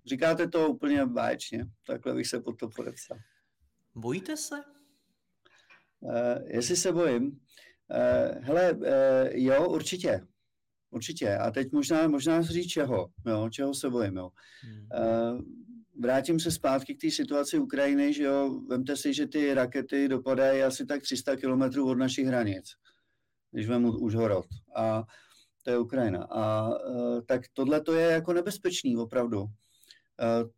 říkáte 0.06 0.48
to 0.48 0.70
úplně 0.70 1.06
báječně. 1.06 1.66
Takhle 1.88 2.14
bych 2.14 2.28
se 2.28 2.40
pod 2.40 2.58
to 2.60 2.70
podepsal. 2.70 3.18
Bojíte 3.96 4.38
se? 4.38 4.56
Uh, 6.00 6.12
jestli 6.48 6.76
se 6.76 6.92
bojím? 6.92 7.26
Uh, 7.26 8.44
hele, 8.44 8.74
uh, 8.74 8.88
jo, 9.32 9.70
určitě. 9.70 10.28
Určitě. 10.90 11.38
A 11.38 11.52
teď 11.52 11.72
možná, 11.72 12.08
možná 12.08 12.42
říct 12.42 12.68
čeho. 12.68 13.08
Jo, 13.28 13.50
čeho 13.50 13.74
se 13.74 13.90
bojím. 13.90 14.16
Jo. 14.16 14.30
Hmm. 14.62 14.88
Uh, 15.34 15.42
vrátím 16.00 16.40
se 16.40 16.52
zpátky 16.52 16.96
k 16.96 17.02
té 17.02 17.12
situaci 17.12 17.60
Ukrajiny, 17.60 18.14
že 18.14 18.24
jo, 18.24 18.62
vemte 18.70 18.98
si, 18.98 19.14
že 19.14 19.28
ty 19.28 19.54
rakety 19.54 20.08
dopadají 20.08 20.62
asi 20.62 20.86
tak 20.86 21.02
300 21.02 21.36
kilometrů 21.36 21.90
od 21.90 21.96
našich 21.96 22.26
hranic 22.26 22.66
když 23.56 23.68
vemu 23.68 23.92
Užhorod. 23.98 24.46
A 24.76 25.04
to 25.64 25.72
je 25.72 25.78
Ukrajina. 25.78 26.24
A 26.24 26.70
e, 26.70 27.22
tak 27.22 27.42
tohle 27.54 27.82
to 27.82 27.94
je 27.94 28.12
jako 28.12 28.34
nebezpečný 28.34 28.98
opravdu. 28.98 29.44
E, 29.44 29.48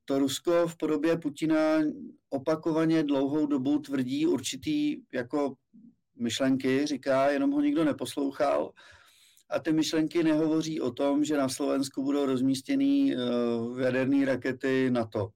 to 0.06 0.20
Rusko 0.20 0.68
v 0.68 0.78
podobě 0.78 1.18
Putina 1.18 1.80
opakovaně 2.30 3.04
dlouhou 3.04 3.46
dobu 3.46 3.80
tvrdí 3.80 4.28
určitý 4.28 5.02
jako 5.14 5.54
myšlenky, 6.20 6.86
říká, 6.86 7.30
jenom 7.30 7.52
ho 7.52 7.62
nikdo 7.62 7.86
neposlouchal. 7.86 8.72
A 9.50 9.60
ty 9.60 9.74
myšlenky 9.74 10.24
nehovoří 10.24 10.82
o 10.82 10.92
tom, 10.92 11.24
že 11.24 11.38
na 11.38 11.50
Slovensku 11.50 12.04
budou 12.04 12.26
rozmístěny 12.26 13.16
uh, 13.16 13.82
jaderné 13.82 14.26
rakety 14.26 14.92
NATO. 14.92 15.30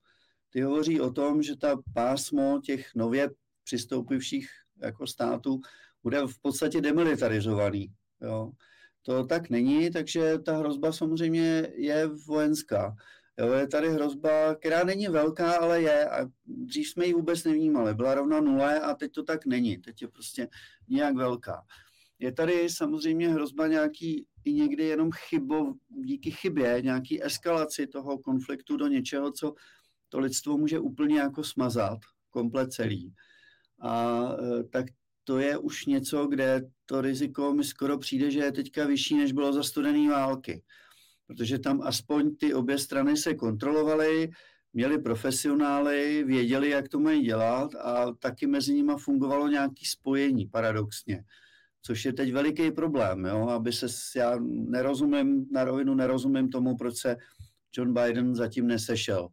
Ty 0.50 0.60
hovoří 0.60 1.00
o 1.00 1.12
tom, 1.12 1.42
že 1.42 1.56
ta 1.56 1.76
pásmo 1.94 2.60
těch 2.64 2.94
nově 2.94 3.30
přistoupivších 3.64 4.48
jako 4.82 5.06
států 5.06 5.60
bude 6.02 6.20
v 6.26 6.38
podstatě 6.42 6.80
demilitarizovaný. 6.80 7.92
Jo. 8.20 8.50
To 9.02 9.26
tak 9.26 9.50
není, 9.50 9.90
takže 9.90 10.38
ta 10.38 10.56
hrozba 10.56 10.92
samozřejmě 10.92 11.68
je 11.74 12.06
vojenská. 12.06 12.96
Jo, 13.38 13.52
je 13.52 13.68
tady 13.68 13.90
hrozba, 13.90 14.54
která 14.54 14.84
není 14.84 15.08
velká, 15.08 15.52
ale 15.52 15.82
je. 15.82 16.10
A 16.10 16.26
dřív 16.44 16.88
jsme 16.88 17.06
ji 17.06 17.12
vůbec 17.12 17.44
nevnímali. 17.44 17.94
Byla 17.94 18.14
rovna 18.14 18.40
nule 18.40 18.80
a 18.80 18.94
teď 18.94 19.12
to 19.12 19.22
tak 19.22 19.46
není. 19.46 19.78
Teď 19.78 20.02
je 20.02 20.08
prostě 20.08 20.48
nějak 20.88 21.16
velká. 21.16 21.64
Je 22.18 22.32
tady 22.32 22.70
samozřejmě 22.70 23.28
hrozba 23.28 23.66
nějaký 23.66 24.26
i 24.44 24.52
někdy 24.52 24.84
jenom 24.84 25.10
chybo, 25.12 25.74
díky 25.88 26.30
chybě, 26.30 26.82
nějaký 26.82 27.24
eskalaci 27.24 27.86
toho 27.86 28.18
konfliktu 28.18 28.76
do 28.76 28.86
něčeho, 28.86 29.32
co 29.32 29.54
to 30.08 30.18
lidstvo 30.18 30.58
může 30.58 30.78
úplně 30.78 31.18
jako 31.18 31.44
smazat, 31.44 31.98
komplet 32.30 32.72
celý. 32.72 33.14
A 33.80 34.22
e, 34.60 34.64
tak 34.64 34.86
to 35.24 35.38
je 35.38 35.58
už 35.58 35.86
něco, 35.86 36.26
kde 36.26 36.62
to 36.86 37.00
riziko 37.00 37.54
mi 37.54 37.64
skoro 37.64 37.98
přijde, 37.98 38.30
že 38.30 38.38
je 38.38 38.52
teďka 38.52 38.86
vyšší, 38.86 39.16
než 39.16 39.32
bylo 39.32 39.52
za 39.52 39.62
studené 39.62 40.10
války. 40.10 40.62
Protože 41.26 41.58
tam 41.58 41.82
aspoň 41.82 42.36
ty 42.36 42.54
obě 42.54 42.78
strany 42.78 43.16
se 43.16 43.34
kontrolovaly, 43.34 44.30
měli 44.72 44.98
profesionály, 44.98 46.24
věděli, 46.24 46.70
jak 46.70 46.88
to 46.88 46.98
mají 46.98 47.22
dělat 47.22 47.74
a 47.74 48.12
taky 48.12 48.46
mezi 48.46 48.74
nimi 48.74 48.92
fungovalo 48.98 49.48
nějaké 49.48 49.82
spojení, 49.84 50.46
paradoxně. 50.46 51.24
Což 51.82 52.04
je 52.04 52.12
teď 52.12 52.32
veliký 52.32 52.70
problém, 52.70 53.24
jo? 53.24 53.48
aby 53.48 53.72
se, 53.72 53.86
já 54.16 54.38
nerozumím, 54.48 55.46
na 55.52 55.64
rovinu 55.64 55.94
nerozumím 55.94 56.48
tomu, 56.48 56.76
proč 56.76 56.96
se 56.96 57.16
John 57.76 57.94
Biden 57.94 58.34
zatím 58.34 58.66
nesešel 58.66 59.28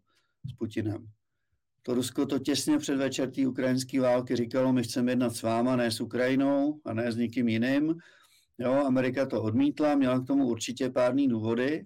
s 0.50 0.54
Putinem. 0.54 1.08
To 1.84 1.94
Rusko 1.94 2.26
to 2.26 2.40
těsně 2.40 2.78
před 2.78 2.96
večer 2.96 3.32
té 3.32 3.48
ukrajinské 3.48 4.02
války 4.02 4.36
říkalo, 4.36 4.74
my 4.74 4.84
chceme 4.84 5.12
jednat 5.12 5.36
s 5.36 5.42
váma, 5.42 5.76
ne 5.76 5.92
s 5.92 6.02
Ukrajinou 6.02 6.82
a 6.86 6.94
ne 6.94 7.12
s 7.12 7.16
nikým 7.16 7.48
jiným. 7.48 7.96
Jo, 8.58 8.74
Amerika 8.74 9.26
to 9.26 9.42
odmítla, 9.42 9.96
měla 9.96 10.20
k 10.20 10.28
tomu 10.28 10.48
určitě 10.48 10.90
párný 10.90 11.28
důvody, 11.28 11.86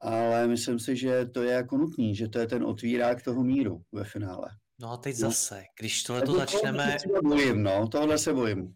ale 0.00 0.46
myslím 0.48 0.78
si, 0.78 0.96
že 0.96 1.26
to 1.26 1.42
je 1.42 1.52
jako 1.52 1.76
nutný, 1.76 2.16
že 2.16 2.28
to 2.28 2.38
je 2.38 2.46
ten 2.46 2.64
otvírák 2.64 3.22
toho 3.22 3.44
míru 3.44 3.82
ve 3.92 4.04
finále. 4.04 4.48
No 4.80 4.90
a 4.90 4.96
teď 4.96 5.18
no. 5.18 5.28
zase, 5.28 5.64
když 5.80 6.02
tohle 6.02 6.22
to 6.22 6.34
začneme... 6.34 6.84
Tohle 6.84 6.98
se 6.98 7.08
bojím, 7.22 7.62
no, 7.62 7.88
tohle 7.88 8.18
se 8.18 8.32
bojím. 8.32 8.74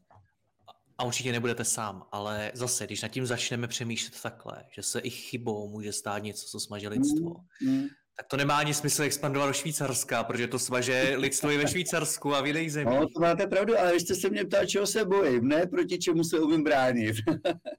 A 0.99 1.05
určitě 1.05 1.33
nebudete 1.33 1.65
sám, 1.65 2.07
ale 2.13 2.53
zase, 2.55 2.87
když 2.87 3.03
nad 3.03 3.09
tím 3.09 3.27
začneme 3.27 3.69
přemýšlet 3.69 4.23
takhle, 4.23 4.65
že 4.75 4.83
se 4.83 5.01
i 5.01 5.11
chybou 5.11 5.69
může 5.69 5.93
stát 5.93 6.23
něco, 6.23 6.47
co 6.47 6.61
smaže 6.61 6.89
lidstvo, 6.89 7.35
mm, 7.63 7.73
mm 7.73 7.87
tak 8.17 8.27
to 8.27 8.37
nemá 8.37 8.57
ani 8.57 8.75
smysl 8.75 9.03
expandovat 9.03 9.49
do 9.49 9.53
Švýcarska, 9.53 10.25
protože 10.25 10.47
to 10.47 10.59
svaže 10.59 11.15
lidstvo 11.17 11.51
je 11.51 11.59
ve 11.59 11.69
Švýcarsku 11.69 12.35
a 12.35 12.41
v 12.41 12.47
jiných 12.47 12.73
zemích. 12.73 13.01
No, 13.01 13.09
to 13.09 13.21
máte 13.21 13.47
pravdu, 13.47 13.79
ale 13.79 13.93
vy 13.93 14.01
jste 14.01 14.15
se 14.15 14.31
mě 14.31 14.45
ptal, 14.45 14.67
čeho 14.67 14.87
se 14.87 15.05
bojím, 15.05 15.49
ne 15.49 15.67
proti 15.67 15.99
čemu 15.99 16.25
se 16.25 16.39
umím 16.41 16.65
bránit. 16.65 17.17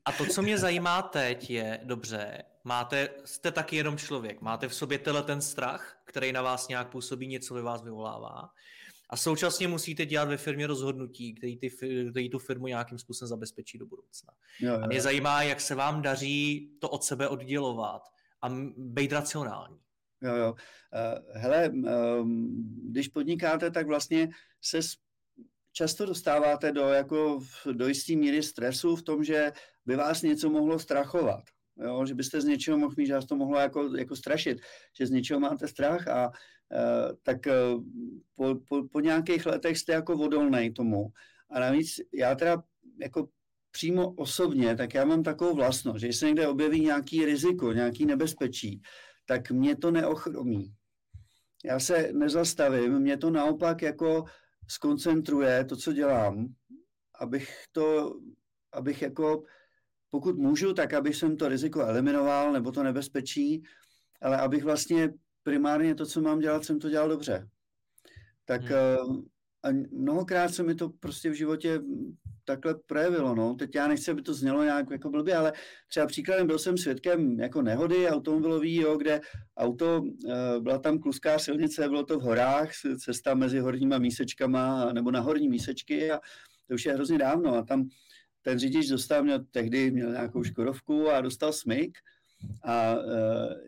a 0.06 0.12
to, 0.12 0.26
co 0.26 0.42
mě 0.42 0.58
zajímá 0.66 1.02
teď, 1.02 1.50
je, 1.50 1.80
dobře, 1.84 2.44
máte, 2.64 3.10
jste 3.26 3.52
taky 3.52 3.76
jenom 3.76 3.98
člověk, 3.98 4.42
máte 4.42 4.68
v 4.68 4.76
sobě 4.76 5.00
tenhle 5.00 5.24
ten 5.24 5.42
strach, 5.42 5.98
který 6.06 6.32
na 6.32 6.42
vás 6.42 6.68
nějak 6.68 6.90
působí, 6.90 7.28
něco 7.28 7.54
ve 7.54 7.62
vás 7.62 7.84
vyvolává. 7.84 8.50
A 9.10 9.18
současně 9.18 9.68
musíte 9.68 10.06
dělat 10.06 10.30
ve 10.30 10.38
firmě 10.38 10.68
rozhodnutí, 10.68 11.34
který, 11.34 11.58
ty, 11.58 11.70
který 12.12 12.30
tu 12.30 12.40
firmu 12.40 12.68
nějakým 12.68 13.00
způsobem 13.00 13.30
zabezpečí 13.30 13.78
do 13.78 13.86
budoucna. 13.86 14.34
Jo, 14.60 14.74
jo. 14.74 14.80
A 14.84 14.88
mě 14.88 15.02
zajímá, 15.02 15.44
jak 15.44 15.62
se 15.62 15.76
vám 15.76 16.02
daří 16.02 16.72
to 16.82 16.90
od 16.90 17.04
sebe 17.04 17.28
oddělovat 17.28 18.02
a 18.42 18.50
být 18.78 19.12
racionální. 19.12 19.85
Jo, 20.26 20.36
jo. 20.36 20.52
Uh, 20.54 21.42
hele, 21.42 21.70
um, 21.70 22.56
když 22.90 23.08
podnikáte, 23.08 23.72
tak 23.72 23.88
vlastně 23.88 24.30
se 24.62 24.80
často 25.72 26.06
dostáváte 26.06 26.72
do, 26.72 26.82
jako, 26.82 27.40
do 27.72 27.88
jistý 27.88 28.16
míry 28.16 28.44
stresu 28.44 28.96
v 28.96 29.04
tom, 29.04 29.24
že 29.24 29.52
by 29.86 29.96
vás 29.96 30.22
něco 30.22 30.50
mohlo 30.50 30.80
strachovat. 30.80 31.44
Jo, 31.78 32.06
že 32.06 32.16
byste 32.16 32.42
z 32.42 32.46
něčeho 32.46 32.78
mohli 32.78 33.06
že 33.06 33.14
vás 33.14 33.26
to 33.26 33.36
mohlo 33.36 33.60
jako, 33.60 33.98
jako 33.98 34.16
strašit, 34.16 34.58
že 34.98 35.08
z 35.08 35.10
něčeho 35.10 35.40
máte 35.40 35.68
strach 35.68 36.08
a 36.08 36.28
uh, 36.28 37.12
tak 37.24 37.38
uh, 37.46 37.84
po, 38.36 38.56
po, 38.68 38.88
po 38.88 39.00
nějakých 39.00 39.46
letech 39.46 39.78
jste 39.78 39.94
jako 39.94 40.14
odolnej 40.14 40.72
tomu. 40.72 41.08
A 41.52 41.60
navíc 41.60 41.96
já 42.14 42.36
teda 42.36 42.64
jako 43.02 43.28
přímo 43.72 44.12
osobně, 44.12 44.76
tak 44.76 44.94
já 44.94 45.06
mám 45.06 45.24
takovou 45.24 45.56
vlastnost, 45.56 46.00
že 46.00 46.08
když 46.08 46.18
se 46.18 46.26
někde 46.26 46.48
objeví 46.48 46.82
nějaký 46.82 47.26
riziko, 47.26 47.74
nějaký 47.74 48.06
nebezpečí, 48.06 48.82
tak 49.26 49.52
mě 49.52 49.76
to 49.76 49.92
neochromí. 49.92 50.74
Já 51.66 51.80
se 51.80 52.10
nezastavím, 52.14 53.00
mě 53.00 53.18
to 53.18 53.30
naopak 53.30 53.82
jako 53.82 54.26
skoncentruje 54.68 55.66
to, 55.66 55.76
co 55.76 55.94
dělám, 55.94 56.48
abych 57.20 57.64
to, 57.72 58.16
abych 58.74 59.02
jako, 59.02 59.44
pokud 60.10 60.38
můžu, 60.38 60.74
tak 60.74 60.94
abych 60.94 61.16
jsem 61.16 61.38
to 61.38 61.50
riziko 61.50 61.82
eliminoval, 61.82 62.52
nebo 62.52 62.72
to 62.72 62.84
nebezpečí, 62.84 63.64
ale 64.22 64.38
abych 64.38 64.64
vlastně 64.64 65.14
primárně 65.44 65.96
to, 65.96 66.06
co 66.06 66.22
mám 66.22 66.40
dělat, 66.40 66.66
jsem 66.66 66.80
to 66.80 66.90
dělal 66.90 67.10
dobře. 67.10 67.50
Tak 68.46 68.62
hmm. 68.62 69.26
a 69.64 69.88
mnohokrát 69.92 70.54
se 70.54 70.64
mi 70.64 70.76
to 70.76 70.90
prostě 70.90 71.30
v 71.30 71.34
životě 71.34 71.82
takhle 72.46 72.76
projevilo. 72.86 73.36
No. 73.36 73.56
Teď 73.56 73.76
já 73.76 73.88
nechci, 73.88 74.12
aby 74.12 74.22
to 74.22 74.34
znělo 74.34 74.64
nějak 74.64 74.92
jako 74.92 75.10
blbě, 75.10 75.36
ale 75.36 75.54
třeba 75.88 76.06
příkladem 76.06 76.48
byl 76.48 76.60
jsem 76.60 76.78
svědkem 76.78 77.40
jako 77.40 77.62
nehody 77.62 78.08
automobilový, 78.08 78.76
jo, 78.76 78.98
kde 78.98 79.22
auto, 79.58 80.04
eh, 80.30 80.60
byla 80.60 80.78
tam 80.78 81.00
kluská 81.00 81.40
silnice, 81.40 81.90
bylo 81.90 82.04
to 82.04 82.20
v 82.20 82.24
horách, 82.24 82.70
cesta 83.00 83.34
mezi 83.34 83.60
horníma 83.60 83.98
mísečkama 83.98 84.94
nebo 84.94 85.12
na 85.12 85.20
horní 85.20 85.50
mísečky 85.50 86.12
a 86.12 86.20
to 86.68 86.74
už 86.74 86.86
je 86.86 86.94
hrozně 86.94 87.18
dávno 87.18 87.56
a 87.56 87.64
tam 87.64 87.90
ten 88.42 88.60
řidič 88.60 88.88
dostal, 88.88 89.24
měl 89.24 89.46
tehdy 89.52 89.92
měl 89.92 90.12
nějakou 90.12 90.44
škodovku 90.44 91.10
a 91.10 91.22
dostal 91.22 91.54
smyk 91.54 91.98
a 92.64 92.94
e, 92.94 92.98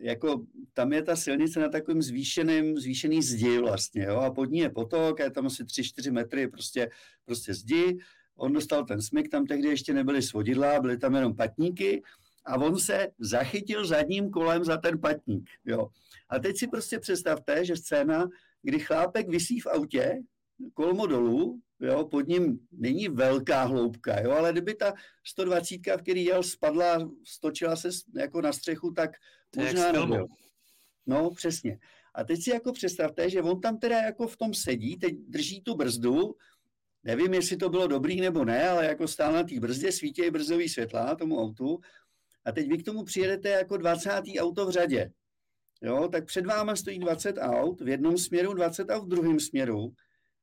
jako 0.00 0.46
tam 0.72 0.92
je 0.92 1.02
ta 1.02 1.16
silnice 1.16 1.60
na 1.60 1.68
takovém 1.68 2.02
zvýšeném, 2.02 2.76
zvýšený 2.76 3.22
zdi 3.22 3.58
vlastně, 3.58 4.02
jo, 4.02 4.16
a 4.16 4.30
pod 4.30 4.50
ní 4.50 4.58
je 4.58 4.70
potok, 4.70 5.20
a 5.20 5.24
je 5.24 5.30
tam 5.30 5.46
asi 5.46 5.64
3-4 5.64 6.12
metry 6.12 6.48
prostě, 6.48 6.90
prostě 7.24 7.54
zdi 7.54 7.98
on 8.38 8.52
dostal 8.52 8.84
ten 8.84 9.02
smyk, 9.02 9.28
tam 9.28 9.46
tehdy 9.46 9.68
ještě 9.68 9.94
nebyly 9.94 10.22
svodidla, 10.22 10.80
byly 10.80 10.98
tam 10.98 11.14
jenom 11.14 11.36
patníky 11.36 12.02
a 12.46 12.56
on 12.56 12.78
se 12.78 13.08
zachytil 13.18 13.86
zadním 13.86 14.30
kolem 14.30 14.64
za 14.64 14.76
ten 14.76 15.00
patník. 15.00 15.50
Jo. 15.64 15.88
A 16.28 16.38
teď 16.38 16.56
si 16.56 16.68
prostě 16.68 16.98
představte, 16.98 17.64
že 17.64 17.76
scéna, 17.76 18.28
kdy 18.62 18.78
chlápek 18.78 19.28
visí 19.28 19.60
v 19.60 19.66
autě, 19.66 20.22
kolmo 20.74 21.06
dolů, 21.06 21.60
jo, 21.80 22.04
pod 22.04 22.28
ním 22.28 22.58
není 22.72 23.08
velká 23.08 23.64
hloubka, 23.64 24.20
jo, 24.20 24.30
ale 24.30 24.52
kdyby 24.52 24.74
ta 24.74 24.94
120, 25.26 25.74
v 25.86 26.02
který 26.02 26.24
jel, 26.24 26.42
spadla, 26.42 27.10
stočila 27.24 27.76
se 27.76 27.88
jako 28.16 28.40
na 28.40 28.52
střechu, 28.52 28.90
tak 28.90 29.10
to 29.50 29.60
možná 29.60 29.92
nebyl. 29.92 30.26
No, 31.06 31.30
přesně. 31.30 31.78
A 32.14 32.24
teď 32.24 32.42
si 32.42 32.50
jako 32.50 32.72
představte, 32.72 33.30
že 33.30 33.42
on 33.42 33.60
tam 33.60 33.78
teda 33.78 33.96
jako 33.96 34.28
v 34.28 34.36
tom 34.36 34.54
sedí, 34.54 34.96
teď 34.96 35.14
drží 35.28 35.62
tu 35.62 35.74
brzdu, 35.74 36.34
Nevím, 37.04 37.34
jestli 37.34 37.56
to 37.56 37.68
bylo 37.68 37.86
dobrý 37.86 38.20
nebo 38.20 38.44
ne, 38.44 38.68
ale 38.68 38.86
jako 38.86 39.08
stál 39.08 39.32
na 39.32 39.42
té 39.42 39.60
brzdě, 39.60 39.92
svítí 39.92 40.30
brzdový 40.30 40.68
světla 40.68 41.14
tomu 41.14 41.40
autu 41.42 41.80
a 42.44 42.52
teď 42.52 42.68
vy 42.68 42.78
k 42.78 42.84
tomu 42.84 43.04
přijedete 43.04 43.48
jako 43.48 43.76
20. 43.76 44.10
auto 44.38 44.66
v 44.66 44.70
řadě. 44.70 45.10
Jo, 45.82 46.08
tak 46.12 46.24
před 46.24 46.46
váma 46.46 46.76
stojí 46.76 46.98
20 46.98 47.36
aut, 47.38 47.80
v 47.80 47.88
jednom 47.88 48.18
směru 48.18 48.54
20 48.54 48.90
aut 48.90 49.04
v 49.04 49.08
druhém 49.08 49.40
směru, 49.40 49.92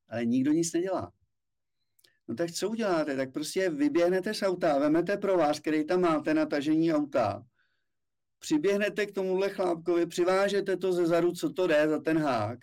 ale 0.10 0.26
nikdo 0.26 0.52
nic 0.52 0.74
nedělá. 0.74 1.12
No 2.28 2.36
tak 2.36 2.52
co 2.52 2.70
uděláte? 2.70 3.16
Tak 3.16 3.32
prostě 3.32 3.70
vyběhnete 3.70 4.34
z 4.34 4.44
auta, 4.44 4.80
vemete 4.80 5.18
pro 5.18 5.38
vás, 5.38 5.60
který 5.60 5.86
tam 5.86 6.02
máte 6.02 6.34
na 6.34 6.46
tažení 6.46 6.94
auta, 6.94 7.44
přiběhnete 8.40 9.06
k 9.06 9.12
tomuhle 9.12 9.50
chlápkovi, 9.50 10.06
přivážete 10.06 10.78
to 10.78 10.94
ze 10.94 11.08
zadu, 11.08 11.32
co 11.32 11.54
to 11.54 11.68
jde 11.68 11.90
za 11.90 12.00
ten 12.00 12.18
hák 12.18 12.60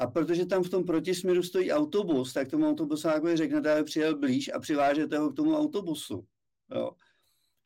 a 0.00 0.06
protože 0.06 0.46
tam 0.46 0.62
v 0.62 0.70
tom 0.70 0.84
protisměru 0.84 1.42
stojí 1.42 1.72
autobus, 1.72 2.32
tak 2.32 2.48
tomu 2.48 2.68
autobusákovi 2.68 3.36
řeknete, 3.36 3.72
aby 3.72 3.84
přijel 3.84 4.18
blíž 4.18 4.50
a 4.54 4.58
přivážete 4.58 5.18
ho 5.18 5.30
k 5.30 5.36
tomu 5.36 5.56
autobusu. 5.56 6.24
Jo. 6.74 6.90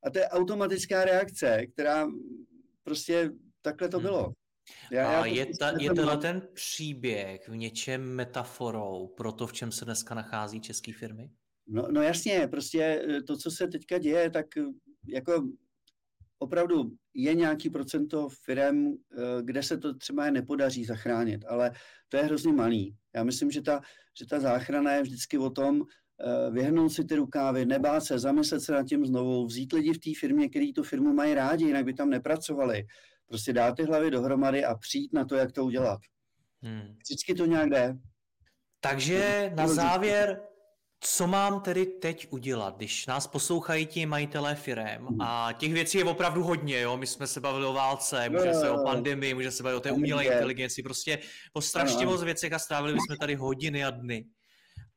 A 0.05 0.11
to 0.11 0.18
je 0.18 0.28
automatická 0.28 1.05
reakce, 1.05 1.66
která 1.66 2.09
prostě 2.82 3.30
takhle 3.62 3.89
to 3.89 3.97
hmm. 3.97 4.07
bylo. 4.07 4.32
Já, 4.93 5.09
a 5.09 5.12
já 5.12 5.26
je, 5.26 5.47
ta, 5.59 5.72
je 5.78 5.91
tenhle 5.95 6.16
ten 6.16 6.49
příběh 6.55 7.49
v 7.49 7.57
něčem 7.57 8.03
metaforou 8.03 9.07
pro 9.07 9.32
to, 9.32 9.47
v 9.47 9.53
čem 9.53 9.72
se 9.72 9.85
dneska 9.85 10.14
nachází 10.14 10.61
české 10.61 10.93
firmy? 10.93 11.30
No, 11.66 11.89
no 11.91 12.03
jasně, 12.03 12.49
prostě 12.49 13.07
to, 13.26 13.37
co 13.37 13.51
se 13.51 13.68
teďka 13.68 13.99
děje, 13.99 14.30
tak 14.30 14.47
jako 15.09 15.49
opravdu 16.45 16.91
je 17.15 17.35
nějaký 17.35 17.71
procento 17.71 18.29
firm, 18.29 18.87
eh, 18.87 19.43
kde 19.43 19.63
se 19.63 19.79
to 19.79 19.95
třeba 19.95 20.31
nepodaří 20.31 20.85
zachránit, 20.85 21.45
ale 21.49 21.73
to 22.09 22.17
je 22.17 22.23
hrozně 22.23 22.53
malý. 22.53 22.97
Já 23.15 23.25
myslím, 23.25 23.51
že 23.51 23.63
ta, 23.63 23.81
že 24.19 24.27
ta 24.27 24.41
záchrana 24.41 24.93
je 24.93 25.03
vždycky 25.03 25.39
o 25.39 25.51
tom, 25.51 25.83
eh, 25.83 26.51
vyhnout 26.51 26.93
si 26.93 27.05
ty 27.05 27.17
rukávy, 27.17 27.67
nebát 27.67 28.05
se, 28.05 28.19
zamyslet 28.19 28.61
se 28.61 28.73
nad 28.73 28.87
tím 28.87 29.07
znovu, 29.07 29.47
vzít 29.47 29.73
lidi 29.73 29.93
v 29.93 29.99
té 29.99 30.11
firmě, 30.21 30.49
který 30.49 30.73
tu 30.73 30.83
firmu 30.83 31.15
mají 31.15 31.35
rádi, 31.35 31.65
jinak 31.65 31.85
by 31.85 31.95
tam 31.95 32.11
nepracovali. 32.11 32.85
Prostě 33.27 33.53
dát 33.53 33.77
ty 33.77 33.83
hlavy 33.85 34.11
dohromady 34.11 34.65
a 34.65 34.75
přijít 34.75 35.13
na 35.13 35.25
to, 35.25 35.35
jak 35.35 35.53
to 35.53 35.65
udělat. 35.65 36.01
Hmm. 36.63 36.97
Vždycky 37.03 37.35
to 37.35 37.47
nějak 37.47 37.71
jde. 37.71 37.97
Takže 38.81 39.53
na 39.57 39.67
závěr 39.67 40.41
co 41.07 41.27
mám 41.27 41.61
tedy 41.61 41.87
teď 41.87 42.27
udělat, 42.31 42.77
když 42.77 43.07
nás 43.07 43.27
poslouchají 43.27 43.87
ti 43.87 44.07
majitelé 44.07 44.55
firem 44.55 45.09
a 45.21 45.53
těch 45.53 45.73
věcí 45.73 45.99
je 45.99 46.05
opravdu 46.05 46.43
hodně, 46.43 46.81
jo? 46.81 46.97
My 46.97 47.07
jsme 47.07 47.27
se 47.27 47.41
bavili 47.41 47.67
o 47.67 47.73
válce, 47.73 48.29
může 48.29 48.55
se 48.55 48.71
o 48.71 48.85
pandemii, 48.85 49.35
může 49.35 49.51
se 49.51 49.63
bavit 49.63 49.77
o 49.77 49.81
té 49.81 49.93
umělé 49.93 50.25
inteligenci, 50.25 50.83
prostě 50.83 51.19
po 51.53 51.61
strašně 51.61 52.07
moc 52.07 52.23
věcech 52.23 52.53
a 52.53 52.59
strávili 52.59 52.99
jsme 53.01 53.17
tady 53.17 53.35
hodiny 53.35 53.85
a 53.85 53.91
dny. 53.91 54.27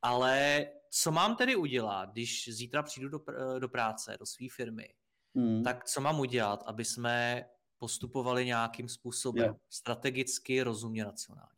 Ale 0.02 0.66
co 0.90 1.12
mám 1.12 1.36
tedy 1.36 1.56
udělat, 1.56 2.10
když 2.12 2.50
zítra 2.52 2.84
přijdu 2.84 3.10
do, 3.10 3.20
do 3.60 3.70
práce, 3.70 4.18
do 4.20 4.26
své 4.26 4.48
firmy, 4.56 4.88
hmm. 5.36 5.64
tak 5.64 5.86
co 5.86 6.02
mám 6.02 6.20
udělat, 6.20 6.64
aby 6.66 6.86
jsme 6.86 7.46
postupovali 7.78 8.46
nějakým 8.46 8.90
způsobem, 8.90 9.44
yeah. 9.44 9.56
strategicky, 9.70 10.62
rozumně, 10.62 11.04
racionálně? 11.04 11.58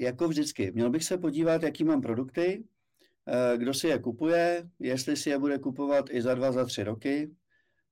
Jako 0.00 0.28
vždycky. 0.28 0.72
Měl 0.72 0.90
bych 0.90 1.04
se 1.04 1.18
podívat, 1.18 1.62
jaký 1.62 1.84
mám 1.84 2.00
produkty, 2.00 2.64
kdo 3.56 3.74
si 3.74 3.88
je 3.88 3.98
kupuje, 3.98 4.68
jestli 4.78 5.16
si 5.16 5.30
je 5.30 5.38
bude 5.38 5.58
kupovat 5.58 6.04
i 6.10 6.22
za 6.22 6.34
dva, 6.34 6.52
za 6.52 6.64
tři 6.64 6.82
roky, 6.84 7.30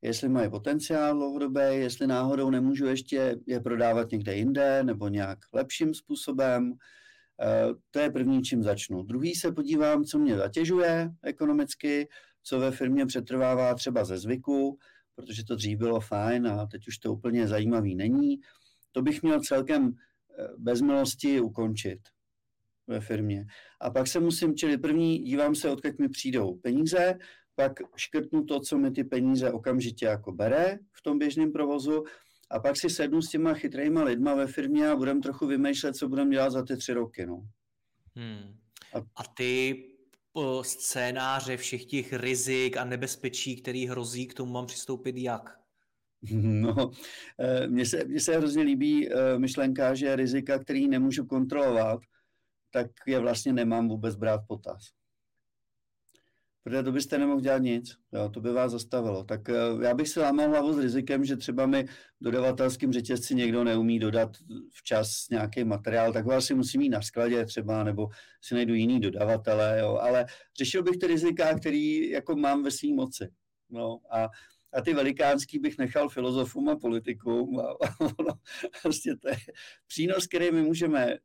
jestli 0.02 0.28
mají 0.28 0.50
potenciál 0.50 1.14
dlouhodobý, 1.14 1.60
jestli 1.60 2.06
náhodou 2.06 2.50
nemůžu 2.50 2.86
ještě 2.86 3.36
je 3.46 3.60
prodávat 3.60 4.10
někde 4.10 4.36
jinde 4.36 4.82
nebo 4.82 5.08
nějak 5.08 5.38
lepším 5.52 5.94
způsobem. 5.94 6.72
Eh, 7.42 7.74
to 7.90 7.98
je 7.98 8.10
první, 8.10 8.42
čím 8.42 8.62
začnu. 8.62 9.02
Druhý 9.02 9.34
se 9.34 9.52
podívám, 9.52 10.04
co 10.04 10.18
mě 10.18 10.36
zatěžuje 10.36 11.10
ekonomicky, 11.22 12.08
co 12.42 12.58
ve 12.58 12.70
firmě 12.70 13.06
přetrvává 13.06 13.74
třeba 13.74 14.04
ze 14.04 14.18
zvyku, 14.18 14.78
protože 15.14 15.44
to 15.44 15.56
dřív 15.56 15.78
bylo 15.78 16.00
fajn 16.00 16.46
a 16.46 16.66
teď 16.66 16.88
už 16.88 16.98
to 16.98 17.12
úplně 17.12 17.48
zajímavý 17.48 17.94
není. 17.94 18.40
To 18.92 19.02
bych 19.02 19.22
měl 19.22 19.40
celkem 19.40 19.92
eh, 20.38 20.48
bez 20.58 20.80
milosti 20.80 21.40
ukončit 21.40 21.98
ve 22.90 23.00
firmě. 23.00 23.46
A 23.80 23.90
pak 23.90 24.06
se 24.06 24.20
musím, 24.20 24.56
čili 24.56 24.78
první, 24.78 25.18
dívám 25.18 25.54
se, 25.54 25.70
odkud 25.70 25.98
mi 25.98 26.08
přijdou 26.08 26.54
peníze, 26.54 27.18
pak 27.54 27.72
škrtnu 27.96 28.44
to, 28.44 28.60
co 28.60 28.78
mi 28.78 28.90
ty 28.90 29.04
peníze 29.04 29.52
okamžitě 29.52 30.06
jako 30.06 30.32
bere 30.32 30.78
v 30.92 31.02
tom 31.02 31.18
běžném 31.18 31.52
provozu 31.52 32.04
a 32.50 32.60
pak 32.60 32.76
si 32.76 32.90
sednu 32.90 33.22
s 33.22 33.30
těma 33.30 33.54
chytrýma 33.54 34.02
lidma 34.02 34.34
ve 34.34 34.46
firmě 34.46 34.88
a 34.88 34.96
budem 34.96 35.22
trochu 35.22 35.46
vymýšlet, 35.46 35.96
co 35.96 36.08
budem 36.08 36.30
dělat 36.30 36.50
za 36.50 36.62
ty 36.62 36.76
tři 36.76 36.92
roky. 36.92 37.26
No. 37.26 37.46
Hmm. 38.16 38.56
A, 38.94 38.98
a 38.98 39.22
ty 39.36 39.84
po 40.32 40.62
scénáře 40.64 41.56
všech 41.56 41.84
těch 41.84 42.12
rizik 42.12 42.76
a 42.76 42.84
nebezpečí, 42.84 43.56
který 43.56 43.86
hrozí, 43.86 44.26
k 44.26 44.34
tomu 44.34 44.52
mám 44.52 44.66
přistoupit 44.66 45.16
jak? 45.16 45.60
No, 46.32 46.90
eh, 47.40 47.66
mně 47.66 47.86
se, 47.86 48.04
mně 48.04 48.20
se 48.20 48.36
hrozně 48.36 48.62
líbí 48.62 49.08
eh, 49.08 49.38
myšlenka, 49.38 49.94
že 49.94 50.16
rizika, 50.16 50.58
který 50.58 50.88
nemůžu 50.88 51.24
kontrolovat, 51.26 52.00
tak 52.70 52.86
je 53.06 53.18
vlastně 53.18 53.52
nemám 53.52 53.88
vůbec 53.88 54.16
brát 54.16 54.40
potaz. 54.48 54.82
Protože 56.62 56.82
to 56.82 56.92
byste 56.92 57.18
nemohl 57.18 57.40
dělat 57.40 57.58
nic, 57.58 57.96
jo, 58.12 58.28
to 58.28 58.40
by 58.40 58.52
vás 58.52 58.72
zastavilo. 58.72 59.24
Tak 59.24 59.48
eh, 59.48 59.54
já 59.82 59.94
bych 59.94 60.08
si 60.08 60.20
lámal 60.20 60.48
hlavu 60.48 60.72
s 60.72 60.78
rizikem, 60.78 61.24
že 61.24 61.36
třeba 61.36 61.66
mi 61.66 61.84
dodavatelským 62.20 62.92
řetězci 62.92 63.34
někdo 63.34 63.64
neumí 63.64 63.98
dodat 63.98 64.30
včas 64.72 65.28
nějaký 65.30 65.64
materiál, 65.64 66.12
tak 66.12 66.24
ho 66.24 66.32
asi 66.32 66.54
musí 66.54 66.78
mít 66.78 66.88
na 66.88 67.02
skladě 67.02 67.44
třeba, 67.44 67.84
nebo 67.84 68.08
si 68.42 68.54
najdu 68.54 68.74
jiný 68.74 69.00
dodavatele, 69.00 69.78
jo, 69.80 69.98
ale 70.00 70.26
řešil 70.58 70.82
bych 70.82 70.96
ty 70.96 71.06
rizika, 71.06 71.58
který 71.58 72.10
jako 72.10 72.36
mám 72.36 72.62
ve 72.62 72.70
svým 72.70 72.96
moci. 72.96 73.28
No, 73.70 73.98
a 74.10 74.28
a 74.72 74.80
ty 74.80 74.94
velikánský 74.94 75.58
bych 75.58 75.78
nechal 75.78 76.08
filozofům 76.08 76.68
a 76.68 76.76
politikům. 76.76 77.60
A, 77.60 77.62
a 77.62 78.00
ono, 78.18 78.32
prostě 78.82 79.16
to 79.16 79.28
je 79.28 79.36
přínos, 79.86 80.26
který 80.26 80.50
my 80.52 80.62
můžeme, 80.62 81.06
eh, 81.12 81.18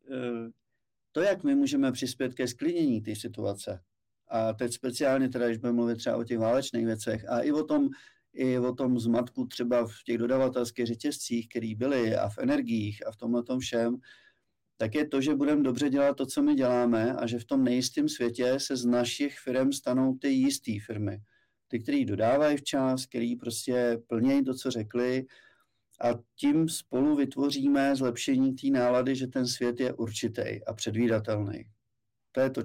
to, 1.16 1.22
jak 1.22 1.43
my 1.43 1.55
můžeme 1.55 1.91
přispět 1.91 2.34
ke 2.34 2.47
sklinění 2.47 3.01
té 3.01 3.16
situace, 3.16 3.80
a 4.28 4.53
teď 4.53 4.74
speciálně 4.74 5.30
teda, 5.30 5.45
když 5.45 5.57
budeme 5.57 5.76
mluvit 5.76 5.95
třeba 5.95 6.18
o 6.18 6.24
těch 6.24 6.39
válečných 6.39 6.86
věcech 6.86 7.30
a 7.30 7.39
i 7.39 7.51
o 7.51 7.63
tom, 7.63 7.89
i 8.34 8.59
o 8.59 8.74
tom 8.74 8.99
zmatku 8.99 9.45
třeba 9.45 9.88
v 9.88 9.93
těch 10.05 10.18
dodavatelských 10.18 10.86
řetězcích, 10.86 11.49
který 11.49 11.76
byly 11.76 12.16
a 12.16 12.30
v 12.30 12.38
energiích 12.38 13.07
a 13.07 13.11
v 13.11 13.16
tomhle 13.16 13.43
tom 13.43 13.59
všem, 13.59 13.97
tak 14.78 14.95
je 14.95 15.07
to, 15.07 15.22
že 15.22 15.36
budeme 15.36 15.63
dobře 15.63 15.89
dělat 15.89 16.18
to, 16.18 16.26
co 16.26 16.41
my 16.41 16.55
děláme 16.55 17.13
a 17.13 17.28
že 17.28 17.39
v 17.39 17.45
tom 17.45 17.63
nejistém 17.63 18.09
světě 18.09 18.59
se 18.59 18.76
z 18.76 18.86
našich 18.86 19.39
firm 19.39 19.72
stanou 19.72 20.18
ty 20.22 20.30
jisté 20.30 20.72
firmy. 20.86 21.18
Ty, 21.68 21.80
který 21.80 22.05
dodávají 22.05 22.57
včas, 22.57 23.05
který 23.05 23.36
prostě 23.36 23.97
plnějí 24.07 24.43
to, 24.43 24.53
co 24.53 24.72
řekli 24.72 25.26
a 26.02 26.08
tím 26.36 26.70
spolu 26.70 27.16
vytvoříme 27.16 27.96
zlepšení 27.96 28.56
té 28.56 28.68
nálady, 28.68 29.16
že 29.16 29.28
ten 29.28 29.48
svět 29.48 29.80
je 29.80 29.93
určitý 29.93 30.66
a 30.66 30.74
předvídatelný. 30.74 31.66
To 32.32 32.39
je 32.39 32.50
to, 32.50 32.62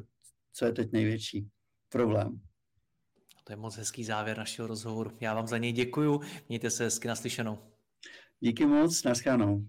co 0.52 0.64
je 0.64 0.72
teď 0.72 0.92
největší 0.92 1.48
problém. 1.88 2.40
To 3.44 3.52
je 3.52 3.56
moc 3.56 3.76
hezký 3.76 4.04
závěr 4.04 4.38
našeho 4.38 4.68
rozhovoru. 4.68 5.10
Já 5.20 5.34
vám 5.34 5.46
za 5.46 5.58
něj 5.58 5.72
děkuju. 5.72 6.20
Mějte 6.48 6.70
se 6.70 6.84
hezky 6.84 7.08
naslyšenou. 7.08 7.58
Díky 8.40 8.66
moc, 8.66 9.04
naschánou. 9.04 9.68